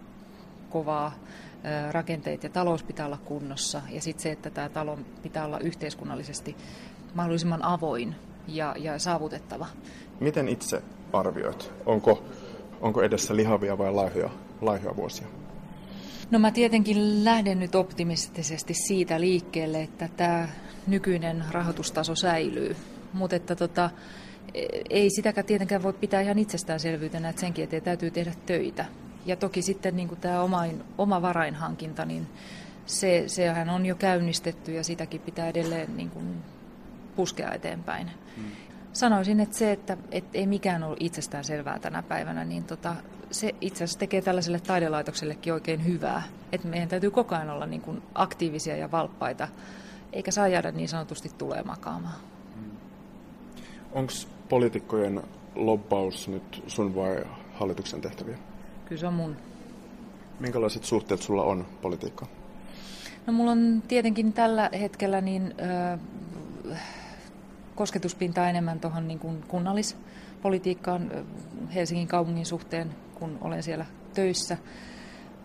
kovaa, 0.70 1.16
rakenteet 1.92 2.44
ja 2.44 2.50
talous 2.50 2.84
pitää 2.84 3.06
olla 3.06 3.18
kunnossa 3.26 3.82
ja 3.90 4.02
sitten 4.02 4.24
se, 4.24 4.32
että 4.32 4.50
tämä 4.50 4.70
talo 4.70 5.00
pitää 5.22 5.46
olla 5.46 5.60
yhteiskunnallisesti 5.60 6.56
mahdollisimman 7.14 7.64
avoin 7.64 8.16
ja, 8.48 8.76
ja 8.80 9.00
saavutettava. 9.00 9.68
Miten 10.20 10.48
itse 10.50 10.82
arvioit? 11.14 11.72
Onko, 11.86 12.24
onko 12.82 13.02
edessä 13.02 13.36
lihavia 13.36 13.78
vai 13.78 13.92
laihoja, 13.92 14.30
laihoja 14.62 14.96
vuosia? 14.96 15.28
No 16.32 16.40
mä 16.40 16.52
tietenkin 16.52 17.26
lähden 17.26 17.60
nyt 17.60 17.76
optimistisesti 17.76 18.74
siitä 18.74 19.22
liikkeelle, 19.22 19.82
että 19.82 20.10
tämä 20.18 20.50
nykyinen 20.88 21.44
rahoitustaso 21.52 22.16
säilyy 22.16 22.76
mutta 23.14 23.36
että 23.36 23.56
tota, 23.56 23.90
ei 24.90 25.10
sitäkään 25.10 25.46
tietenkään 25.46 25.84
voi 25.84 25.94
pitää 25.94 26.22
ihan 26.22 26.40
itsestäänselvyytenä, 26.40 27.30
että 27.30 27.40
senkin 27.40 27.64
eteen 27.64 27.84
täytyy 27.84 28.12
tehdä 28.12 28.34
töitä. 28.46 28.86
Ja 29.28 29.36
toki 29.36 29.62
sitten 29.62 29.96
niin 29.96 30.08
kuin 30.08 30.20
tämä 30.20 30.42
oma, 30.42 30.64
oma 30.98 31.22
varainhankinta, 31.22 32.06
niin 32.06 32.28
se, 32.86 33.24
sehän 33.28 33.70
on 33.70 33.86
jo 33.86 33.96
käynnistetty 33.96 34.74
ja 34.74 34.84
sitäkin 34.84 35.22
pitää 35.22 35.48
edelleen 35.48 35.98
niin 35.98 36.10
kuin 36.10 36.38
puskea 37.16 37.52
eteenpäin. 37.52 38.12
Hmm. 38.36 38.46
Sanoisin, 38.94 39.40
että 39.40 39.58
se, 39.58 39.72
että, 39.72 39.98
että 40.12 40.38
ei 40.38 40.48
mikään 40.48 40.84
ole 40.84 40.98
itsestään 41.00 41.44
selvää 41.44 41.80
tänä 41.80 42.04
päivänä, 42.04 42.46
niin 42.46 42.64
tota, 42.64 42.96
se 43.32 43.56
itse 43.62 43.84
asiassa 43.84 44.00
tekee 44.00 44.22
tällaiselle 44.22 44.60
taidelaitoksellekin 44.60 45.54
oikein 45.54 45.86
hyvää. 45.86 46.24
Että 46.52 46.68
meidän 46.68 46.90
täytyy 46.90 47.12
koko 47.12 47.36
ajan 47.36 47.50
olla 47.50 47.66
niin 47.66 47.82
kuin 47.82 48.02
aktiivisia 48.16 48.78
ja 48.78 48.92
valppaita, 48.92 49.48
eikä 50.14 50.32
saa 50.32 50.48
jäädä 50.48 50.72
niin 50.72 50.90
sanotusti 50.90 51.32
tulee 51.38 51.64
makaamaan. 51.64 52.16
Hmm. 52.56 52.72
Onko 53.92 54.14
poliitikkojen 54.50 55.24
lobbaus 55.56 56.28
nyt 56.28 56.64
sun 56.68 56.96
vai 56.96 57.24
hallituksen 57.54 58.02
tehtäviä? 58.02 58.38
Kyllä 58.90 59.00
se 59.00 59.08
on 59.08 59.14
mun. 59.14 59.36
Minkälaiset 60.40 60.84
suhteet 60.84 61.22
sulla 61.22 61.44
on 61.44 61.66
politiikkaan? 61.82 62.32
No 63.28 63.34
mulla 63.34 63.52
on 63.52 63.84
tietenkin 63.88 64.34
tällä 64.34 64.70
hetkellä 64.80 65.22
niin, 65.22 65.56
ö, 65.94 65.98
kosketuspintaa 67.76 68.50
enemmän 68.50 68.80
tuohon 68.80 69.08
niin 69.08 69.20
kuin 69.20 69.44
kunnallispolitiikkaan 69.48 71.12
Helsingin 71.76 72.08
kaupungin 72.08 72.46
suhteen, 72.46 72.96
kun 73.16 73.38
olen 73.42 73.64
siellä 73.64 73.86
töissä. 74.14 74.58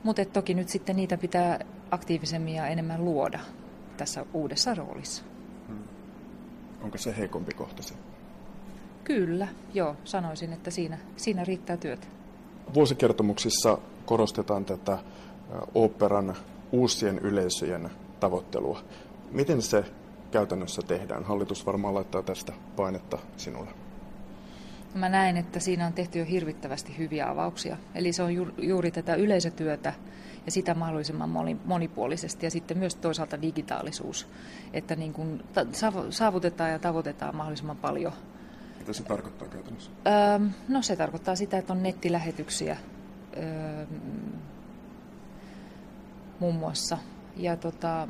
Mutta 0.03 0.24
toki 0.24 0.55
nyt 0.55 0.68
sitten 0.68 0.97
niitä 0.97 1.18
pitää 1.18 1.59
aktiivisemmin 1.90 2.55
ja 2.55 2.66
enemmän 2.66 3.05
luoda 3.05 3.40
tässä 3.97 4.26
uudessa 4.32 4.74
roolissa. 4.74 5.24
Hmm. 5.68 5.82
Onko 6.82 6.99
se 6.99 7.16
heikompi 7.16 7.53
kohta 7.55 7.82
se? 7.82 7.95
Kyllä, 9.05 9.49
joo, 9.74 9.97
sanoisin, 10.05 10.53
että 10.53 10.70
siinä, 10.70 10.99
siinä 11.16 11.45
riittää 11.45 11.76
työtä. 11.76 12.07
Vuosikertomuksissa 12.75 13.79
korostetaan 14.07 14.65
tätä 14.65 14.99
operan 15.75 16.37
uusien 16.73 17.19
yleisöjen 17.19 17.91
tavoittelua. 18.21 18.81
Miten 19.31 19.63
se 19.63 19.85
käytännössä 20.31 20.83
tehdään? 20.83 21.25
Hallitus 21.25 21.67
varmaan 21.67 21.95
laittaa 21.95 22.23
tästä 22.23 22.53
painetta 22.77 23.19
sinulle. 23.37 23.71
Mä 24.95 25.09
näen, 25.09 25.37
että 25.37 25.61
siinä 25.61 25.87
on 25.87 25.93
tehty 25.93 26.19
jo 26.19 26.25
hirvittävästi 26.25 26.99
hyviä 26.99 27.31
avauksia. 27.31 27.77
Eli 27.95 28.13
se 28.13 28.23
on 28.23 28.35
ju- 28.35 28.55
juuri 28.59 28.91
tätä 28.91 29.15
yleisötyötä 29.15 29.95
ja 30.47 30.53
sitä 30.53 30.75
mahdollisimman 30.75 31.59
monipuolisesti 31.65 32.47
ja 32.47 32.51
sitten 32.51 32.79
myös 32.79 32.95
toisaalta 32.95 33.43
digitaalisuus, 33.43 34.27
että 34.73 34.97
niin 34.97 35.13
kuin 35.13 35.43
saavutetaan 36.11 36.71
ja 36.71 36.79
tavoitetaan 36.79 37.37
mahdollisimman 37.37 37.77
paljon 37.77 38.13
mitä 38.83 38.93
se 38.93 39.03
tarkoittaa 39.03 39.49
käytännössä? 39.49 39.91
Öö, 40.07 40.49
no 40.68 40.83
se 40.83 40.97
tarkoittaa 40.97 41.37
sitä, 41.37 41.59
että 41.59 41.72
on 41.72 41.83
nettilähetyksiä 41.83 42.76
öö, 43.37 43.87
muun 46.41 46.55
muassa. 46.55 46.99
Ja 47.37 47.57
tota, 47.57 48.09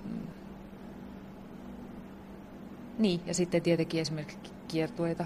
niin, 2.99 3.20
ja 3.27 3.35
sitten 3.35 3.62
tietenkin 3.62 4.01
esimerkiksi 4.01 4.53
kiertueita, 4.68 5.25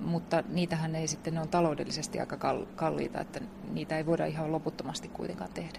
mutta 0.00 0.44
niitähän 0.48 0.94
ei 0.94 1.08
sitten, 1.08 1.34
ne 1.34 1.40
on 1.40 1.48
taloudellisesti 1.48 2.20
aika 2.20 2.36
kalliita, 2.76 3.20
että 3.20 3.40
niitä 3.72 3.96
ei 3.96 4.06
voida 4.06 4.26
ihan 4.26 4.52
loputtomasti 4.52 5.08
kuitenkaan 5.08 5.50
tehdä. 5.54 5.78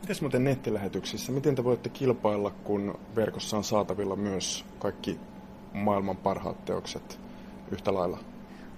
Miten 0.00 0.16
muuten 0.20 0.44
nettilähetyksissä, 0.44 1.32
miten 1.32 1.54
te 1.54 1.64
voitte 1.64 1.88
kilpailla, 1.88 2.50
kun 2.50 2.98
verkossa 3.16 3.56
on 3.56 3.64
saatavilla 3.64 4.16
myös 4.16 4.64
kaikki 4.78 5.20
maailman 5.72 6.16
parhaat 6.16 6.64
teokset 6.64 7.18
yhtä 7.72 7.94
lailla. 7.94 8.18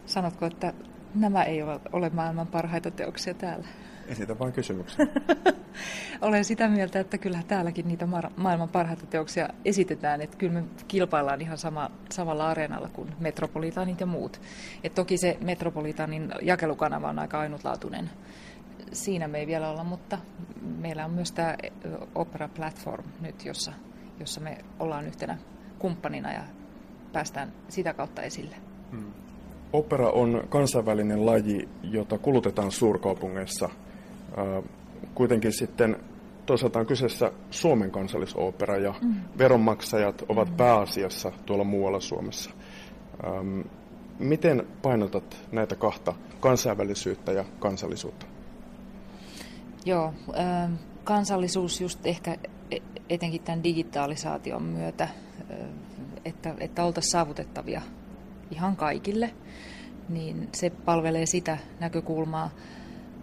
Sanotko, 0.06 0.46
että 0.46 0.72
nämä 1.14 1.42
ei 1.42 1.62
ole 1.92 2.10
maailman 2.10 2.46
parhaita 2.46 2.90
teoksia 2.90 3.34
täällä? 3.34 3.66
Esitä 4.08 4.38
vain 4.38 4.52
kysymyksen. 4.52 5.10
Olen 6.20 6.44
sitä 6.44 6.68
mieltä, 6.68 7.00
että 7.00 7.18
kyllähän 7.18 7.46
täälläkin 7.46 7.88
niitä 7.88 8.06
maailman 8.36 8.68
parhaita 8.68 9.06
teoksia 9.06 9.48
esitetään. 9.64 10.20
Että 10.20 10.36
kyllä 10.36 10.52
me 10.52 10.64
kilpaillaan 10.88 11.40
ihan 11.40 11.58
sama, 11.58 11.90
samalla 12.10 12.48
areenalla 12.48 12.88
kuin 12.88 13.14
Metropolitanit 13.20 14.00
ja 14.00 14.06
muut. 14.06 14.40
Et 14.84 14.94
toki 14.94 15.18
se 15.18 15.38
Metropolitanin 15.40 16.32
jakelukanava 16.42 17.08
on 17.08 17.18
aika 17.18 17.40
ainutlaatuinen. 17.40 18.10
Siinä 18.92 19.28
me 19.28 19.38
ei 19.38 19.46
vielä 19.46 19.70
olla, 19.70 19.84
mutta 19.84 20.18
meillä 20.62 21.04
on 21.04 21.10
myös 21.10 21.32
tämä 21.32 21.56
Opera 22.14 22.48
Platform 22.48 23.04
nyt, 23.20 23.44
jossa, 23.44 23.72
jossa 24.20 24.40
me 24.40 24.58
ollaan 24.78 25.06
yhtenä 25.06 25.38
kumppanina 25.78 26.32
ja 26.32 26.42
päästään 27.12 27.52
sitä 27.68 27.94
kautta 27.94 28.22
esille. 28.22 28.56
Hmm. 28.94 29.12
Opera 29.72 30.10
on 30.10 30.44
kansainvälinen 30.48 31.26
laji, 31.26 31.68
jota 31.82 32.18
kulutetaan 32.18 32.72
suurkaupungeissa. 32.72 33.68
Kuitenkin 35.14 35.52
sitten 35.52 35.96
toisaalta 36.46 36.78
on 36.78 36.86
kyseessä 36.86 37.32
Suomen 37.50 37.90
kansallisopera 37.90 38.76
ja 38.76 38.94
mm. 39.02 39.14
veronmaksajat 39.38 40.24
ovat 40.28 40.48
mm. 40.48 40.56
pääasiassa 40.56 41.32
tuolla 41.46 41.64
muualla 41.64 42.00
Suomessa. 42.00 42.50
Miten 44.18 44.66
painotat 44.82 45.36
näitä 45.52 45.76
kahta, 45.76 46.14
kansainvälisyyttä 46.40 47.32
ja 47.32 47.44
kansallisuutta? 47.58 48.26
Joo, 49.84 50.14
kansallisuus 51.04 51.80
just 51.80 52.06
ehkä 52.06 52.36
e-, 52.70 52.78
etenkin 53.08 53.42
tämän 53.42 53.64
digitalisaation 53.64 54.62
myötä, 54.62 55.08
että, 56.24 56.54
että 56.60 56.84
oltaisiin 56.84 57.10
saavutettavia 57.10 57.82
ihan 58.50 58.76
kaikille, 58.76 59.30
niin 60.08 60.48
se 60.52 60.70
palvelee 60.70 61.26
sitä 61.26 61.58
näkökulmaa. 61.80 62.50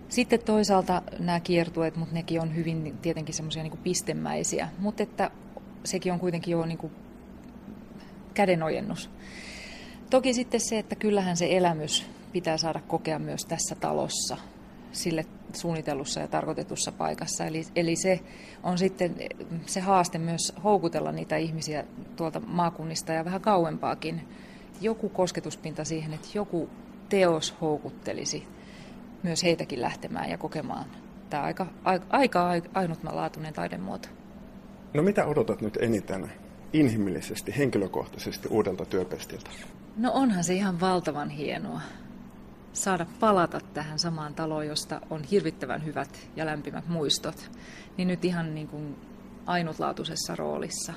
Sitten 0.09 0.39
toisaalta 0.39 1.01
nämä 1.19 1.39
kiertueet, 1.39 1.95
mutta 1.95 2.13
nekin 2.13 2.41
on 2.41 2.55
hyvin 2.55 2.97
tietenkin 3.01 3.35
semmoisia 3.35 3.63
niin 3.63 3.77
pistemäisiä, 3.77 4.69
mutta 4.79 5.03
että 5.03 5.31
sekin 5.83 6.13
on 6.13 6.19
kuitenkin 6.19 6.51
jo 6.51 6.65
niin 6.65 6.77
kuin 6.77 6.93
kädenojennus. 8.33 9.09
Toki 10.09 10.33
sitten 10.33 10.59
se, 10.59 10.79
että 10.79 10.95
kyllähän 10.95 11.37
se 11.37 11.57
elämys 11.57 12.05
pitää 12.31 12.57
saada 12.57 12.81
kokea 12.87 13.19
myös 13.19 13.45
tässä 13.45 13.75
talossa, 13.75 14.37
sille 14.91 15.25
suunnitellussa 15.53 16.19
ja 16.19 16.27
tarkoitetussa 16.27 16.91
paikassa. 16.91 17.45
Eli, 17.45 17.63
eli 17.75 17.95
se 17.95 18.19
on 18.63 18.77
sitten 18.77 19.15
se 19.65 19.79
haaste 19.79 20.17
myös 20.17 20.53
houkutella 20.63 21.11
niitä 21.11 21.37
ihmisiä 21.37 21.83
tuolta 22.15 22.39
maakunnista 22.39 23.13
ja 23.13 23.25
vähän 23.25 23.41
kauempaakin 23.41 24.27
joku 24.81 25.09
kosketuspinta 25.09 25.83
siihen, 25.83 26.13
että 26.13 26.27
joku 26.33 26.69
teos 27.09 27.55
houkuttelisi 27.61 28.47
myös 29.23 29.43
heitäkin 29.43 29.81
lähtemään 29.81 30.29
ja 30.29 30.37
kokemaan 30.37 30.85
tämä 31.29 31.43
aika, 31.43 31.67
aika, 31.83 32.05
aika 32.09 32.49
ainutlaatuinen 32.73 33.53
taidemuoto. 33.53 34.07
No 34.93 35.03
mitä 35.03 35.25
odotat 35.25 35.61
nyt 35.61 35.77
eniten 35.81 36.31
inhimillisesti, 36.73 37.57
henkilökohtaisesti 37.57 38.47
uudelta 38.47 38.85
työpestiltä? 38.85 39.49
No 39.97 40.11
onhan 40.13 40.43
se 40.43 40.53
ihan 40.53 40.79
valtavan 40.79 41.29
hienoa 41.29 41.81
saada 42.73 43.05
palata 43.19 43.59
tähän 43.73 43.99
samaan 43.99 44.33
taloon, 44.35 44.67
josta 44.67 45.01
on 45.09 45.23
hirvittävän 45.23 45.85
hyvät 45.85 46.29
ja 46.35 46.45
lämpimät 46.45 46.87
muistot, 46.87 47.51
niin 47.97 48.07
nyt 48.07 48.25
ihan 48.25 48.55
niin 48.55 48.67
kuin 48.67 48.95
ainutlaatuisessa 49.45 50.35
roolissa. 50.35 50.93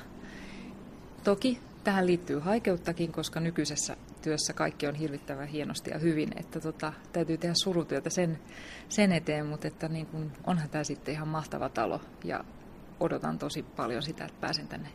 Toki 1.25 1.61
Tähän 1.85 2.07
liittyy 2.07 2.39
haikeuttakin, 2.39 3.13
koska 3.13 3.41
nykyisessä 3.41 3.97
työssä 4.23 4.53
kaikki 4.53 4.87
on 4.87 4.95
hirvittävän 4.95 5.49
hienosti 5.49 5.91
ja 5.91 5.99
hyvin, 5.99 6.29
että 6.37 6.61
tota, 6.61 6.93
täytyy 7.13 7.39
tehdä 7.39 7.55
surutyötä 7.63 8.11
sen, 8.11 8.39
sen 8.89 9.13
eteen, 9.13 9.47
mutta 9.47 9.69
että 9.69 9.89
niin 9.89 10.07
kun, 10.07 10.33
onhan 10.47 10.71
tämä 10.71 10.85
sitten 10.85 11.15
ihan 11.15 11.29
mahtava 11.29 11.69
talo 11.69 12.01
ja 12.25 12.45
odotan 13.01 13.39
tosi 13.39 13.63
paljon 13.63 14.03
sitä, 14.03 14.25
että 14.25 14.41
pääsen 14.41 14.69
tänne 14.69 14.89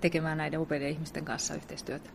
tekemään 0.00 0.38
näiden 0.38 0.60
upeiden 0.60 0.88
ihmisten 0.88 1.24
kanssa 1.24 1.54
yhteistyötä. 1.54 2.10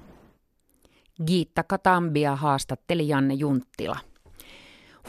Giitta 1.25 1.63
Katambia 1.63 2.35
haastatteli 2.35 3.07
Janne 3.07 3.33
Junttila. 3.33 3.97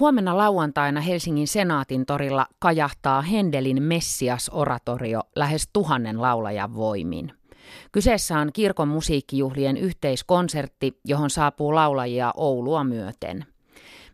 Huomenna 0.00 0.36
lauantaina 0.36 1.00
Helsingin 1.00 1.48
senaatin 1.48 2.06
torilla 2.06 2.46
kajahtaa 2.58 3.22
Hendelin 3.22 3.82
Messias-oratorio 3.82 5.20
lähes 5.36 5.68
tuhannen 5.72 6.22
laulajan 6.22 6.74
voimin. 6.74 7.32
Kyseessä 7.92 8.38
on 8.38 8.52
kirkon 8.52 8.88
musiikkijuhlien 8.88 9.76
yhteiskonsertti, 9.76 11.00
johon 11.04 11.30
saapuu 11.30 11.74
laulajia 11.74 12.32
Oulua 12.36 12.84
myöten. 12.84 13.46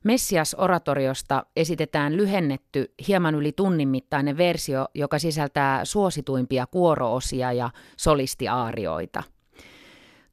Messias-oratoriosta 0.05 1.47
esitetään 1.57 2.17
lyhennetty, 2.17 2.95
hieman 3.09 3.35
yli 3.35 3.53
tunnin 3.53 3.89
mittainen 3.89 4.37
versio, 4.37 4.87
joka 4.95 5.19
sisältää 5.19 5.85
suosituimpia 5.85 6.67
kuoroosia 6.67 7.53
ja 7.53 7.71
solistiaarioita. 7.97 9.23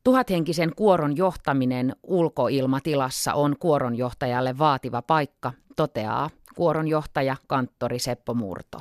Tuhathenkisen 0.03 0.71
kuoron 0.75 1.17
johtaminen 1.17 1.95
ulkoilmatilassa 2.03 3.33
on 3.33 3.55
kuoronjohtajalle 3.59 4.57
vaativa 4.57 5.01
paikka, 5.01 5.53
toteaa 5.75 6.29
kuoronjohtaja 6.55 7.35
kanttori 7.47 7.99
Seppo 7.99 8.33
Murto. 8.33 8.79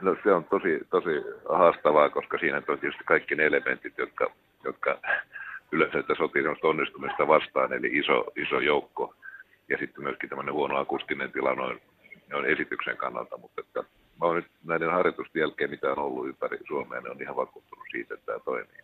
No 0.00 0.16
se 0.22 0.32
on 0.32 0.44
tosi, 0.44 0.80
tosi 0.90 1.10
haastavaa, 1.48 2.10
koska 2.10 2.38
siinä 2.38 2.56
on 2.56 2.78
tietysti 2.78 3.04
kaikki 3.04 3.34
ne 3.34 3.46
elementit, 3.46 3.98
jotka, 3.98 4.30
jotka 4.64 4.98
yleensä 5.72 5.98
että 5.98 6.14
sotii 6.18 6.42
onnistumista 6.62 7.28
vastaan, 7.28 7.72
eli 7.72 7.86
iso, 7.86 8.24
iso 8.36 8.60
joukko. 8.60 9.14
Ja 9.68 9.78
sitten 9.78 10.04
myöskin 10.04 10.28
tämmöinen 10.28 10.54
huono 10.54 10.76
akustinen 10.76 11.32
tila 11.32 11.54
noin, 11.54 11.80
noin 12.30 12.44
esityksen 12.44 12.96
kannalta, 12.96 13.36
mutta 13.36 13.60
että 13.60 13.80
mä 14.20 14.26
oon 14.26 14.36
nyt 14.36 14.46
näiden 14.64 14.90
harjoitusten 14.90 15.40
jälkeen, 15.40 15.70
mitä 15.70 15.92
on 15.92 15.98
ollut 15.98 16.26
ympäri 16.26 16.58
Suomea, 16.66 17.00
ne 17.00 17.10
on 17.10 17.22
ihan 17.22 17.36
vakuuttunut 17.36 17.84
siitä, 17.90 18.14
että 18.14 18.26
tämä 18.26 18.38
toimii. 18.44 18.80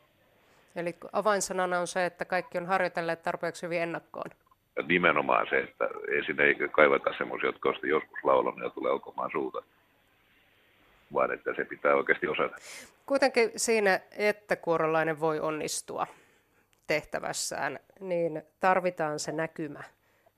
Eli 0.77 0.97
avainsanana 1.13 1.81
on 1.81 1.87
se, 1.87 2.07
että 2.07 2.25
kaikki 2.25 2.59
on 2.59 2.67
harjoitelleet 2.67 3.23
tarpeeksi 3.23 3.67
hyvin 3.67 3.83
ennakkoon. 3.83 4.31
Ja 4.77 4.83
nimenomaan 4.83 5.47
se, 5.51 5.59
että 5.59 5.89
ensin 6.17 6.41
ei 6.41 6.55
kaivata 6.73 7.11
semmoisia, 7.19 7.49
jotka 7.49 7.69
on 7.69 7.75
joskus 7.83 8.19
laulanut 8.25 8.61
ja 8.63 8.71
tulee 8.71 8.93
alkomaan 8.93 9.31
suuta, 9.33 9.63
vaan 11.13 11.33
että 11.33 11.55
se 11.57 11.65
pitää 11.65 11.95
oikeasti 11.95 12.29
osata. 12.29 12.57
Kuitenkin 13.07 13.51
siinä, 13.57 14.01
että 14.19 14.57
kuorolainen 14.57 15.21
voi 15.21 15.41
onnistua 15.41 16.07
tehtävässään, 16.87 17.79
niin 18.01 18.43
tarvitaan 18.61 19.19
se 19.19 19.33
näkymä 19.33 19.83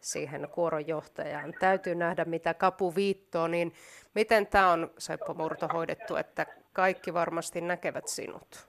siihen 0.00 0.48
kuoronjohtajaan. 0.50 1.54
Täytyy 1.60 1.94
nähdä, 1.94 2.24
mitä 2.24 2.54
kapu 2.54 2.94
viittoo, 2.94 3.48
niin 3.48 3.72
miten 4.14 4.46
tämä 4.46 4.72
on, 4.72 4.90
Seppo 4.98 5.34
Murto, 5.34 5.68
hoidettu, 5.68 6.16
että 6.16 6.46
kaikki 6.72 7.14
varmasti 7.14 7.60
näkevät 7.60 8.08
sinut? 8.08 8.66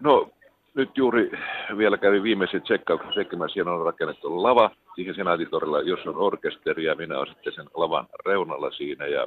No 0.00 0.30
nyt 0.74 0.96
juuri 0.96 1.30
vielä 1.78 1.98
kävin 1.98 2.22
viimeisen 2.22 2.62
tsekkauksen 2.62 3.14
sekin, 3.14 3.38
Siellä 3.52 3.72
on 3.72 3.84
rakennettu 3.84 4.42
lava 4.42 4.70
siihen 4.94 5.14
senaatitorilla, 5.14 5.80
jos 5.80 6.06
on 6.06 6.16
orkesteri 6.16 6.84
ja 6.84 6.94
minä 6.94 7.18
olen 7.18 7.34
sitten 7.34 7.52
sen 7.52 7.66
lavan 7.74 8.06
reunalla 8.26 8.70
siinä 8.70 9.06
ja, 9.06 9.26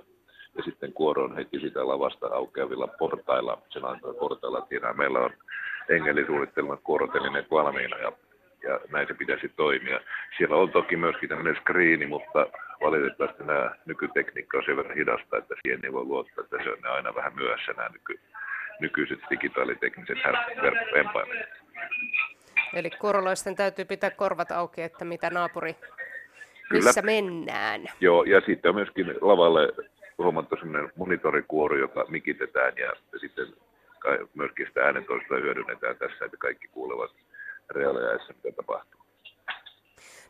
ja 0.57 0.63
sitten 0.63 0.93
kuoro 0.93 1.23
on 1.23 1.35
heti 1.35 1.59
sitä 1.59 1.87
lavasta 1.87 2.27
aukeavilla 2.27 2.87
portailla, 2.87 3.61
senaatin 3.69 4.15
portailla. 4.19 4.61
Tiedän, 4.61 4.97
meillä 4.97 5.19
on 5.19 5.33
engelisuunnittelmat 5.89 6.79
kuorotelineet 6.83 7.51
valmiina 7.51 7.97
ja, 7.97 8.11
ja 8.63 8.79
näin 8.91 9.07
se 9.07 9.13
pitäisi 9.13 9.49
toimia. 9.49 9.99
Siellä 10.37 10.55
on 10.55 10.71
toki 10.71 10.95
myöskin 10.95 11.29
tämmöinen 11.29 11.55
skriini, 11.61 12.05
mutta 12.05 12.47
valitettavasti 12.81 13.43
nämä 13.43 13.75
nykytekniikka 13.85 14.57
on 14.57 14.63
sen 14.65 14.77
verran 14.77 14.95
hidasta, 14.95 15.37
että 15.37 15.55
siihen 15.61 15.79
ei 15.83 15.93
voi 15.93 16.03
luottaa, 16.03 16.43
että 16.43 16.57
se 16.63 16.69
on 16.69 16.91
aina 16.91 17.15
vähän 17.15 17.35
myöhässä 17.35 17.71
nämä 17.77 17.89
nyky, 17.89 18.19
nykyiset 18.79 19.19
digitaalitekniset 19.29 20.17
verkkopaimet. 20.61 21.49
Eli 22.73 22.89
korolaisten 22.89 23.55
täytyy 23.55 23.85
pitää 23.85 24.09
korvat 24.09 24.51
auki, 24.51 24.81
että 24.81 25.05
mitä 25.05 25.29
naapuri, 25.29 25.75
missä 26.73 27.01
Kyllä. 27.01 27.13
mennään. 27.13 27.81
Joo, 27.99 28.23
ja 28.23 28.41
sitten 28.41 28.69
on 28.69 28.75
myöskin 28.75 29.15
lavalle 29.21 29.73
huomattu 30.23 30.55
sellainen 30.55 30.91
monitorikuoro, 30.95 31.77
joka 31.77 32.05
mikitetään 32.09 32.73
ja 32.77 32.93
sitten 33.19 33.53
myöskin 34.33 34.67
sitä 34.67 34.81
äänentoista 34.81 35.35
hyödynnetään 35.35 35.95
tässä, 35.97 36.25
että 36.25 36.37
kaikki 36.37 36.67
kuulevat 36.67 37.11
reaaliajassa, 37.69 38.33
mitä 38.33 38.55
tapahtuu. 38.55 38.99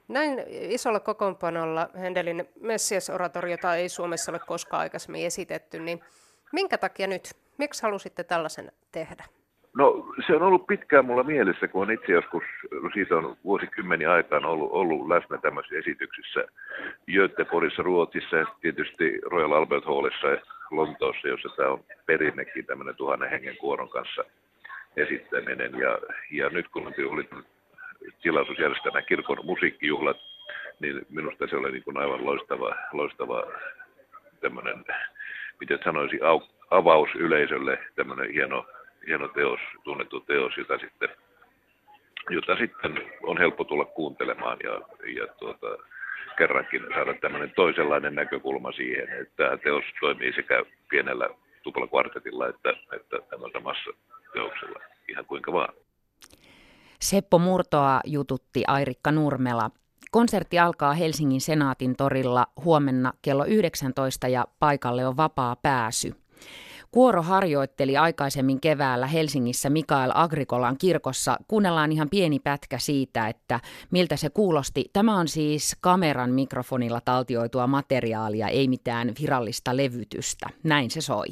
Näin 0.08 0.44
isolla 0.48 1.00
kokoonpanolla 1.00 1.90
Hendelin 2.00 2.50
Messias-oratoriota 2.62 3.76
ei 3.76 3.90
Suomessa 3.90 4.32
ole 4.32 4.40
koskaan 4.40 4.82
aikaisemmin 4.82 5.26
esitetty, 5.26 5.80
niin 5.80 6.04
minkä 6.52 6.78
takia 6.78 7.08
nyt? 7.08 7.34
Miksi 7.58 7.84
halusitte 7.84 8.24
tällaisen 8.24 8.72
tehdä? 8.92 9.24
No 9.78 10.06
se 10.28 10.36
on 10.36 10.42
ollut 10.42 10.68
pitkään 10.68 11.06
mulla 11.06 11.24
mielessä, 11.24 11.68
kun 11.68 11.82
on 11.82 11.92
itse 11.92 12.12
joskus, 12.12 12.44
no 12.72 12.90
siitä 12.94 13.16
on 13.18 13.38
vuosikymmeniä 13.44 14.12
aikaan 14.12 14.46
ollut, 14.46 14.70
ollut 14.72 15.08
läsnä 15.08 15.38
tämmöisissä 15.38 15.78
esityksissä 15.78 16.46
Göteborgissa, 17.12 17.84
Ruotsissa 17.84 18.38
ja 18.38 18.46
tietysti 18.62 19.20
Royal 19.22 19.52
Albert 19.52 19.86
Hallissa 19.86 20.28
Lontoossa, 20.72 21.28
jossa 21.28 21.50
tämä 21.50 21.70
on 21.70 21.84
perinnekin 22.06 22.66
tämmöinen 22.66 22.96
tuhannen 22.96 23.30
hengen 23.30 23.58
kuoron 23.58 23.90
kanssa 23.90 24.24
esittäminen. 24.98 25.72
Ja, 25.80 26.00
ja 26.32 26.50
nyt 26.50 26.68
kun 26.68 26.94
oli 27.10 27.30
tilaisuus 28.22 28.60
järjestää 28.60 29.02
kirkon 29.02 29.46
musiikkijuhlat, 29.46 30.18
niin 30.80 31.06
minusta 31.10 31.48
se 31.48 31.56
oli 31.56 31.72
niin 31.72 31.84
kuin 31.84 31.98
aivan 31.98 32.26
loistava, 32.26 32.76
loistava 32.94 33.44
tämmöinen, 34.42 34.86
miten 35.60 35.80
sanoisi, 35.84 36.22
au, 36.22 36.42
avaus 36.72 37.10
yleisölle, 37.16 37.80
tämmöinen 37.96 38.32
hieno, 38.34 38.66
hieno 39.10 39.28
teos, 39.28 39.60
tunnettu 39.84 40.20
teos, 40.20 40.58
jota 40.58 40.78
sitten, 40.78 41.10
jota 42.30 42.56
sitten 42.56 42.92
on 43.24 43.38
helppo 43.38 43.64
tulla 43.64 43.86
kuuntelemaan 43.86 44.58
ja, 44.64 44.74
ja 45.22 45.28
tuota, 45.40 45.68
kerrankin 46.38 46.82
saada 46.96 47.14
tämmöinen 47.14 47.52
toisenlainen 47.56 48.16
näkökulma 48.16 48.72
siihen, 48.72 49.10
että 49.22 49.34
tämä 49.36 49.58
teos 49.58 49.84
toimii 50.00 50.34
sekä 50.34 50.64
pienellä 50.90 51.30
tuplakvartetilla 51.64 52.48
että, 52.48 52.70
että 52.96 53.18
tämmöisellä 53.30 53.64
massateoksella 53.64 54.80
ihan 55.10 55.26
kuinka 55.26 55.52
vaan. 55.54 55.74
Seppo 57.00 57.40
Murtoa 57.40 58.02
jututti 58.06 58.64
Airikka 58.68 59.12
Nurmela. 59.12 59.70
Konsertti 60.12 60.60
alkaa 60.60 60.94
Helsingin 60.94 61.42
Senaatin 61.42 61.96
torilla 61.96 62.48
huomenna 62.66 63.14
kello 63.22 63.46
19 63.46 64.28
ja 64.28 64.46
paikalle 64.60 65.06
on 65.06 65.18
vapaa 65.18 65.56
pääsy. 65.56 66.14
Kuoro 66.92 67.22
harjoitteli 67.22 67.98
aikaisemmin 67.98 68.62
keväällä 68.62 69.08
Helsingissä 69.08 69.70
Mikael 69.70 70.12
Agrikolan 70.16 70.78
kirkossa. 70.78 71.38
Kuunnellaan 71.48 71.92
ihan 71.92 72.10
pieni 72.10 72.40
pätkä 72.40 72.78
siitä, 72.80 73.28
että 73.28 73.60
miltä 73.92 74.16
se 74.16 74.30
kuulosti. 74.30 74.86
Tämä 74.94 75.18
on 75.18 75.28
siis 75.28 75.78
kameran 75.82 76.32
mikrofonilla 76.32 77.02
taltioitua 77.06 77.68
materiaalia, 77.68 78.48
ei 78.48 78.68
mitään 78.68 79.12
virallista 79.22 79.78
levytystä. 79.78 80.50
Näin 80.64 80.92
se 80.92 81.02
soi. 81.02 81.28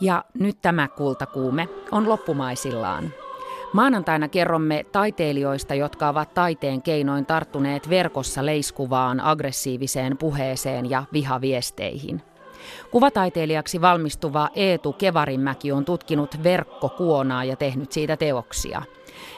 Ja 0.00 0.24
nyt 0.34 0.58
tämä 0.62 0.88
kultakuume 0.88 1.68
on 1.92 2.08
loppumaisillaan. 2.08 3.12
Maanantaina 3.72 4.28
kerromme 4.28 4.84
taiteilijoista, 4.92 5.74
jotka 5.74 6.08
ovat 6.08 6.34
taiteen 6.34 6.82
keinoin 6.82 7.26
tarttuneet 7.26 7.90
verkossa 7.90 8.46
leiskuvaan, 8.46 9.20
aggressiiviseen 9.20 10.18
puheeseen 10.18 10.90
ja 10.90 11.04
vihaviesteihin. 11.12 12.22
Kuvataiteilijaksi 12.90 13.80
valmistuva 13.80 14.48
Eetu 14.54 14.92
Kevarinmäki 14.92 15.72
on 15.72 15.84
tutkinut 15.84 16.42
verkkokuonaa 16.42 17.44
ja 17.44 17.56
tehnyt 17.56 17.92
siitä 17.92 18.16
teoksia. 18.16 18.82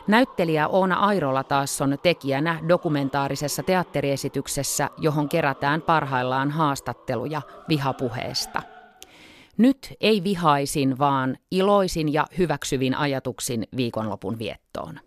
Näyttelijä 0.06 0.68
Oona 0.68 0.94
Airola 0.94 1.44
taas 1.44 1.80
on 1.80 1.98
tekijänä 2.02 2.58
dokumentaarisessa 2.68 3.62
teatteriesityksessä, 3.62 4.90
johon 4.98 5.28
kerätään 5.28 5.82
parhaillaan 5.82 6.50
haastatteluja 6.50 7.42
vihapuheesta. 7.68 8.62
Nyt 9.60 9.94
ei 10.00 10.24
vihaisin, 10.24 10.98
vaan 10.98 11.36
iloisin 11.50 12.12
ja 12.12 12.26
hyväksyvin 12.38 12.94
ajatuksin 12.94 13.66
viikonlopun 13.76 14.38
viettoon. 14.38 15.00